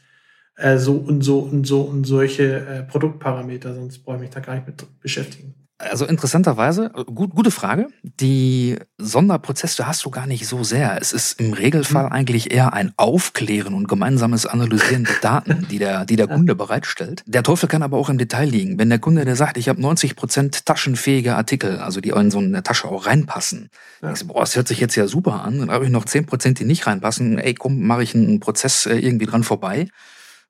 äh, 0.57 0.77
so 0.77 0.97
und 0.97 1.23
so 1.23 1.39
und 1.39 1.67
so 1.67 1.81
und 1.81 2.05
solche 2.05 2.67
äh, 2.67 2.83
Produktparameter, 2.83 3.75
sonst 3.75 4.05
brauche 4.05 4.17
ich 4.17 4.23
mich 4.23 4.31
da 4.31 4.41
gar 4.41 4.57
nicht 4.57 4.67
mit 4.67 4.85
beschäftigen. 5.01 5.54
Also 5.79 6.07
interessanterweise, 6.07 6.91
gut, 6.91 7.35
gute 7.35 7.51
Frage. 7.51 7.89
Die 8.03 8.77
Sonderprozesse 8.97 9.89
hast 9.89 10.05
du 10.05 10.11
gar 10.11 10.27
nicht 10.29 10.47
so 10.47 10.63
sehr. 10.63 10.97
Es 11.01 11.13
ist 11.13 11.41
im 11.41 11.53
Regelfall 11.53 12.07
mhm. 12.07 12.13
eigentlich 12.13 12.53
eher 12.53 12.73
ein 12.73 12.93
Aufklären 12.97 13.75
und 13.75 13.89
gemeinsames 13.89 14.47
Analysieren 14.47 15.03
der 15.03 15.17
Daten, 15.21 15.67
die 15.71 15.79
der, 15.79 16.05
die 16.05 16.15
der 16.15 16.29
Kunde 16.29 16.55
bereitstellt. 16.55 17.25
Der 17.27 17.43
Teufel 17.43 17.69
kann 17.69 17.83
aber 17.83 17.99
auch 17.99 18.09
im 18.09 18.19
Detail 18.19 18.49
liegen. 18.49 18.79
Wenn 18.79 18.89
der 18.89 19.01
Kunde, 19.01 19.25
der 19.25 19.35
sagt, 19.35 19.57
ich 19.57 19.69
habe 19.69 19.83
90 19.83 20.15
Prozent 20.15 20.65
taschenfähige 20.65 21.35
Artikel, 21.35 21.79
also 21.79 22.01
die 22.01 22.11
in 22.11 22.31
so 22.31 22.39
eine 22.39 22.63
Tasche 22.63 22.87
auch 22.87 23.07
reinpassen. 23.07 23.69
Ja. 24.01 24.15
So, 24.15 24.27
boah, 24.27 24.41
das 24.41 24.55
hört 24.55 24.69
sich 24.69 24.79
jetzt 24.79 24.95
ja 24.95 25.09
super 25.09 25.43
an. 25.43 25.59
Dann 25.59 25.71
habe 25.73 25.85
ich 25.85 25.91
noch 25.91 26.05
10 26.05 26.27
Prozent, 26.27 26.61
die 26.61 26.65
nicht 26.65 26.87
reinpassen. 26.87 27.39
Ey, 27.39 27.55
komm, 27.55 27.85
mache 27.85 28.05
ich 28.05 28.15
einen 28.15 28.39
Prozess 28.39 28.87
äh, 28.87 28.97
irgendwie 28.97 29.27
dran 29.27 29.43
vorbei. 29.43 29.89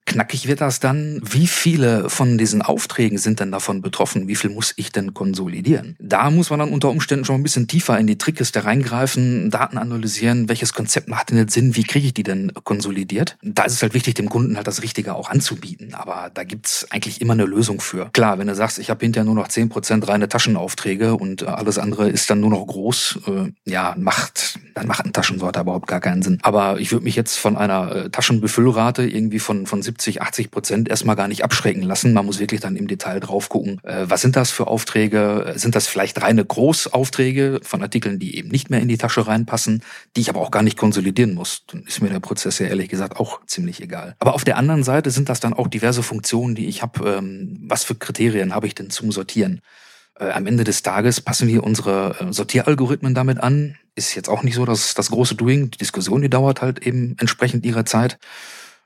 Knackig 0.07 0.47
wird 0.47 0.61
das 0.61 0.81
dann, 0.81 1.21
wie 1.23 1.47
viele 1.47 2.11
von 2.11 2.37
diesen 2.37 2.61
Aufträgen 2.61 3.17
sind 3.17 3.41
denn 3.41 3.51
davon 3.51 3.81
betroffen? 3.81 4.29
Wie 4.29 4.37
viel 4.37 4.51
muss 4.51 4.75
ich 4.77 4.93
denn 4.93 5.15
konsolidieren? 5.15 5.97
Da 5.99 6.31
muss 6.31 6.51
man 6.51 6.59
dann 6.59 6.71
unter 6.71 6.91
Umständen 6.91 7.25
schon 7.25 7.37
ein 7.37 7.43
bisschen 7.43 7.69
tiefer 7.69 7.99
in 7.99 8.07
die 8.07 8.19
Trickkiste 8.19 8.65
reingreifen, 8.65 9.51
Daten 9.51 9.79
analysieren, 9.79 10.49
welches 10.49 10.75
Konzept 10.75 11.09
macht 11.09 11.31
denn 11.31 11.39
jetzt 11.39 11.55
Sinn, 11.55 11.75
wie 11.75 11.85
kriege 11.85 12.07
ich 12.07 12.15
die 12.15 12.23
denn 12.23 12.53
konsolidiert? 12.65 13.39
Da 13.43 13.65
ist 13.65 13.73
es 13.73 13.83
halt 13.83 13.95
wichtig, 13.95 14.15
dem 14.15 14.29
Kunden 14.29 14.57
halt 14.57 14.67
das 14.67 14.83
Richtige 14.83 15.15
auch 15.15 15.31
anzubieten. 15.31 15.95
Aber 15.95 16.31
da 16.33 16.45
gibt's 16.45 16.87
eigentlich 16.91 17.21
immer 17.21 17.33
eine 17.33 17.47
Lösung 17.47 17.81
für. 17.81 18.11
Klar, 18.13 18.39
wenn 18.39 18.47
du 18.47 18.55
sagst, 18.55 18.79
ich 18.79 18.91
habe 18.91 19.05
hinterher 19.05 19.25
nur 19.25 19.35
noch 19.35 19.49
zehn 19.49 19.71
Prozent 19.71 20.07
reine 20.07 20.29
Taschenaufträge 20.29 21.17
und 21.17 21.45
alles 21.45 21.79
andere 21.79 22.11
ist 22.11 22.29
dann 22.29 22.41
nur 22.41 22.51
noch 22.51 22.67
groß, 22.67 23.21
äh, 23.27 23.71
ja, 23.71 23.95
macht, 23.99 24.59
dann 24.75 24.87
macht 24.87 25.07
ein 25.07 25.13
Taschensorter 25.13 25.63
überhaupt 25.63 25.89
gar 25.89 26.01
keinen 26.01 26.23
Sinn. 26.23 26.39
Aber 26.43 26.79
ich 26.79 26.93
würde 26.93 27.05
mich 27.05 27.17
jetzt 27.17 27.37
von 27.37 27.57
einer 27.57 27.97
äh, 27.97 28.11
Taschenbefüllrate 28.11 29.05
irgendwie 29.05 29.39
von, 29.39 29.67
von 29.67 29.83
70, 29.83 29.94
80 29.99 30.51
Prozent 30.51 30.89
erstmal 30.89 31.17
gar 31.17 31.29
nicht 31.29 31.45
abschrecken 31.45 31.83
lassen. 31.83 32.13
Man 32.13 32.27
muss 32.27 32.39
wirklich 32.39 32.61
dann 32.61 32.77
im 32.77 32.87
Detail 32.87 33.21
drauf 33.21 33.49
gucken, 33.49 33.81
äh, 33.85 34.05
was 34.09 34.23
sind 34.23 34.37
das 34.37 34.51
für 34.51 34.67
Aufträge? 34.67 35.55
Sind 35.57 35.75
das 35.75 35.87
vielleicht 35.87 36.21
reine 36.23 36.45
Großaufträge 36.45 37.61
von 37.63 37.83
Artikeln, 37.83 38.19
die 38.19 38.37
eben 38.37 38.49
nicht 38.49 38.71
mehr 38.71 38.81
in 38.81 38.89
die 38.89 38.99
Tasche 38.99 39.27
reinpassen, 39.27 39.83
die 40.17 40.23
ich 40.23 40.29
aber 40.29 40.41
auch 40.41 40.51
gar 40.51 40.63
nicht 40.63 40.77
konsolidieren 40.77 41.35
muss? 41.35 41.65
Dann 41.67 41.83
ist 41.85 42.03
mir 42.03 42.11
der 42.11 42.21
Prozess 42.21 42.59
ja 42.59 42.67
ehrlich 42.67 42.89
gesagt 42.89 43.17
auch 43.17 43.41
ziemlich 43.47 43.83
egal. 43.83 44.17
Aber 44.19 44.35
auf 44.35 44.45
der 44.45 44.57
anderen 44.57 44.83
Seite 44.83 45.11
sind 45.11 45.29
das 45.29 45.41
dann 45.41 45.53
auch 45.53 45.69
diverse 45.69 46.03
Funktionen, 46.03 46.55
die 46.55 46.67
ich 46.67 46.83
habe. 46.83 47.17
Ähm, 47.19 47.59
was 47.67 47.85
für 47.85 47.95
Kriterien 47.95 48.55
habe 48.55 48.67
ich 48.67 48.75
denn 48.75 48.91
zum 48.91 49.13
Sortieren? 49.13 49.61
Äh, 50.19 50.31
am 50.31 50.47
Ende 50.47 50.65
des 50.65 50.83
Tages 50.83 51.21
passen 51.21 51.49
wir 51.49 51.65
unsere 51.65 52.17
äh, 52.21 52.33
Sortieralgorithmen 52.33 53.15
damit 53.15 53.39
an. 53.39 53.77
Ist 53.97 54.15
jetzt 54.15 54.29
auch 54.29 54.43
nicht 54.43 54.55
so, 54.55 54.65
dass 54.65 54.95
das 54.95 55.11
große 55.11 55.35
Doing, 55.35 55.71
die 55.71 55.79
Diskussion, 55.79 56.23
die 56.23 56.31
dauert 56.31 56.63
halt 56.63 56.87
eben 56.87 57.17
entsprechend 57.19 57.65
ihrer 57.67 57.85
Zeit. 57.85 58.19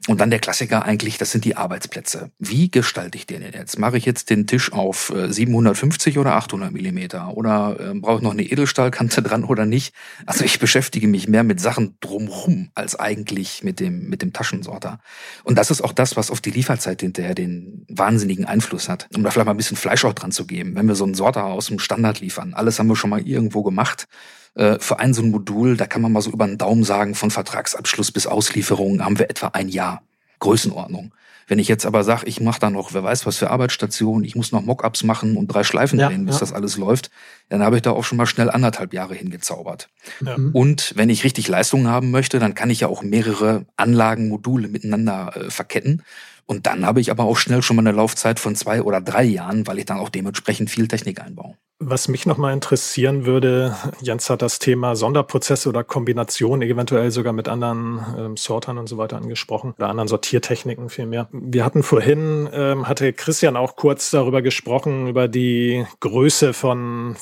Und 0.07 0.21
dann 0.21 0.31
der 0.31 0.39
Klassiker 0.39 0.85
eigentlich, 0.85 1.19
das 1.19 1.33
sind 1.33 1.45
die 1.45 1.57
Arbeitsplätze. 1.57 2.31
Wie 2.39 2.71
gestalte 2.71 3.19
ich 3.19 3.27
den 3.27 3.43
jetzt? 3.43 3.79
Mache 3.79 3.99
ich 3.99 4.07
jetzt 4.07 4.31
den 4.31 4.47
Tisch 4.47 4.73
auf 4.73 5.13
750 5.15 6.17
äh, 6.17 6.19
oder 6.19 6.35
800 6.37 6.73
Millimeter? 6.73 7.37
Oder 7.37 7.77
äh, 7.79 7.95
brauche 7.95 8.17
ich 8.17 8.23
noch 8.23 8.31
eine 8.31 8.45
Edelstahlkante 8.45 9.23
dran 9.29 9.45
oder 9.45 9.67
nicht? 9.67 9.93
Also 10.25 10.45
ich 10.45 10.61
beschäftige 10.61 11.09
mich 11.09 11.29
mehr 11.29 11.43
mit 11.43 11.61
Sachen 11.61 11.97
drumrum 12.01 12.71
als 12.75 12.99
eigentlich 12.99 13.65
mit 13.65 13.81
dem, 13.81 14.09
mit 14.09 14.23
dem 14.23 14.33
Taschensorter. 14.33 15.01
Und 15.45 15.59
das 15.59 15.71
ist 15.71 15.83
auch 15.83 15.93
das, 15.93 16.17
was 16.17 16.31
auf 16.31 16.41
die 16.41 16.51
Lieferzeit 16.51 17.01
hinterher 17.03 17.35
den 17.35 17.85
wahnsinnigen 17.89 18.47
Einfluss 18.47 18.89
hat. 18.89 19.09
Um 19.15 19.25
da 19.25 19.31
vielleicht 19.31 19.47
mal 19.47 19.53
ein 19.53 19.59
bisschen 19.59 19.77
Fleisch 19.77 20.05
auch 20.05 20.15
dran 20.15 20.33
zu 20.33 20.47
geben. 20.47 20.75
Wenn 20.75 20.87
wir 20.87 20.95
so 20.95 21.05
einen 21.05 21.15
Sorter 21.15 21.45
aus 21.45 21.67
dem 21.67 21.81
Standard 21.81 22.21
liefern, 22.21 22.55
alles 22.55 22.79
haben 22.79 22.87
wir 22.87 22.97
schon 22.97 23.11
mal 23.11 23.27
irgendwo 23.27 23.63
gemacht 23.63 24.07
äh, 24.55 24.79
für 24.79 24.99
ein 24.99 25.15
so 25.15 25.23
ein 25.23 25.31
Modul, 25.31 25.77
da 25.77 25.87
kann 25.87 26.03
man 26.03 26.13
mal 26.13 26.21
so 26.21 26.31
über 26.31 26.47
den 26.47 26.59
Daumen 26.59 26.85
sagen, 26.85 27.15
von 27.15 27.31
Vertragsabschluss 27.31 28.13
bis 28.13 28.27
Auslieferung 28.27 29.05
haben 29.05 29.19
wir 29.19 29.31
etwa 29.31 29.49
ein 29.49 29.69
Jahr. 29.69 30.03
Größenordnung. 30.41 31.13
Wenn 31.49 31.59
ich 31.59 31.69
jetzt 31.69 31.87
aber 31.87 32.05
sage, 32.05 32.27
ich 32.27 32.43
mache 32.43 32.61
da 32.61 32.69
noch, 32.69 32.93
wer 32.93 33.03
weiß 33.03 33.25
was 33.25 33.39
für 33.39 33.49
Arbeitsstationen, 33.49 34.23
ich 34.23 34.37
muss 34.37 34.53
noch 34.53 34.63
Mockups 34.63 35.03
machen 35.03 35.39
und 35.39 35.49
drei 35.49 35.65
Schleifen 35.65 35.99
ja, 35.99 36.09
drehen, 36.09 36.27
bis 36.27 36.37
ja. 36.37 36.41
das 36.41 36.53
alles 36.53 36.77
läuft, 36.77 37.11
dann 37.49 37.63
habe 37.63 37.77
ich 37.77 37.83
da 37.83 37.93
auch 37.93 38.05
schon 38.05 38.19
mal 38.19 38.27
schnell 38.27 38.51
anderthalb 38.51 38.93
Jahre 38.93 39.15
hingezaubert. 39.15 39.89
Ja. 40.25 40.37
Und 40.53 40.93
wenn 40.95 41.09
ich 41.09 41.25
richtig 41.25 41.49
Leistung 41.49 41.89
haben 41.89 42.11
möchte, 42.11 42.39
dann 42.39 42.55
kann 42.55 42.69
ich 42.69 42.81
ja 42.81 42.89
auch 42.89 43.03
mehrere 43.03 43.65
Anlagenmodule 43.77 44.69
miteinander 44.69 45.33
äh, 45.35 45.51
verketten. 45.51 46.03
Und 46.45 46.67
dann 46.67 46.85
habe 46.85 47.01
ich 47.01 47.11
aber 47.11 47.25
auch 47.25 47.39
schnell 47.39 47.63
schon 47.63 47.77
mal 47.77 47.83
eine 47.87 47.97
Laufzeit 47.97 48.39
von 48.39 48.55
zwei 48.55 48.83
oder 48.83 49.01
drei 49.01 49.25
Jahren, 49.25 49.67
weil 49.67 49.79
ich 49.79 49.87
dann 49.87 49.99
auch 49.99 50.11
dementsprechend 50.11 50.69
viel 50.69 50.87
Technik 50.87 51.21
einbaue. 51.23 51.57
Was 51.81 52.09
mich 52.09 52.27
nochmal 52.27 52.55
interessieren 52.55 53.25
würde, 53.25 53.77
Jens 54.01 54.29
hat 54.31 54.43
das 54.43 54.59
Thema 54.59 54.97
Sonderprozesse 54.97 55.69
oder 55.69 55.85
Kombination, 55.85 56.61
eventuell 56.61 57.13
sogar 57.13 57.33
mit 57.33 57.49
anderen 57.49 58.05
ähm, 58.19 58.37
Sortern 58.37 58.79
und 58.79 58.89
so 58.89 58.99
weiter 58.99 59.17
angesprochen 59.17 59.75
oder 59.79 59.89
anderen 59.89 60.09
Sortiertechniken 60.09 60.89
vielmehr. 60.89 61.29
Wir 61.31 61.65
hatten 61.65 61.85
vorhin, 61.85 62.49
ähm, 62.53 62.89
hatte 62.89 63.13
Christian 63.13 63.57
auch 63.57 63.77
kurz 63.77 64.11
darüber 64.11 64.43
gesprochen, 64.43 65.07
über 65.07 65.29
die 65.29 65.87
Größe 66.01 66.53
von, 66.53 67.15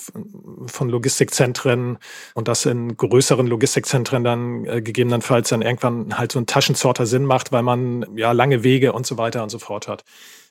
von 0.68 0.89
Logistikzentren 0.89 1.99
und 2.33 2.49
dass 2.49 2.64
in 2.64 2.97
größeren 2.97 3.47
Logistikzentren 3.47 4.24
dann 4.24 4.64
äh, 4.64 4.80
gegebenenfalls 4.80 5.51
dann 5.51 5.61
irgendwann 5.61 6.16
halt 6.16 6.33
so 6.33 6.39
ein 6.39 6.47
Taschensorter 6.47 7.05
Sinn 7.05 7.26
macht, 7.26 7.53
weil 7.53 7.62
man 7.62 8.07
ja 8.16 8.33
lange 8.33 8.64
Wege 8.64 8.95
und 8.95 9.07
so 9.07 9.18
weiter 9.18 9.43
und 9.43 9.51
so 9.51 9.59
fort 9.59 9.87
hat. 9.87 10.05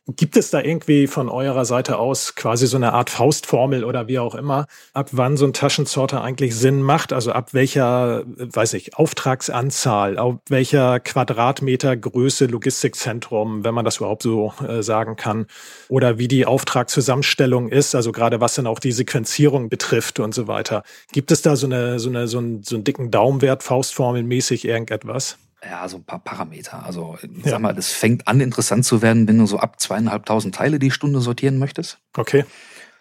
Gibt 0.07 0.37
es 0.37 0.51
da 0.51 0.61
irgendwie 0.61 1.07
von 1.07 1.29
eurer 1.29 1.65
Seite 1.65 1.97
aus 1.97 2.35
quasi 2.35 2.67
so 2.67 2.77
eine 2.77 2.93
Art 2.93 3.09
Faustformel 3.09 3.83
oder 3.83 4.07
wie 4.07 4.19
auch 4.19 4.35
immer, 4.35 4.67
ab 4.93 5.09
wann 5.13 5.35
so 5.35 5.45
ein 5.47 5.53
Taschensorter 5.53 6.21
eigentlich 6.21 6.55
Sinn 6.55 6.83
macht? 6.83 7.11
Also 7.11 7.31
ab 7.31 7.55
welcher, 7.55 8.23
weiß 8.27 8.73
ich, 8.73 8.95
Auftragsanzahl, 8.95 10.19
ab 10.19 10.41
welcher 10.47 10.99
Quadratmeter 10.99 11.97
Größe 11.97 12.45
Logistikzentrum, 12.45 13.63
wenn 13.63 13.73
man 13.73 13.83
das 13.83 13.97
überhaupt 13.97 14.21
so 14.21 14.53
äh, 14.67 14.83
sagen 14.83 15.15
kann, 15.15 15.47
oder 15.89 16.19
wie 16.19 16.27
die 16.27 16.45
Auftragszusammenstellung 16.45 17.69
ist, 17.69 17.95
also 17.95 18.11
gerade 18.11 18.39
was 18.39 18.53
dann 18.53 18.67
auch 18.67 18.79
die 18.79 18.91
Sequenzierung 18.91 19.69
betrifft 19.69 20.19
und 20.19 20.35
so 20.35 20.47
weiter. 20.47 20.83
Gibt 21.13 21.31
es 21.31 21.41
da 21.41 21.55
so 21.55 21.65
eine, 21.65 21.97
so 21.97 22.09
eine, 22.09 22.27
so 22.27 22.37
einen, 22.37 22.61
so 22.61 22.75
einen 22.75 22.83
dicken 22.83 23.09
Daumenwert, 23.09 23.63
Faustformelmäßig 23.63 24.65
irgendetwas? 24.65 25.39
Ja, 25.69 25.87
so 25.87 25.97
ein 25.97 26.03
paar 26.03 26.19
Parameter. 26.19 26.85
Also 26.85 27.17
ich 27.21 27.45
ja. 27.45 27.51
sag 27.51 27.61
mal, 27.61 27.73
das 27.73 27.91
fängt 27.91 28.27
an 28.27 28.41
interessant 28.41 28.85
zu 28.85 29.01
werden, 29.01 29.27
wenn 29.27 29.37
du 29.37 29.45
so 29.45 29.59
ab 29.59 29.79
zweieinhalbtausend 29.79 30.55
Teile 30.55 30.79
die 30.79 30.91
Stunde 30.91 31.19
sortieren 31.19 31.57
möchtest. 31.57 31.99
Okay. 32.15 32.45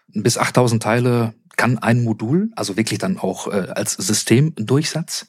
Bis 0.08 0.38
8000 0.38 0.82
Teile 0.82 1.34
kann 1.56 1.78
ein 1.78 2.02
Modul, 2.02 2.50
also 2.56 2.76
wirklich 2.76 2.98
dann 2.98 3.18
auch 3.18 3.48
äh, 3.48 3.68
als 3.74 3.92
Systemdurchsatz. 3.92 5.26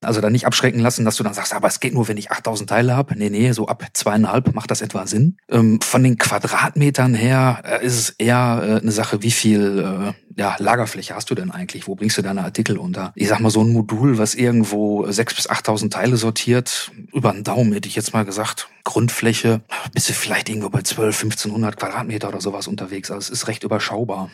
Also 0.00 0.20
dann 0.20 0.32
nicht 0.32 0.46
abschrecken 0.46 0.78
lassen, 0.80 1.04
dass 1.04 1.16
du 1.16 1.24
dann 1.24 1.34
sagst, 1.34 1.52
aber 1.52 1.66
es 1.66 1.80
geht 1.80 1.92
nur, 1.92 2.06
wenn 2.06 2.16
ich 2.16 2.30
8000 2.30 2.70
Teile 2.70 2.94
habe. 2.94 3.16
Nee, 3.16 3.30
nee, 3.30 3.50
so 3.50 3.66
ab 3.66 3.84
zweieinhalb 3.92 4.54
macht 4.54 4.70
das 4.70 4.80
etwa 4.80 5.06
Sinn. 5.08 5.36
Ähm, 5.50 5.80
von 5.80 6.04
den 6.04 6.18
Quadratmetern 6.18 7.14
her 7.14 7.62
äh, 7.64 7.84
ist 7.84 7.98
es 7.98 8.10
eher 8.10 8.60
äh, 8.62 8.80
eine 8.80 8.92
Sache, 8.92 9.22
wie 9.22 9.32
viel 9.32 10.14
äh, 10.14 10.40
ja, 10.40 10.54
Lagerfläche 10.58 11.16
hast 11.16 11.30
du 11.30 11.34
denn 11.34 11.50
eigentlich? 11.50 11.88
Wo 11.88 11.96
bringst 11.96 12.16
du 12.16 12.22
deine 12.22 12.44
Artikel 12.44 12.78
unter? 12.78 13.12
Ich 13.16 13.26
sag 13.26 13.40
mal, 13.40 13.50
so 13.50 13.60
ein 13.60 13.72
Modul, 13.72 14.18
was 14.18 14.36
irgendwo 14.36 15.04
6.000 15.04 15.34
bis 15.34 15.50
8.000 15.50 15.90
Teile 15.90 16.16
sortiert, 16.16 16.92
über 17.12 17.30
einen 17.30 17.42
Daumen 17.42 17.72
hätte 17.72 17.88
ich 17.88 17.96
jetzt 17.96 18.12
mal 18.12 18.24
gesagt, 18.24 18.68
Grundfläche, 18.84 19.62
bist 19.92 20.08
du 20.08 20.12
vielleicht 20.12 20.48
irgendwo 20.48 20.68
bei 20.70 20.82
12, 20.82 21.24
1500 21.24 21.76
Quadratmeter 21.76 22.28
oder 22.28 22.40
sowas 22.40 22.68
unterwegs. 22.68 23.10
Also 23.10 23.18
es 23.18 23.30
ist 23.30 23.48
recht 23.48 23.64
überschaubar. 23.64 24.30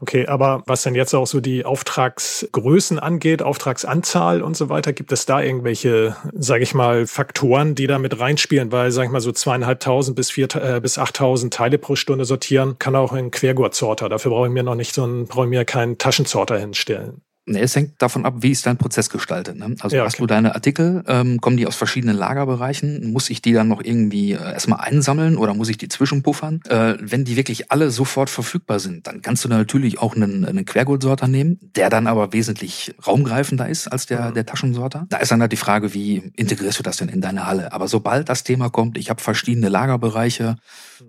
Okay, 0.00 0.26
aber 0.26 0.62
was 0.66 0.82
denn 0.82 0.94
jetzt 0.94 1.12
auch 1.12 1.26
so 1.26 1.40
die 1.40 1.64
Auftragsgrößen 1.64 3.00
angeht, 3.00 3.42
Auftragsanzahl 3.42 4.42
und 4.42 4.56
so 4.56 4.68
weiter, 4.68 4.92
gibt 4.92 5.10
es 5.10 5.26
da 5.26 5.40
irgendwelche, 5.40 6.16
sage 6.32 6.62
ich 6.62 6.72
mal, 6.72 7.08
Faktoren, 7.08 7.74
die 7.74 7.88
da 7.88 7.98
mit 7.98 8.20
reinspielen? 8.20 8.70
Weil, 8.70 8.92
sage 8.92 9.06
ich 9.06 9.12
mal, 9.12 9.20
so 9.20 9.32
zweieinhalbtausend 9.32 10.14
bis 10.14 10.30
vier 10.30 10.48
äh, 10.54 10.80
bis 10.80 10.98
achttausend 10.98 11.52
Teile 11.52 11.78
pro 11.78 11.96
Stunde 11.96 12.24
sortieren 12.24 12.78
kann 12.78 12.94
auch 12.94 13.12
ein 13.12 13.32
Quergurtsorter. 13.32 14.08
Dafür 14.08 14.30
brauche 14.30 14.46
ich 14.46 14.52
mir 14.52 14.62
noch 14.62 14.76
nicht 14.76 14.94
so 14.94 15.04
ein, 15.04 15.26
brauche 15.26 15.46
ich 15.46 15.50
mir 15.50 15.64
keinen 15.64 15.98
Taschensorter 15.98 16.58
hinstellen. 16.58 17.22
Nee, 17.48 17.60
es 17.60 17.74
hängt 17.74 18.00
davon 18.02 18.26
ab, 18.26 18.34
wie 18.40 18.50
ist 18.50 18.66
dein 18.66 18.76
Prozess 18.76 19.08
gestaltet. 19.08 19.56
Ne? 19.56 19.74
Also 19.80 19.96
ja, 19.96 20.02
okay. 20.02 20.06
hast 20.10 20.20
du 20.20 20.26
deine 20.26 20.54
Artikel, 20.54 21.02
ähm, 21.06 21.40
kommen 21.40 21.56
die 21.56 21.66
aus 21.66 21.76
verschiedenen 21.76 22.16
Lagerbereichen? 22.16 23.10
Muss 23.10 23.30
ich 23.30 23.40
die 23.40 23.54
dann 23.54 23.68
noch 23.68 23.82
irgendwie 23.82 24.32
äh, 24.32 24.52
erstmal 24.52 24.80
einsammeln 24.80 25.38
oder 25.38 25.54
muss 25.54 25.70
ich 25.70 25.78
die 25.78 25.88
zwischenpuffern? 25.88 26.60
Äh, 26.68 26.96
wenn 27.00 27.24
die 27.24 27.36
wirklich 27.36 27.72
alle 27.72 27.90
sofort 27.90 28.28
verfügbar 28.28 28.80
sind, 28.80 29.06
dann 29.06 29.22
kannst 29.22 29.46
du 29.46 29.48
natürlich 29.48 29.98
auch 29.98 30.14
einen, 30.14 30.44
einen 30.44 30.66
Quergurtsorter 30.66 31.26
nehmen, 31.26 31.58
der 31.74 31.88
dann 31.88 32.06
aber 32.06 32.34
wesentlich 32.34 32.94
raumgreifender 33.06 33.66
ist 33.66 33.88
als 33.88 34.04
der, 34.04 34.30
mhm. 34.30 34.34
der 34.34 34.44
Taschensorter. 34.44 35.06
Da 35.08 35.16
ist 35.16 35.30
dann 35.30 35.40
halt 35.40 35.52
die 35.52 35.56
Frage, 35.56 35.94
wie 35.94 36.30
integrierst 36.36 36.78
du 36.78 36.82
das 36.82 36.98
denn 36.98 37.08
in 37.08 37.22
deine 37.22 37.46
Halle? 37.46 37.72
Aber 37.72 37.88
sobald 37.88 38.28
das 38.28 38.44
Thema 38.44 38.68
kommt, 38.68 38.98
ich 38.98 39.08
habe 39.08 39.22
verschiedene 39.22 39.70
Lagerbereiche, 39.70 40.56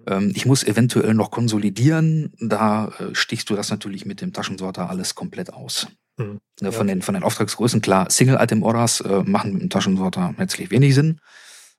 ähm, 0.08 0.32
ich 0.36 0.46
muss 0.46 0.64
eventuell 0.64 1.14
noch 1.14 1.32
konsolidieren, 1.32 2.32
da 2.40 2.88
äh, 3.00 3.14
stichst 3.14 3.50
du 3.50 3.56
das 3.56 3.70
natürlich 3.70 4.06
mit 4.06 4.22
dem 4.22 4.32
Taschensorter 4.32 4.90
alles 4.90 5.16
komplett 5.16 5.54
aus. 5.54 5.88
Mhm. 6.20 6.42
Ne, 6.62 6.72
von, 6.72 6.88
den, 6.88 7.02
von 7.02 7.14
den 7.14 7.24
Auftragsgrößen, 7.24 7.82
klar, 7.82 8.12
Single-Item-Orders 8.12 9.02
äh, 9.02 9.24
machen 9.24 9.54
mit 9.54 9.62
dem 9.62 9.70
Taschensorter 9.70 10.36
letztlich 10.38 10.70
wenig 10.70 10.94
Sinn. 10.94 11.20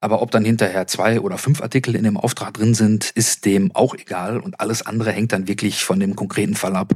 Aber 0.00 0.22
ob 0.22 0.30
dann 0.30 0.46
hinterher 0.46 0.86
zwei 0.86 1.20
oder 1.20 1.36
fünf 1.36 1.60
Artikel 1.60 1.94
in 1.94 2.04
dem 2.04 2.16
Auftrag 2.16 2.54
drin 2.54 2.72
sind, 2.72 3.10
ist 3.10 3.44
dem 3.44 3.74
auch 3.76 3.94
egal. 3.94 4.40
Und 4.40 4.58
alles 4.58 4.86
andere 4.86 5.12
hängt 5.12 5.32
dann 5.32 5.46
wirklich 5.46 5.84
von 5.84 6.00
dem 6.00 6.16
konkreten 6.16 6.54
Fall 6.54 6.74
ab. 6.74 6.94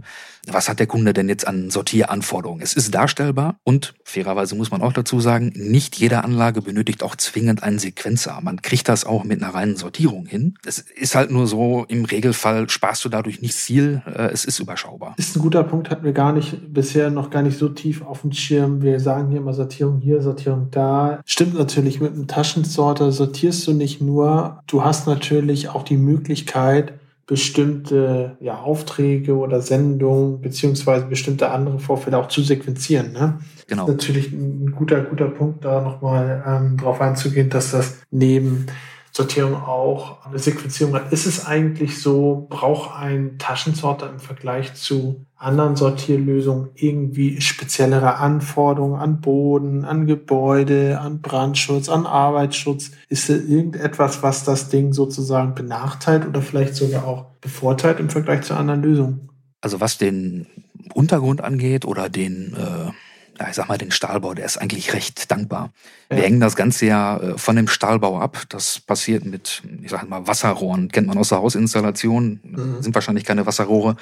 Was 0.48 0.68
hat 0.68 0.78
der 0.78 0.86
Kunde 0.86 1.12
denn 1.12 1.28
jetzt 1.28 1.46
an 1.46 1.70
Sortieranforderungen? 1.70 2.62
Es 2.62 2.74
ist 2.74 2.94
darstellbar 2.94 3.56
und 3.64 3.94
fairerweise 4.04 4.54
muss 4.54 4.70
man 4.70 4.82
auch 4.82 4.92
dazu 4.92 5.20
sagen, 5.20 5.52
nicht 5.54 5.96
jede 5.96 6.24
Anlage 6.24 6.62
benötigt 6.62 7.02
auch 7.02 7.16
zwingend 7.16 7.62
einen 7.62 7.78
Sequenzer. 7.78 8.38
Man 8.42 8.62
kriegt 8.62 8.88
das 8.88 9.04
auch 9.04 9.24
mit 9.24 9.42
einer 9.42 9.54
reinen 9.54 9.76
Sortierung 9.76 10.26
hin. 10.26 10.56
Es 10.64 10.78
ist 10.78 11.14
halt 11.14 11.30
nur 11.30 11.46
so, 11.46 11.84
im 11.88 12.04
Regelfall 12.04 12.68
sparst 12.70 13.04
du 13.04 13.08
dadurch 13.08 13.42
nicht 13.42 13.54
viel. 13.54 14.02
Äh, 14.06 14.30
es 14.32 14.44
ist 14.44 14.58
überschaubar. 14.60 15.14
Ist 15.18 15.36
ein 15.36 15.42
guter 15.42 15.64
Punkt, 15.64 15.90
hatten 15.90 16.04
wir 16.04 16.12
gar 16.12 16.32
nicht, 16.32 16.72
bisher 16.72 17.10
noch 17.10 17.30
gar 17.30 17.42
nicht 17.42 17.58
so 17.58 17.68
tief 17.68 18.02
auf 18.02 18.22
dem 18.22 18.32
Schirm. 18.32 18.82
Wir 18.82 19.00
sagen 19.00 19.30
hier 19.30 19.38
immer 19.38 19.52
Sortierung 19.52 20.00
hier, 20.00 20.22
Sortierung 20.22 20.68
da. 20.70 21.20
Stimmt 21.26 21.54
natürlich 21.54 22.00
mit 22.00 22.12
einem 22.12 22.26
Taschensort 22.26 22.94
Transporter 22.94 23.12
sortierst 23.12 23.66
du 23.66 23.72
nicht 23.72 24.00
nur, 24.00 24.62
du 24.66 24.84
hast 24.84 25.06
natürlich 25.06 25.68
auch 25.68 25.82
die 25.82 25.96
Möglichkeit, 25.96 26.94
bestimmte 27.26 28.36
ja, 28.40 28.58
Aufträge 28.58 29.36
oder 29.36 29.60
Sendungen 29.62 30.40
beziehungsweise 30.40 31.06
bestimmte 31.06 31.50
andere 31.50 31.78
Vorfälle 31.78 32.18
auch 32.18 32.28
zu 32.28 32.42
sequenzieren. 32.42 33.12
Ne? 33.12 33.38
Genau. 33.66 33.86
Das 33.86 33.94
ist 33.94 34.02
natürlich 34.02 34.32
ein 34.32 34.72
guter, 34.72 35.00
guter 35.02 35.28
Punkt, 35.28 35.64
da 35.64 35.80
nochmal 35.80 36.44
ähm, 36.46 36.76
drauf 36.76 37.00
einzugehen, 37.00 37.48
dass 37.48 37.70
das 37.70 38.02
neben 38.10 38.66
Sortierung 39.10 39.54
auch 39.54 40.26
eine 40.26 40.38
Sequenzierung 40.38 40.94
hat. 40.94 41.12
Ist 41.12 41.26
es 41.26 41.46
eigentlich 41.46 42.02
so, 42.02 42.46
braucht 42.50 43.00
ein 43.00 43.38
Taschensorter 43.38 44.10
im 44.10 44.18
Vergleich 44.18 44.74
zu 44.74 45.24
anderen 45.44 45.76
Sortierlösungen 45.76 46.70
irgendwie 46.74 47.40
speziellere 47.40 48.16
Anforderungen 48.16 49.00
an 49.00 49.20
Boden, 49.20 49.84
an 49.84 50.06
Gebäude, 50.06 51.00
an 51.00 51.20
Brandschutz, 51.20 51.88
an 51.88 52.06
Arbeitsschutz? 52.06 52.92
Ist 53.08 53.28
da 53.28 53.34
irgendetwas, 53.34 54.22
was 54.22 54.44
das 54.44 54.68
Ding 54.68 54.92
sozusagen 54.92 55.54
benachteilt 55.54 56.26
oder 56.26 56.42
vielleicht 56.42 56.74
sogar 56.74 57.06
auch 57.06 57.26
bevorteilt 57.40 58.00
im 58.00 58.10
Vergleich 58.10 58.42
zu 58.42 58.54
anderen 58.54 58.82
Lösungen? 58.82 59.28
Also 59.60 59.80
was 59.80 59.98
den 59.98 60.46
Untergrund 60.94 61.42
angeht 61.42 61.84
oder 61.84 62.08
den 62.08 62.54
äh 62.54 62.90
ja, 63.38 63.48
ich 63.48 63.54
sag 63.54 63.68
mal, 63.68 63.78
den 63.78 63.90
Stahlbau, 63.90 64.34
der 64.34 64.44
ist 64.44 64.58
eigentlich 64.58 64.92
recht 64.92 65.30
dankbar. 65.30 65.72
Ja. 66.10 66.16
Wir 66.16 66.24
hängen 66.24 66.40
das 66.40 66.56
Ganze 66.56 66.86
ja 66.86 67.16
äh, 67.18 67.38
von 67.38 67.56
dem 67.56 67.68
Stahlbau 67.68 68.20
ab. 68.20 68.42
Das 68.48 68.80
passiert 68.80 69.24
mit, 69.24 69.62
ich 69.82 69.90
sag 69.90 70.08
mal, 70.08 70.26
Wasserrohren. 70.26 70.88
Kennt 70.88 71.06
man 71.06 71.18
aus 71.18 71.30
der 71.30 71.38
Hausinstallation. 71.38 72.40
Mhm. 72.42 72.82
Sind 72.82 72.94
wahrscheinlich 72.94 73.24
keine 73.24 73.46
Wasserrohre. 73.46 73.96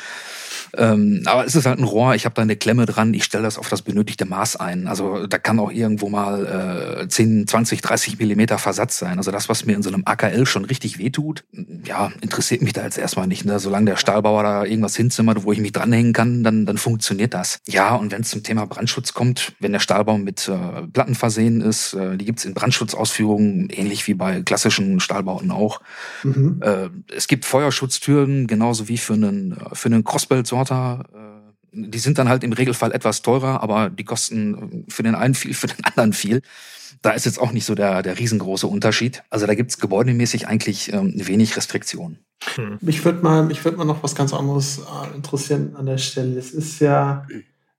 Ähm, 0.74 1.22
aber 1.26 1.45
es 1.45 1.55
ist 1.55 1.66
halt 1.66 1.78
ein 1.78 1.85
Rohr, 1.85 2.14
ich 2.14 2.24
habe 2.24 2.35
da 2.35 2.43
eine 2.43 2.57
Klemme 2.57 2.87
dran, 2.87 3.12
ich 3.12 3.24
stelle 3.24 3.45
das 3.45 3.59
auf 3.59 3.68
das 3.68 3.83
benötigte 3.83 4.24
Maß 4.24 4.57
ein. 4.57 4.87
Also 4.89 5.26
da 5.26 5.39
kann 5.39 5.59
auch 5.59 5.70
irgendwo 5.70 6.09
mal 6.09 7.03
äh, 7.03 7.09
10, 7.09 7.47
20, 7.47 7.83
30 7.83 8.18
Millimeter 8.18 8.59
Versatz 8.59 8.99
sein. 8.99 9.18
Also 9.18 9.30
das, 9.30 9.49
was 9.49 9.66
mir 9.66 9.76
in 9.76 9.83
so 9.83 9.91
einem 9.91 10.03
AKL 10.05 10.47
schon 10.47 10.64
richtig 10.64 10.99
wehtut, 10.99 11.45
ja, 11.85 12.11
interessiert 12.22 12.62
mich 12.62 12.72
da 12.72 12.85
jetzt 12.85 12.97
erstmal 12.97 13.26
nicht. 13.26 13.45
Ne? 13.45 13.59
Solange 13.59 13.87
der 13.87 13.97
Stahlbauer 13.97 14.43
da 14.43 14.64
irgendwas 14.64 14.97
hinzimmert, 14.97 15.45
wo 15.45 15.53
ich 15.53 15.61
mich 15.61 15.72
dranhängen 15.72 16.14
kann, 16.14 16.43
dann, 16.43 16.64
dann 16.64 16.78
funktioniert 16.78 17.35
das. 17.35 17.61
Ja, 17.68 17.95
und 17.95 18.11
wenn 18.11 18.22
es 18.22 18.30
zum 18.30 18.43
Thema 18.43 18.66
Brandschutz 18.66 19.12
kommt, 19.12 19.21
wenn 19.60 19.72
der 19.72 19.80
Stahlbau 19.80 20.18
mit 20.18 20.48
äh, 20.48 20.86
Platten 20.92 21.14
versehen 21.14 21.60
ist, 21.60 21.94
äh, 21.94 22.16
die 22.16 22.24
gibt's 22.24 22.44
in 22.44 22.54
Brandschutzausführungen, 22.54 23.70
ähnlich 23.70 24.06
wie 24.06 24.14
bei 24.14 24.42
klassischen 24.42 25.00
Stahlbauten 25.00 25.50
auch. 25.50 25.80
Mhm. 26.22 26.60
Äh, 26.62 26.88
es 27.14 27.28
gibt 27.28 27.44
Feuerschutztüren, 27.44 28.46
genauso 28.46 28.88
wie 28.88 28.98
für 28.98 29.14
einen, 29.14 29.52
äh, 29.52 29.74
für 29.74 29.86
einen 29.86 30.04
Crossbelt 30.04 30.46
Sorter, 30.46 31.04
äh, 31.14 31.18
die 31.72 31.98
sind 31.98 32.18
dann 32.18 32.28
halt 32.28 32.44
im 32.44 32.52
Regelfall 32.52 32.92
etwas 32.92 33.22
teurer, 33.22 33.62
aber 33.62 33.88
die 33.90 34.04
kosten 34.04 34.84
für 34.88 35.02
den 35.02 35.14
einen 35.14 35.34
viel, 35.34 35.54
für 35.62 35.68
den 35.68 35.84
anderen 35.84 36.12
viel. 36.12 36.42
Da 37.00 37.10
ist 37.10 37.24
jetzt 37.24 37.40
auch 37.40 37.52
nicht 37.52 37.64
so 37.64 37.74
der, 37.74 38.02
der 38.02 38.18
riesengroße 38.18 38.66
Unterschied. 38.66 39.22
Also 39.30 39.46
da 39.46 39.54
gibt's 39.54 39.78
gebäudemäßig 39.78 40.46
eigentlich 40.46 40.92
ähm, 40.92 41.14
wenig 41.16 41.56
Restriktionen. 41.56 42.18
Hm. 42.54 42.78
Mich 42.80 43.04
würde 43.04 43.22
mal, 43.22 43.44
mich 43.44 43.64
würde 43.64 43.78
mal 43.78 43.84
noch 43.84 44.02
was 44.02 44.14
ganz 44.14 44.32
anderes 44.32 44.78
äh, 44.78 45.14
interessieren 45.16 45.74
an 45.76 45.86
der 45.86 45.98
Stelle. 45.98 46.38
Es 46.38 46.52
ist 46.52 46.80
ja 46.80 47.26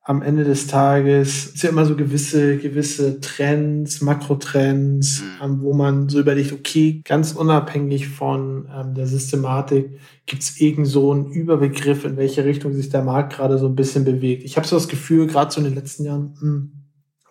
am 0.06 0.22
Ende 0.22 0.43
des 0.43 0.68
Tages 0.68 1.45
ist 1.45 1.64
ja 1.64 1.70
immer 1.70 1.86
so 1.86 1.95
gewisse, 1.95 2.58
gewisse 2.58 3.22
Trends, 3.22 4.01
Makrotrends, 4.01 5.22
mhm. 5.22 5.28
ähm, 5.41 5.62
wo 5.62 5.74
man 5.74 6.10
so 6.10 6.20
überlegt, 6.20 6.51
okay, 6.51 7.01
ganz 7.06 7.32
unabhängig 7.32 8.10
von 8.10 8.68
ähm, 8.76 8.93
der 8.95 9.08
Systematik 9.08 9.97
gibt 10.26 10.43
es 10.43 10.60
irgend 10.60 10.88
so 10.88 11.12
einen 11.12 11.32
Überbegriff, 11.32 12.04
in 12.04 12.18
welche 12.18 12.43
Richtung 12.43 12.74
sich 12.74 12.89
der 12.89 13.01
Markt 13.01 13.34
gerade 13.34 13.58
so 13.58 13.68
ein 13.68 13.76
bisschen 13.76 14.04
bewegt. 14.04 14.43
Ich 14.43 14.58
habe 14.58 14.68
so 14.68 14.76
das 14.76 14.89
Gefühl, 14.89 15.28
gerade 15.28 15.51
so 15.51 15.62
in 15.62 15.66
den 15.66 15.76
letzten 15.76 16.04
Jahren 16.04 16.36
hm, 16.38 16.72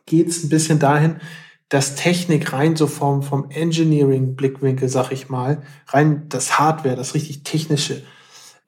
geht 0.07 0.29
es 0.29 0.43
ein 0.43 0.49
bisschen 0.49 0.79
dahin, 0.79 1.17
dass 1.69 1.95
Technik 1.95 2.55
rein 2.55 2.75
so 2.77 2.87
vom, 2.87 3.23
vom 3.23 3.51
Engineering-Blickwinkel, 3.51 4.89
sag 4.89 5.13
ich 5.13 5.29
mal, 5.29 5.63
rein 5.89 6.27
das 6.31 6.59
Hardware, 6.59 6.97
das 6.97 7.15
richtig 7.15 7.45
technische, 7.45 8.03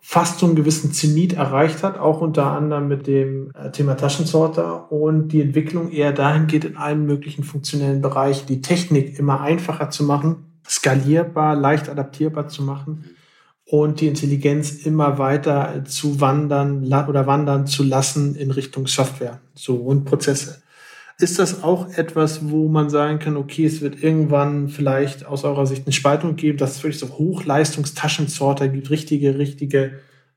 fast 0.07 0.39
so 0.39 0.45
einen 0.45 0.55
gewissen 0.55 0.93
Zenit 0.93 1.33
erreicht 1.33 1.83
hat, 1.83 1.99
auch 1.99 2.21
unter 2.21 2.53
anderem 2.53 2.89
mit 2.89 3.07
dem 3.07 3.51
äh, 3.55 3.71
Thema 3.71 3.97
Taschensorter 3.97 4.93
und 4.93 5.29
die 5.29 5.41
Entwicklung 5.41 5.91
eher 5.91 6.13
dahin 6.13 6.47
geht, 6.47 6.67
in 6.67 6.77
allen 6.77 7.07
möglichen 7.07 7.43
funktionellen 7.43 8.03
Bereichen 8.03 8.47
die 8.47 8.61
Technik 8.61 9.19
immer 9.19 9.41
einfacher 9.41 9.89
zu 9.89 10.05
machen, 10.05 10.61
skalierbar, 10.69 11.57
leicht 11.57 11.89
adaptierbar 11.89 12.49
zu 12.49 12.63
machen 12.63 13.17
und 13.65 14.03
die 14.03 14.09
Intelligenz 14.09 14.73
immer 14.73 15.17
weiter 15.17 15.85
zu 15.87 16.21
wandern 16.21 16.85
oder 16.85 17.27
wandern 17.27 17.67
zu 17.67 17.83
lassen 17.83 18.35
in 18.35 18.51
Richtung 18.51 18.87
Software 18.87 19.41
so 19.55 19.77
und 19.77 20.05
Prozesse. 20.05 20.64
Ist 21.25 21.39
das 21.39 21.63
auch 21.63 21.89
etwas, 21.97 22.51
wo 22.51 22.69
man 22.69 22.91
sagen 22.91 23.19
kann, 23.19 23.39
okay, 23.39 23.65
es 23.65 23.81
wird 23.81 24.03
irgendwann 24.03 24.69
vielleicht 24.69 25.25
aus 25.25 25.43
eurer 25.45 25.65
Sicht 25.65 25.87
eine 25.87 25.95
Spaltung 25.95 26.37
geben, 26.37 26.59
dass 26.59 26.73
es 26.73 26.83
wirklich 26.83 26.99
so 26.99 27.17
Hochleistungstaschensorter 27.17 28.69
gibt, 28.69 28.91
richtige, 28.91 29.39
richtige 29.39 29.93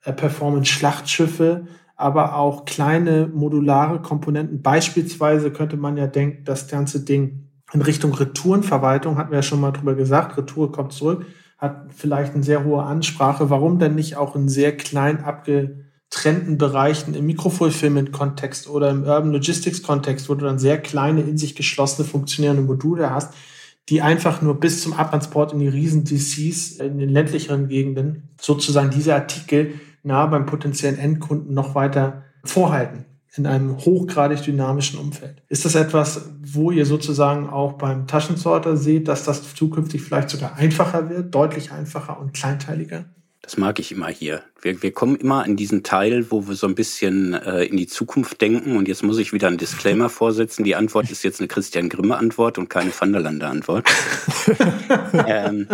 äh, 0.05 0.13
Performance-Schlachtschiffe, 0.13 1.67
aber 1.97 2.37
auch 2.37 2.63
kleine 2.63 3.27
modulare 3.27 4.01
Komponenten. 4.01 4.61
Beispielsweise 4.61 5.51
könnte 5.51 5.75
man 5.75 5.97
ja 5.97 6.07
denken, 6.07 6.45
das 6.45 6.69
ganze 6.69 7.03
Ding 7.03 7.49
in 7.73 7.81
Richtung 7.81 8.13
Retourenverwaltung, 8.13 9.17
hatten 9.17 9.31
wir 9.31 9.39
ja 9.39 9.43
schon 9.43 9.59
mal 9.59 9.71
drüber 9.71 9.93
gesagt, 9.93 10.37
Retour 10.37 10.71
kommt 10.71 10.93
zurück, 10.93 11.25
hat 11.57 11.87
vielleicht 11.93 12.33
eine 12.33 12.43
sehr 12.43 12.63
hohe 12.63 12.83
Ansprache. 12.83 13.49
Warum 13.49 13.77
denn 13.77 13.95
nicht 13.95 14.15
auch 14.15 14.37
in 14.37 14.47
sehr 14.47 14.77
klein 14.77 15.21
abge 15.21 15.86
trennten 16.09 16.57
Bereichen 16.57 17.13
im 17.13 17.25
Mikrofulfillment-Kontext 17.25 18.69
oder 18.69 18.89
im 18.89 19.03
Urban 19.03 19.31
Logistics-Kontext, 19.31 20.29
wo 20.29 20.35
du 20.35 20.45
dann 20.45 20.59
sehr 20.59 20.77
kleine, 20.77 21.21
in 21.21 21.37
sich 21.37 21.55
geschlossene, 21.55 22.07
funktionierende 22.07 22.63
Module 22.63 23.09
hast, 23.09 23.33
die 23.89 24.01
einfach 24.01 24.41
nur 24.41 24.59
bis 24.59 24.81
zum 24.81 24.93
Abtransport 24.93 25.53
in 25.53 25.59
die 25.59 25.67
riesen 25.67 26.05
DCs 26.05 26.77
in 26.77 26.97
den 26.97 27.09
ländlicheren 27.09 27.67
Gegenden 27.67 28.29
sozusagen 28.39 28.89
diese 28.89 29.15
Artikel 29.15 29.75
nahe 30.03 30.27
beim 30.27 30.45
potenziellen 30.45 30.97
Endkunden 30.97 31.53
noch 31.53 31.75
weiter 31.75 32.23
vorhalten 32.43 33.05
in 33.35 33.45
einem 33.45 33.77
hochgradig 33.77 34.41
dynamischen 34.41 34.99
Umfeld. 34.99 35.43
Ist 35.47 35.65
das 35.65 35.75
etwas, 35.75 36.29
wo 36.41 36.71
ihr 36.71 36.85
sozusagen 36.85 37.49
auch 37.49 37.73
beim 37.73 38.07
Taschensorter 38.07 38.77
seht, 38.77 39.07
dass 39.07 39.23
das 39.23 39.53
zukünftig 39.53 40.01
vielleicht 40.01 40.29
sogar 40.29 40.55
einfacher 40.55 41.09
wird, 41.09 41.35
deutlich 41.35 41.71
einfacher 41.71 42.19
und 42.19 42.33
kleinteiliger? 42.33 43.05
Das 43.47 43.55
mag 43.55 43.79
ich 43.79 43.93
immer 43.93 44.09
hier. 44.09 44.43
Wir, 44.61 44.83
wir 44.83 44.91
kommen 44.91 45.15
immer 45.15 45.45
an 45.45 45.55
diesen 45.55 45.81
Teil, 45.81 46.31
wo 46.31 46.49
wir 46.49 46.55
so 46.55 46.67
ein 46.67 46.75
bisschen 46.75 47.33
äh, 47.33 47.63
in 47.63 47.77
die 47.77 47.87
Zukunft 47.87 48.41
denken. 48.41 48.75
Und 48.75 48.89
jetzt 48.89 49.03
muss 49.03 49.19
ich 49.19 49.31
wieder 49.31 49.47
einen 49.47 49.57
Disclaimer 49.57 50.09
vorsetzen. 50.09 50.65
Die 50.65 50.75
Antwort 50.75 51.09
ist 51.09 51.23
jetzt 51.23 51.39
eine 51.39 51.47
Christian 51.47 51.87
Grimme-Antwort 51.87 52.57
und 52.57 52.69
keine 52.69 52.91
Van 52.91 53.13
der 53.13 53.21
Lande-Antwort. 53.21 53.87
ähm, 55.27 55.65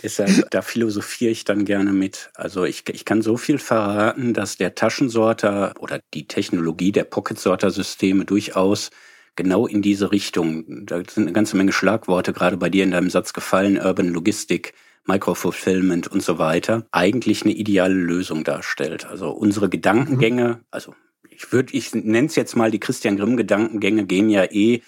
deshalb, 0.00 0.48
da 0.52 0.62
philosophiere 0.62 1.32
ich 1.32 1.42
dann 1.42 1.64
gerne 1.64 1.92
mit. 1.92 2.30
Also 2.34 2.62
ich, 2.62 2.84
ich 2.88 3.04
kann 3.04 3.20
so 3.20 3.36
viel 3.36 3.58
verraten, 3.58 4.32
dass 4.32 4.56
der 4.56 4.76
Taschensorter 4.76 5.74
oder 5.80 5.98
die 6.14 6.28
Technologie 6.28 6.92
der 6.92 7.02
Pocket-Sorter-Systeme 7.02 8.26
durchaus 8.26 8.90
genau 9.34 9.66
in 9.66 9.82
diese 9.82 10.12
Richtung, 10.12 10.86
da 10.86 10.98
sind 10.98 11.24
eine 11.24 11.32
ganze 11.32 11.56
Menge 11.56 11.72
Schlagworte 11.72 12.32
gerade 12.32 12.58
bei 12.58 12.68
dir 12.68 12.84
in 12.84 12.92
deinem 12.92 13.10
Satz 13.10 13.32
gefallen, 13.32 13.76
Urban 13.76 14.10
Logistik, 14.10 14.72
Microfulfillment 15.06 16.08
und 16.08 16.22
so 16.22 16.38
weiter, 16.38 16.86
eigentlich 16.92 17.42
eine 17.42 17.52
ideale 17.52 17.94
Lösung 17.94 18.44
darstellt. 18.44 19.06
Also 19.06 19.30
unsere 19.30 19.68
Gedankengänge, 19.68 20.60
also 20.70 20.94
ich 21.28 21.52
würde, 21.52 21.74
ich 21.74 21.94
nenne 21.94 22.26
es 22.26 22.36
jetzt 22.36 22.56
mal 22.56 22.70
die 22.70 22.80
Christian 22.80 23.16
Grimm 23.16 23.36
Gedankengänge, 23.36 24.06
gehen 24.06 24.30
ja 24.30 24.44
eh 24.44 24.82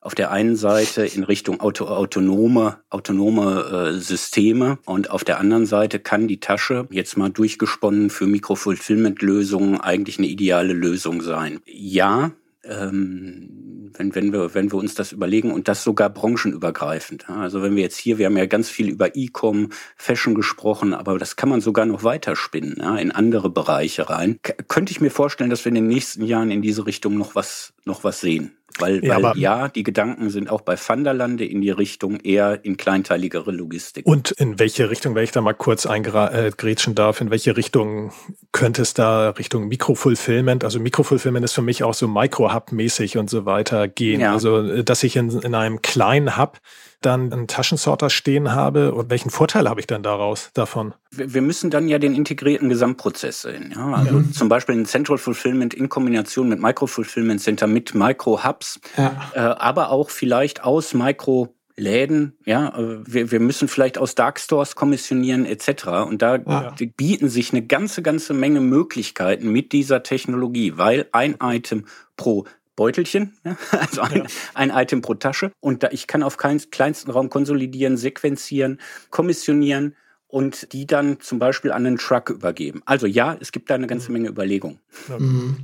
auf 0.00 0.14
der 0.14 0.30
einen 0.30 0.56
Seite 0.56 1.04
in 1.04 1.24
Richtung 1.24 1.60
auto, 1.60 1.86
autonome, 1.86 2.78
autonome 2.88 3.90
äh, 3.90 4.00
Systeme 4.00 4.78
und 4.86 5.10
auf 5.10 5.24
der 5.24 5.38
anderen 5.38 5.66
Seite 5.66 6.00
kann 6.00 6.26
die 6.26 6.40
Tasche 6.40 6.88
jetzt 6.90 7.18
mal 7.18 7.28
durchgesponnen 7.28 8.08
für 8.08 8.26
Mikrofulfillment-Lösungen 8.26 9.78
eigentlich 9.80 10.18
eine 10.18 10.28
ideale 10.28 10.72
Lösung 10.72 11.20
sein. 11.20 11.60
Ja, 11.66 12.32
ähm, 12.64 13.92
wenn, 13.96 14.14
wenn, 14.14 14.32
wir, 14.32 14.54
wenn 14.54 14.72
wir 14.72 14.78
uns 14.78 14.94
das 14.94 15.12
überlegen 15.12 15.52
und 15.52 15.68
das 15.68 15.82
sogar 15.82 16.10
branchenübergreifend. 16.10 17.28
Also 17.28 17.62
wenn 17.62 17.76
wir 17.76 17.82
jetzt 17.82 17.96
hier, 17.96 18.18
wir 18.18 18.26
haben 18.26 18.36
ja 18.36 18.46
ganz 18.46 18.68
viel 18.68 18.88
über 18.88 19.16
E-Com, 19.16 19.70
Fashion 19.96 20.34
gesprochen, 20.34 20.94
aber 20.94 21.18
das 21.18 21.36
kann 21.36 21.48
man 21.48 21.60
sogar 21.60 21.86
noch 21.86 22.04
weiterspinnen, 22.04 22.76
ja, 22.80 22.96
in 22.96 23.10
andere 23.10 23.50
Bereiche 23.50 24.08
rein. 24.08 24.38
K 24.42 24.54
könnte 24.68 24.92
ich 24.92 25.00
mir 25.00 25.10
vorstellen, 25.10 25.50
dass 25.50 25.64
wir 25.64 25.70
in 25.70 25.76
den 25.76 25.88
nächsten 25.88 26.24
Jahren 26.24 26.50
in 26.50 26.62
diese 26.62 26.86
Richtung 26.86 27.16
noch 27.16 27.34
was, 27.34 27.72
noch 27.84 28.04
was 28.04 28.20
sehen. 28.20 28.52
Weil, 28.78 29.04
ja, 29.04 29.22
weil 29.22 29.36
ja, 29.38 29.68
die 29.68 29.82
Gedanken 29.82 30.30
sind 30.30 30.50
auch 30.50 30.60
bei 30.60 30.76
Vanderlande 30.76 31.44
in 31.44 31.60
die 31.60 31.70
Richtung 31.70 32.20
eher 32.20 32.64
in 32.64 32.76
kleinteiligere 32.76 33.50
Logistik. 33.50 34.06
Und 34.06 34.30
in 34.30 34.58
welche 34.58 34.90
Richtung, 34.90 35.14
wenn 35.14 35.24
ich 35.24 35.32
da 35.32 35.40
mal 35.40 35.54
kurz 35.54 35.86
eingrätschen 35.86 36.94
darf, 36.94 37.20
in 37.20 37.30
welche 37.30 37.56
Richtung 37.56 38.12
könnte 38.52 38.82
es 38.82 38.94
da 38.94 39.30
Richtung 39.30 39.68
Mikrofulfillment, 39.68 40.64
also 40.64 40.80
Mikrofulfillment 40.80 41.44
ist 41.44 41.52
für 41.52 41.62
mich 41.62 41.82
auch 41.82 41.94
so 41.94 42.08
Micro-Hub-mäßig 42.08 43.18
und 43.18 43.28
so 43.28 43.44
weiter 43.44 43.88
gehen. 43.88 44.20
Ja. 44.20 44.32
Also, 44.32 44.82
dass 44.82 45.02
ich 45.02 45.16
in, 45.16 45.30
in 45.30 45.54
einem 45.54 45.82
kleinen 45.82 46.36
Hub 46.36 46.60
dann 47.00 47.32
einen 47.32 47.46
Taschensorter 47.46 48.10
stehen 48.10 48.52
habe 48.52 48.92
und 48.92 49.10
welchen 49.10 49.30
Vorteil 49.30 49.68
habe 49.68 49.80
ich 49.80 49.86
dann 49.86 50.02
daraus 50.02 50.50
davon? 50.54 50.94
Wir 51.10 51.42
müssen 51.42 51.70
dann 51.70 51.88
ja 51.88 51.98
den 51.98 52.14
integrierten 52.14 52.68
Gesamtprozess 52.68 53.42
sehen. 53.42 53.72
Ja? 53.74 53.92
Also 53.94 54.18
ja. 54.18 54.24
zum 54.32 54.48
Beispiel 54.48 54.76
ein 54.76 54.86
Central 54.86 55.18
Fulfillment 55.18 55.74
in 55.74 55.88
Kombination 55.88 56.48
mit 56.48 56.60
Micro 56.60 56.86
Fulfillment 56.86 57.40
Center 57.40 57.66
mit 57.66 57.94
Micro 57.94 58.44
Hubs, 58.44 58.80
ja. 58.96 59.30
äh, 59.34 59.38
aber 59.38 59.90
auch 59.90 60.10
vielleicht 60.10 60.64
aus 60.64 60.94
Micro 60.94 61.54
Läden, 61.80 62.36
ja, 62.44 62.76
äh, 62.78 62.98
wir, 63.06 63.30
wir 63.30 63.40
müssen 63.40 63.66
vielleicht 63.66 63.98
aus 63.98 64.14
Darkstores 64.14 64.76
kommissionieren 64.76 65.46
etc. 65.46 65.86
Und 66.06 66.22
da 66.22 66.36
ja. 66.36 66.74
bieten 66.96 67.28
sich 67.28 67.52
eine 67.52 67.62
ganze, 67.62 68.02
ganze 68.02 68.34
Menge 68.34 68.60
Möglichkeiten 68.60 69.50
mit 69.50 69.72
dieser 69.72 70.02
Technologie, 70.02 70.74
weil 70.76 71.06
ein 71.12 71.36
Item 71.42 71.86
pro 72.16 72.44
Beutelchen, 72.80 73.34
ja? 73.44 73.58
also 73.78 74.00
ein, 74.00 74.16
ja. 74.16 74.24
ein 74.54 74.70
Item 74.70 75.02
pro 75.02 75.12
Tasche. 75.12 75.52
Und 75.60 75.82
da, 75.82 75.88
ich 75.90 76.06
kann 76.06 76.22
auf 76.22 76.38
keinen 76.38 76.58
kleinsten 76.70 77.10
Raum 77.10 77.28
konsolidieren, 77.28 77.98
sequenzieren, 77.98 78.80
kommissionieren 79.10 79.94
und 80.28 80.72
die 80.72 80.86
dann 80.86 81.20
zum 81.20 81.38
Beispiel 81.38 81.72
an 81.72 81.84
einen 81.84 81.98
Truck 81.98 82.30
übergeben. 82.30 82.80
Also 82.86 83.06
ja, 83.06 83.36
es 83.38 83.52
gibt 83.52 83.68
da 83.68 83.74
eine 83.74 83.86
ganze 83.86 84.10
Menge 84.12 84.30
Überlegungen. 84.30 84.80
Mhm. 85.08 85.58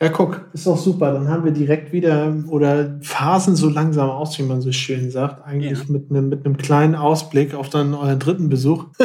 Ja, 0.00 0.10
guck, 0.10 0.42
ist 0.52 0.64
doch 0.64 0.78
super. 0.78 1.12
Dann 1.12 1.28
haben 1.28 1.44
wir 1.44 1.50
direkt 1.50 1.92
wieder 1.92 2.32
oder 2.46 2.98
Phasen 3.00 3.56
so 3.56 3.68
langsam 3.68 4.08
aus, 4.10 4.38
wie 4.38 4.44
man 4.44 4.60
so 4.60 4.70
schön 4.70 5.10
sagt. 5.10 5.44
Eigentlich 5.44 5.76
ja. 5.76 5.84
mit 5.88 6.08
einem 6.08 6.28
mit 6.28 6.46
einem 6.46 6.56
kleinen 6.56 6.94
Ausblick 6.94 7.52
auf 7.52 7.68
dann 7.68 7.94
euren 7.94 8.20
dritten 8.20 8.48
Besuch. 8.48 8.86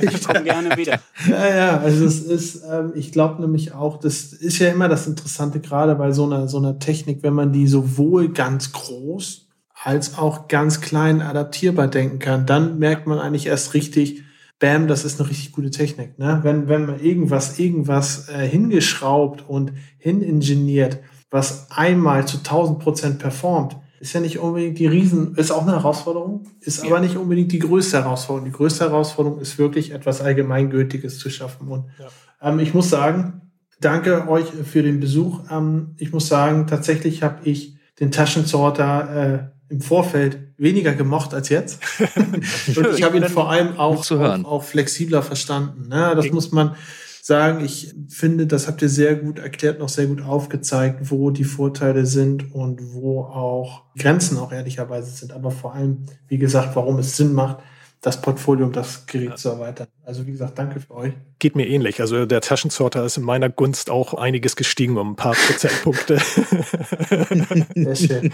ich 0.00 0.24
komme 0.24 0.44
gerne 0.44 0.76
wieder. 0.76 1.00
Ja, 1.28 1.56
ja, 1.56 1.78
also 1.78 2.04
es 2.04 2.20
ist, 2.20 2.62
ähm, 2.70 2.92
ich 2.94 3.10
glaube 3.10 3.42
nämlich 3.42 3.74
auch, 3.74 3.98
das 3.98 4.32
ist 4.32 4.60
ja 4.60 4.68
immer 4.68 4.88
das 4.88 5.08
Interessante, 5.08 5.58
gerade 5.58 5.96
bei 5.96 6.12
so 6.12 6.24
einer, 6.24 6.46
so 6.46 6.58
einer 6.58 6.78
Technik, 6.78 7.24
wenn 7.24 7.34
man 7.34 7.52
die 7.52 7.66
sowohl 7.66 8.28
ganz 8.28 8.70
groß 8.70 9.48
als 9.82 10.18
auch 10.18 10.46
ganz 10.46 10.80
klein 10.80 11.20
adaptierbar 11.20 11.88
denken 11.88 12.20
kann, 12.20 12.46
dann 12.46 12.78
merkt 12.78 13.08
man 13.08 13.18
eigentlich 13.18 13.46
erst 13.46 13.74
richtig, 13.74 14.22
bam, 14.60 14.86
das 14.86 15.04
ist 15.04 15.18
eine 15.18 15.28
richtig 15.28 15.50
gute 15.52 15.70
Technik. 15.70 16.18
Ne? 16.18 16.40
Wenn, 16.44 16.68
wenn 16.68 16.86
man 16.86 17.00
irgendwas, 17.00 17.58
irgendwas 17.58 18.28
äh, 18.28 18.46
hingeschraubt 18.46 19.44
und 19.48 19.72
hiningeniert, 19.98 21.00
was 21.30 21.68
einmal 21.70 22.28
zu 22.28 22.38
1000 22.38 22.78
Prozent 22.78 23.18
performt, 23.18 23.76
ist 23.98 24.12
ja 24.12 24.20
nicht 24.20 24.38
unbedingt 24.38 24.78
die 24.78 24.86
Riesen, 24.86 25.34
ist 25.34 25.50
auch 25.50 25.62
eine 25.62 25.72
Herausforderung, 25.72 26.44
ist 26.60 26.82
ja. 26.82 26.90
aber 26.90 27.00
nicht 27.00 27.16
unbedingt 27.16 27.52
die 27.52 27.58
größte 27.58 27.98
Herausforderung. 27.98 28.46
Die 28.50 28.56
größte 28.56 28.84
Herausforderung 28.84 29.40
ist 29.40 29.58
wirklich 29.58 29.92
etwas 29.92 30.20
Allgemeingültiges 30.20 31.18
zu 31.18 31.28
schaffen. 31.28 31.68
Und 31.68 31.84
ja. 31.98 32.06
ähm, 32.48 32.60
ich 32.60 32.72
muss 32.72 32.88
sagen, 32.88 33.42
danke 33.80 34.28
euch 34.28 34.46
für 34.46 34.82
den 34.82 35.00
Besuch. 35.00 35.40
Ähm, 35.50 35.94
ich 35.98 36.12
muss 36.12 36.28
sagen, 36.28 36.66
tatsächlich 36.66 37.22
habe 37.22 37.40
ich 37.44 37.76
den 37.98 38.10
Taschensorter 38.10 39.50
äh, 39.54 39.59
im 39.70 39.80
Vorfeld 39.80 40.38
weniger 40.58 40.92
gemocht 40.94 41.32
als 41.32 41.48
jetzt. 41.48 41.80
und 42.76 42.88
ich 42.96 43.02
habe 43.02 43.16
ihn 43.16 43.24
vor 43.24 43.50
allem 43.50 43.78
auch, 43.78 44.10
auch, 44.10 44.44
auch, 44.44 44.62
flexibler 44.64 45.22
verstanden. 45.22 45.88
Ne? 45.88 46.12
Das 46.16 46.30
muss 46.32 46.50
man 46.50 46.74
sagen. 47.22 47.64
Ich 47.64 47.94
finde, 48.08 48.48
das 48.48 48.66
habt 48.66 48.82
ihr 48.82 48.88
sehr 48.88 49.14
gut 49.14 49.38
erklärt, 49.38 49.78
noch 49.78 49.88
sehr 49.88 50.06
gut 50.06 50.22
aufgezeigt, 50.22 51.10
wo 51.10 51.30
die 51.30 51.44
Vorteile 51.44 52.04
sind 52.04 52.52
und 52.52 52.92
wo 52.92 53.22
auch 53.22 53.84
Grenzen 53.96 54.38
auch 54.38 54.52
ehrlicherweise 54.52 55.12
sind. 55.12 55.32
Aber 55.32 55.52
vor 55.52 55.74
allem, 55.74 56.04
wie 56.26 56.38
gesagt, 56.38 56.74
warum 56.74 56.98
es 56.98 57.16
Sinn 57.16 57.32
macht, 57.32 57.58
das 58.00 58.22
Portfolio 58.22 58.66
und 58.66 58.76
das 58.76 59.06
Gerät 59.06 59.30
ja. 59.30 59.36
zu 59.36 59.50
erweitern. 59.50 59.88
Also 60.04 60.26
wie 60.26 60.32
gesagt, 60.32 60.58
danke 60.58 60.80
für 60.80 60.94
euch. 60.94 61.12
Geht 61.38 61.54
mir 61.54 61.68
ähnlich. 61.68 62.00
Also 62.00 62.24
der 62.24 62.40
Taschensorter 62.40 63.04
ist 63.04 63.18
in 63.18 63.24
meiner 63.24 63.50
Gunst 63.50 63.90
auch 63.90 64.14
einiges 64.14 64.56
gestiegen 64.56 64.96
um 64.96 65.12
ein 65.12 65.16
paar 65.16 65.34
Prozentpunkte. 65.34 66.18
Sehr 67.74 67.96
schön. 67.96 68.32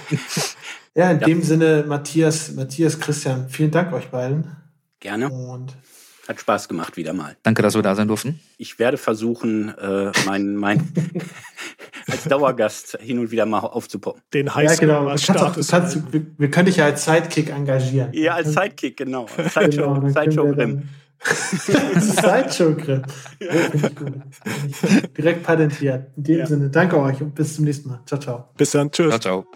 Ja, 0.94 1.10
in 1.10 1.20
ja. 1.20 1.26
dem 1.26 1.42
Sinne, 1.42 1.84
Matthias, 1.86 2.52
Matthias, 2.52 3.00
Christian, 3.00 3.48
vielen 3.48 3.72
Dank 3.72 3.92
euch 3.92 4.08
beiden. 4.08 4.56
Gerne. 5.00 5.30
Und 5.30 5.76
hat 6.28 6.40
Spaß 6.40 6.68
gemacht 6.68 6.96
wieder 6.96 7.12
mal. 7.12 7.36
Danke, 7.42 7.62
dass 7.62 7.74
wir 7.74 7.82
da 7.82 7.94
sein 7.94 8.08
durften. 8.08 8.40
Ich 8.58 8.78
werde 8.78 8.96
versuchen, 8.96 9.76
äh, 9.76 10.12
mein, 10.26 10.56
mein 10.56 10.92
als 12.10 12.24
Dauergast 12.24 12.98
hin 13.00 13.18
und 13.18 13.30
wieder 13.30 13.46
mal 13.46 13.60
aufzupoppen. 13.60 14.22
Den 14.32 14.54
heißen 14.54 14.88
ja, 14.88 15.00
genau. 15.00 15.16
Status. 15.16 15.68
Kannst, 15.68 16.12
wir, 16.12 16.26
wir 16.36 16.50
können 16.50 16.66
dich 16.66 16.76
ja 16.76 16.86
als 16.86 17.04
Sidekick 17.04 17.50
engagieren. 17.50 18.12
Ja, 18.12 18.34
als 18.34 18.52
Sidekick, 18.52 18.96
genau. 18.96 19.26
Sideshow, 19.54 19.94
genau, 19.94 20.08
Sideshow 20.08 20.52
Grimm. 20.52 20.88
Sideshow-Grip. 21.98 23.06
Oh, 23.40 23.46
Direkt 25.16 25.42
patentiert. 25.42 26.10
In 26.16 26.22
dem 26.22 26.38
ja. 26.38 26.46
Sinne, 26.46 26.70
danke 26.70 27.00
euch 27.00 27.20
und 27.22 27.34
bis 27.34 27.56
zum 27.56 27.64
nächsten 27.64 27.88
Mal. 27.88 28.00
Ciao, 28.06 28.20
ciao. 28.20 28.50
Bis 28.56 28.70
dann. 28.72 28.90
Tschüss. 28.90 29.08
Ciao, 29.08 29.18
ciao. 29.42 29.46